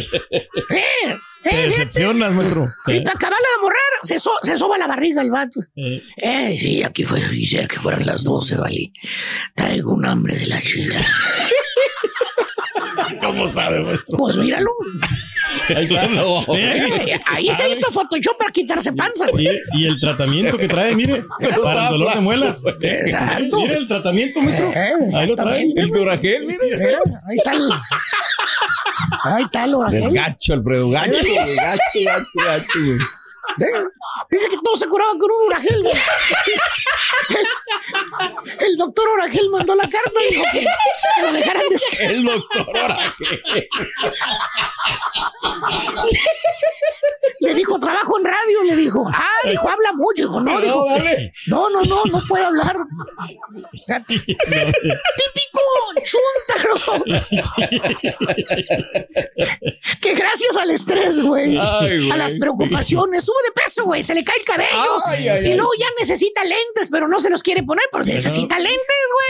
Te 1.43 1.49
eh, 1.49 1.51
fíjate. 1.51 1.67
decepcionas, 1.67 2.31
maestro. 2.33 2.67
Y 2.87 2.93
Eh, 2.97 3.01
para 3.01 3.15
acabarla 3.15 3.47
de 3.57 3.61
morrer, 3.61 3.79
se, 4.03 4.17
so- 4.19 4.39
se 4.41 4.57
soba 4.57 4.77
la 4.79 4.87
barriga 4.87 5.21
el 5.21 5.29
vato. 5.31 5.59
eh, 5.75 6.01
Eh, 6.17 6.57
sí, 6.59 6.81
aquí 6.83 7.03
fue, 7.03 7.21
quisiera 7.29 7.67
que 7.67 7.79
fueran 7.79 8.05
las 8.05 8.23
12, 8.23 8.55
vale. 8.57 8.91
Traigo 9.55 9.93
un 9.93 10.05
hambre 10.05 10.35
de 10.35 10.47
la 10.47 10.61
chica. 10.61 10.95
¿Cómo 13.21 13.47
sabe, 13.47 13.81
maestro? 13.83 14.17
Pues 14.17 14.37
míralo. 14.37 14.69
Ahí 15.75 15.85
está. 15.85 16.05
Eh, 16.57 17.19
Ahí 17.25 17.49
se 17.55 17.69
hizo 17.69 17.91
Photoshop 17.91 18.37
para 18.37 18.51
quitarse 18.51 18.91
panza, 18.93 19.27
güey. 19.29 19.47
Y, 19.73 19.83
y 19.83 19.85
el 19.87 19.99
tratamiento 19.99 20.57
que 20.57 20.67
trae, 20.67 20.95
mire, 20.95 21.23
para 21.63 21.85
el 21.85 21.89
dolor 21.91 22.13
de 22.15 22.21
muelas. 22.21 22.63
Exacto. 22.81 23.61
Mire 23.61 23.77
el 23.77 23.87
tratamiento, 23.87 24.41
maestro. 24.41 24.71
Eh, 24.71 24.91
Ahí 25.15 25.27
lo 25.27 25.35
trae. 25.35 25.73
El 25.75 25.89
Duragel, 25.89 26.45
mire. 26.45 26.77
Mira, 26.77 26.99
ahí 27.27 27.37
está 27.37 27.53
el. 27.53 27.69
Ahí 29.23 29.43
está 29.43 29.63
el 29.65 29.69
Es 29.71 29.75
oragel. 29.75 30.13
gacho, 30.13 30.53
Alfredo. 30.53 30.89
Gacho, 30.89 31.11
gacho, 31.11 31.99
gacho, 32.05 32.45
gacho, 32.45 32.79
güey. 32.85 32.99
Dice 34.29 34.49
que 34.49 34.57
todo 34.63 34.75
se 34.75 34.87
curaba 34.87 35.11
con 35.11 35.29
un 35.31 35.47
oragel, 35.47 35.81
güey. 35.83 35.95
El, 37.29 38.65
el 38.67 38.77
doctor 38.77 39.07
Oragel 39.09 39.49
mandó 39.49 39.75
la 39.75 39.89
carta 39.89 40.11
y 40.29 40.33
dijo 40.33 40.43
que, 40.51 40.59
que 40.59 41.21
lo 41.21 41.31
dejaran 41.31 41.63
de 41.69 42.05
El 42.05 42.23
doctor 42.23 42.67
Oragel. 42.69 43.13
Le 47.41 47.53
dijo, 47.53 47.79
trabajo 47.79 48.17
en 48.19 48.25
radio, 48.25 48.63
le 48.63 48.75
dijo. 48.75 49.05
Ah, 49.13 49.47
dijo, 49.49 49.69
habla 49.69 49.93
mucho. 49.93 50.23
Dijo, 50.23 50.41
no, 50.41 50.59
dijo. 50.61 50.85
No, 51.47 51.69
no, 51.69 51.81
no, 51.83 52.05
no 52.05 52.19
puede 52.27 52.45
hablar. 52.45 52.77
Típico 54.07 55.54
chúntaro. 56.03 57.03
que 60.01 60.13
gracias 60.13 60.57
al 60.57 60.71
estrés, 60.71 61.19
güey, 61.21 61.57
a 61.57 62.17
las 62.17 62.33
preocupaciones, 62.35 63.23
sube 63.23 63.35
de 63.47 63.61
peso, 63.61 63.85
güey, 63.85 64.03
se 64.03 64.13
le 64.13 64.23
cae 64.23 64.37
el 64.39 64.45
cabello. 64.45 65.05
Ay, 65.05 65.27
ay, 65.27 65.43
y 65.43 65.47
ay. 65.51 65.55
luego 65.55 65.71
ya 65.79 65.87
necesita 65.99 66.43
lentes, 66.43 66.89
pero 66.91 67.07
no 67.07 67.19
se 67.19 67.29
los 67.29 67.43
quiere 67.43 67.63
poner, 67.63 67.85
pero 67.91 68.03
necesita 68.03 68.57
lentes, 68.57 68.79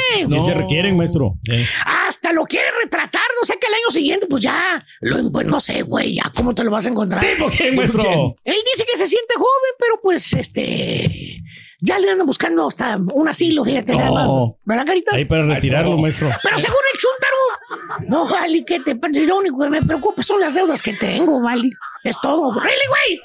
güey. 0.10 0.28
Sí 0.28 0.46
se 0.46 0.54
requieren, 0.54 0.98
maestro. 0.98 1.36
Eh. 1.52 1.66
Hasta 2.08 2.32
lo 2.32 2.46
quiere 2.46 2.68
retratar, 2.84 3.26
no 3.40 3.46
sé 3.46 3.58
que 3.60 3.68
el 3.68 3.74
año 3.74 3.92
siguiente, 3.92 4.28
pues 4.28 4.44
ya, 4.44 4.86
lo, 5.02 5.32
pues 5.32 5.48
no 5.48 5.60
sé, 5.60 5.82
güey, 5.84 6.16
ya 6.16 6.32
cómo 6.36 6.54
te 6.54 6.64
lo 6.64 6.72
vas 6.72 6.86
a 6.86 6.90
encontrar. 6.90 7.24
¿Tipo 7.24 7.50
qué, 7.50 7.72
maestro? 7.72 8.04
Él 8.44 8.56
dice 8.74 8.86
que 8.86 8.98
se 8.98 9.08
siente 9.08 9.34
joven, 9.36 9.74
pero 9.80 10.00
pues 10.02 10.34
este. 10.34 11.45
Ya 11.86 12.00
le 12.00 12.10
andan 12.10 12.26
buscando 12.26 12.68
hasta 12.68 12.98
un 13.14 13.28
asilo, 13.28 13.64
fíjate, 13.64 13.96
nada 13.96 14.12
más. 14.12 14.26
No. 14.26 14.58
¿Verdad, 14.66 14.86
carita? 14.88 15.16
Ahí 15.16 15.26
para 15.26 15.46
retirarlo, 15.46 15.98
maestro. 16.00 16.32
Pero 16.42 16.58
según 16.58 16.80
el 16.94 17.00
chúntaro. 17.00 17.35
No, 18.07 18.28
Vali, 18.28 18.63
que 18.63 18.80
te 18.80 18.95
pasa? 18.95 19.20
Lo 19.22 19.38
único 19.38 19.59
que 19.63 19.70
me 19.70 19.82
preocupa 19.82 20.22
son 20.24 20.39
las 20.39 20.53
deudas 20.53 20.82
que 20.82 20.93
tengo, 20.93 21.41
Vali. 21.41 21.72
Es 22.03 22.16
todo. 22.22 22.53
¡Really, 22.59 22.86
güey! 22.88 23.22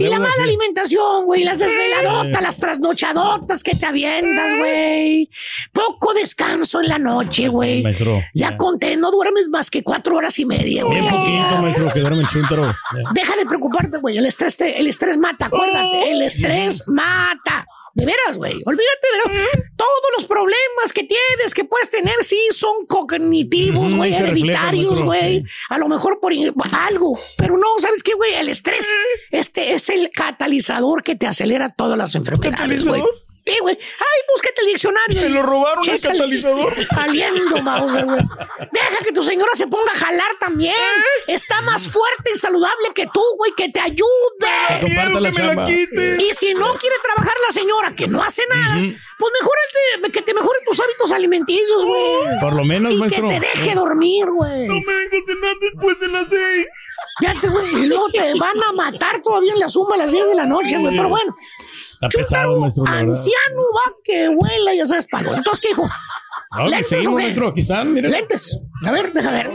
Y 0.00 0.08
la 0.08 0.18
mala 0.18 0.34
sí. 0.34 0.42
alimentación, 0.42 1.26
güey. 1.26 1.44
Las 1.44 1.58
desveladotas, 1.58 2.42
las 2.42 2.56
trasnochadotas 2.58 3.62
que 3.62 3.74
te 3.74 3.84
avientas, 3.84 4.58
güey. 4.58 5.28
Poco 5.72 6.14
descanso 6.14 6.80
en 6.80 6.88
la 6.88 6.98
noche, 6.98 7.48
güey. 7.48 7.82
maestro. 7.82 8.22
Ya 8.32 8.56
conté, 8.56 8.96
no 8.96 9.10
duermes 9.10 9.50
más 9.50 9.70
que 9.70 9.82
cuatro 9.82 10.16
horas 10.16 10.38
y 10.38 10.46
media, 10.46 10.84
güey. 10.84 11.00
Bien 11.00 11.12
poquito, 11.12 11.56
maestro, 11.60 11.92
que 11.92 12.00
duerme 12.00 12.22
el. 12.22 12.74
Deja 13.12 13.36
de 13.36 13.44
preocuparte, 13.44 13.98
güey. 13.98 14.16
El 14.16 14.24
estrés, 14.24 14.56
te- 14.56 14.80
el 14.80 14.86
estrés 14.86 15.18
mata, 15.18 15.46
acuérdate. 15.46 16.12
El 16.12 16.22
estrés 16.22 16.88
mata. 16.88 17.66
De 17.94 18.06
veras, 18.06 18.38
güey. 18.38 18.54
Olvídate 18.64 19.06
de 19.14 19.62
todos 19.76 20.10
los 20.16 20.24
problemas 20.26 20.92
que 20.94 21.04
tienes, 21.04 21.54
que 21.54 21.64
puedes 21.64 21.90
tener, 21.90 22.14
sí, 22.22 22.38
son 22.52 22.86
cognitivos, 22.86 23.94
güey, 23.94 24.14
hereditarios, 24.14 25.02
güey. 25.02 25.44
A 25.68 25.78
lo 25.78 25.88
mejor 25.88 26.18
por 26.20 26.32
algo. 26.72 27.18
Pero 27.36 27.58
no, 27.58 27.66
¿sabes 27.78 28.02
qué, 28.02 28.14
güey? 28.14 28.34
El 28.34 28.48
estrés, 28.48 28.86
este 29.30 29.74
es 29.74 29.90
el 29.90 30.10
catalizador 30.10 31.02
que 31.02 31.16
te 31.16 31.26
acelera 31.26 31.68
todas 31.68 31.98
las 31.98 32.14
enfermedades, 32.14 32.84
güey. 32.84 33.02
Sí, 33.44 33.58
güey. 33.60 33.76
Ay, 33.76 34.20
búscate 34.32 34.60
el 34.60 34.66
diccionario. 34.68 35.20
Me 35.22 35.28
lo 35.28 35.42
robaron 35.42 35.88
el 35.88 36.00
catalizador. 36.00 36.74
Aliendo, 36.90 37.60
Mauser, 37.62 38.04
güey. 38.04 38.20
Deja 38.70 39.04
que 39.04 39.12
tu 39.12 39.24
señora 39.24 39.50
se 39.54 39.66
ponga 39.66 39.90
a 39.92 39.96
jalar 39.96 40.30
también. 40.38 40.76
Está 41.26 41.60
más 41.60 41.88
fuerte 41.88 42.30
y 42.34 42.38
saludable 42.38 42.90
que 42.94 43.06
tú, 43.12 43.20
güey, 43.38 43.52
que 43.56 43.68
te 43.70 43.80
ayude. 43.80 44.00
Comparta 44.80 45.20
la 45.20 45.32
chamba. 45.32 45.68
Y 45.70 46.30
si 46.34 46.54
no 46.54 46.74
quiere 46.78 46.96
trabajar 47.02 47.34
la 47.48 47.52
señora, 47.52 47.96
que 47.96 48.06
no 48.06 48.22
hace 48.22 48.44
nada, 48.48 48.74
pues 49.18 49.32
mejorate, 49.40 50.12
que 50.12 50.22
te 50.22 50.34
mejoren 50.34 50.64
tus 50.64 50.78
hábitos 50.78 51.10
alimenticios, 51.10 51.84
güey. 51.84 52.38
Por 52.40 52.54
lo 52.54 52.64
menos, 52.64 52.92
Y 52.92 52.96
maestro. 52.96 53.28
que 53.28 53.34
te 53.34 53.40
deje 53.40 53.74
dormir, 53.74 54.26
güey. 54.30 54.68
No 54.68 54.74
me 54.74 54.94
vengo 54.94 55.16
a 55.16 55.26
cenar 55.26 55.56
después 55.60 55.98
de 55.98 56.08
las 56.08 56.26
seis. 56.30 56.66
Fíjate, 57.18 57.48
güey. 57.48 57.74
Y 57.84 57.86
luego 57.88 58.08
te 58.10 58.34
van 58.38 58.62
a 58.62 58.72
matar 58.72 59.20
todavía 59.20 59.52
en 59.52 59.58
la 59.58 59.68
suma 59.68 59.96
a 59.96 59.98
las 59.98 60.12
10 60.12 60.28
de 60.28 60.34
la 60.36 60.46
noche, 60.46 60.78
güey. 60.78 60.96
Pero 60.96 61.08
bueno. 61.08 61.36
Está 62.02 62.18
pesado, 62.18 62.58
maestro. 62.58 62.84
Anciano 62.86 63.62
va 63.74 63.94
que 64.04 64.28
vuela, 64.28 64.74
ya 64.74 64.84
sabes, 64.84 65.06
dónde. 65.10 65.36
Entonces, 65.36 65.60
¿qué 65.60 65.68
dijo? 65.68 65.88
No, 66.54 66.66
¿Lentes 66.68 66.88
seguimos, 66.88 67.14
maestro. 67.14 67.48
Aquí 67.48 67.60
están. 67.60 67.94
Lentes. 67.94 68.58
A 68.84 68.90
ver, 68.90 69.12
deja 69.12 69.30
ver. 69.30 69.50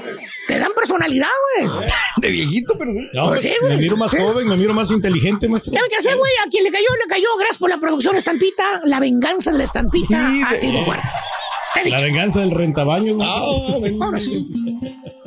Te 0.47 0.57
dan 0.57 0.71
personalidad, 0.75 1.27
güey. 1.57 1.69
De 2.17 2.29
viejito, 2.31 2.75
pero. 2.79 2.91
No, 3.13 3.27
Pues 3.27 3.41
sí, 3.41 3.53
me 3.61 3.67
güey. 3.67 3.77
miro 3.79 3.97
más 3.97 4.09
Sí. 4.11 4.17
joven, 4.17 4.47
me 4.47 4.57
miro 4.57 4.73
más 4.73 4.89
inteligente, 4.89 5.47
maestro. 5.47 5.73
¿Saben 5.75 5.91
qué 5.91 5.97
hacer, 5.97 6.17
güey? 6.17 6.31
A 6.45 6.49
quien 6.49 6.63
le 6.63 6.71
cayó, 6.71 6.87
le 7.03 7.07
cayó. 7.07 7.27
Gracias 7.37 7.57
por 7.59 7.69
la 7.69 7.79
producción 7.79 8.15
estampita. 8.15 8.81
La 8.85 8.99
venganza 8.99 9.51
de 9.51 9.57
la 9.59 9.63
estampita 9.65 10.31
ha 10.47 10.55
sido 10.55 10.83
fuerte. 10.85 11.07
La 11.85 12.01
venganza 12.01 12.39
del 12.39 12.51
rentabaños. 12.51 13.15
maestro. 13.17 14.03
Ahora 14.03 14.19
sí. 14.21 14.47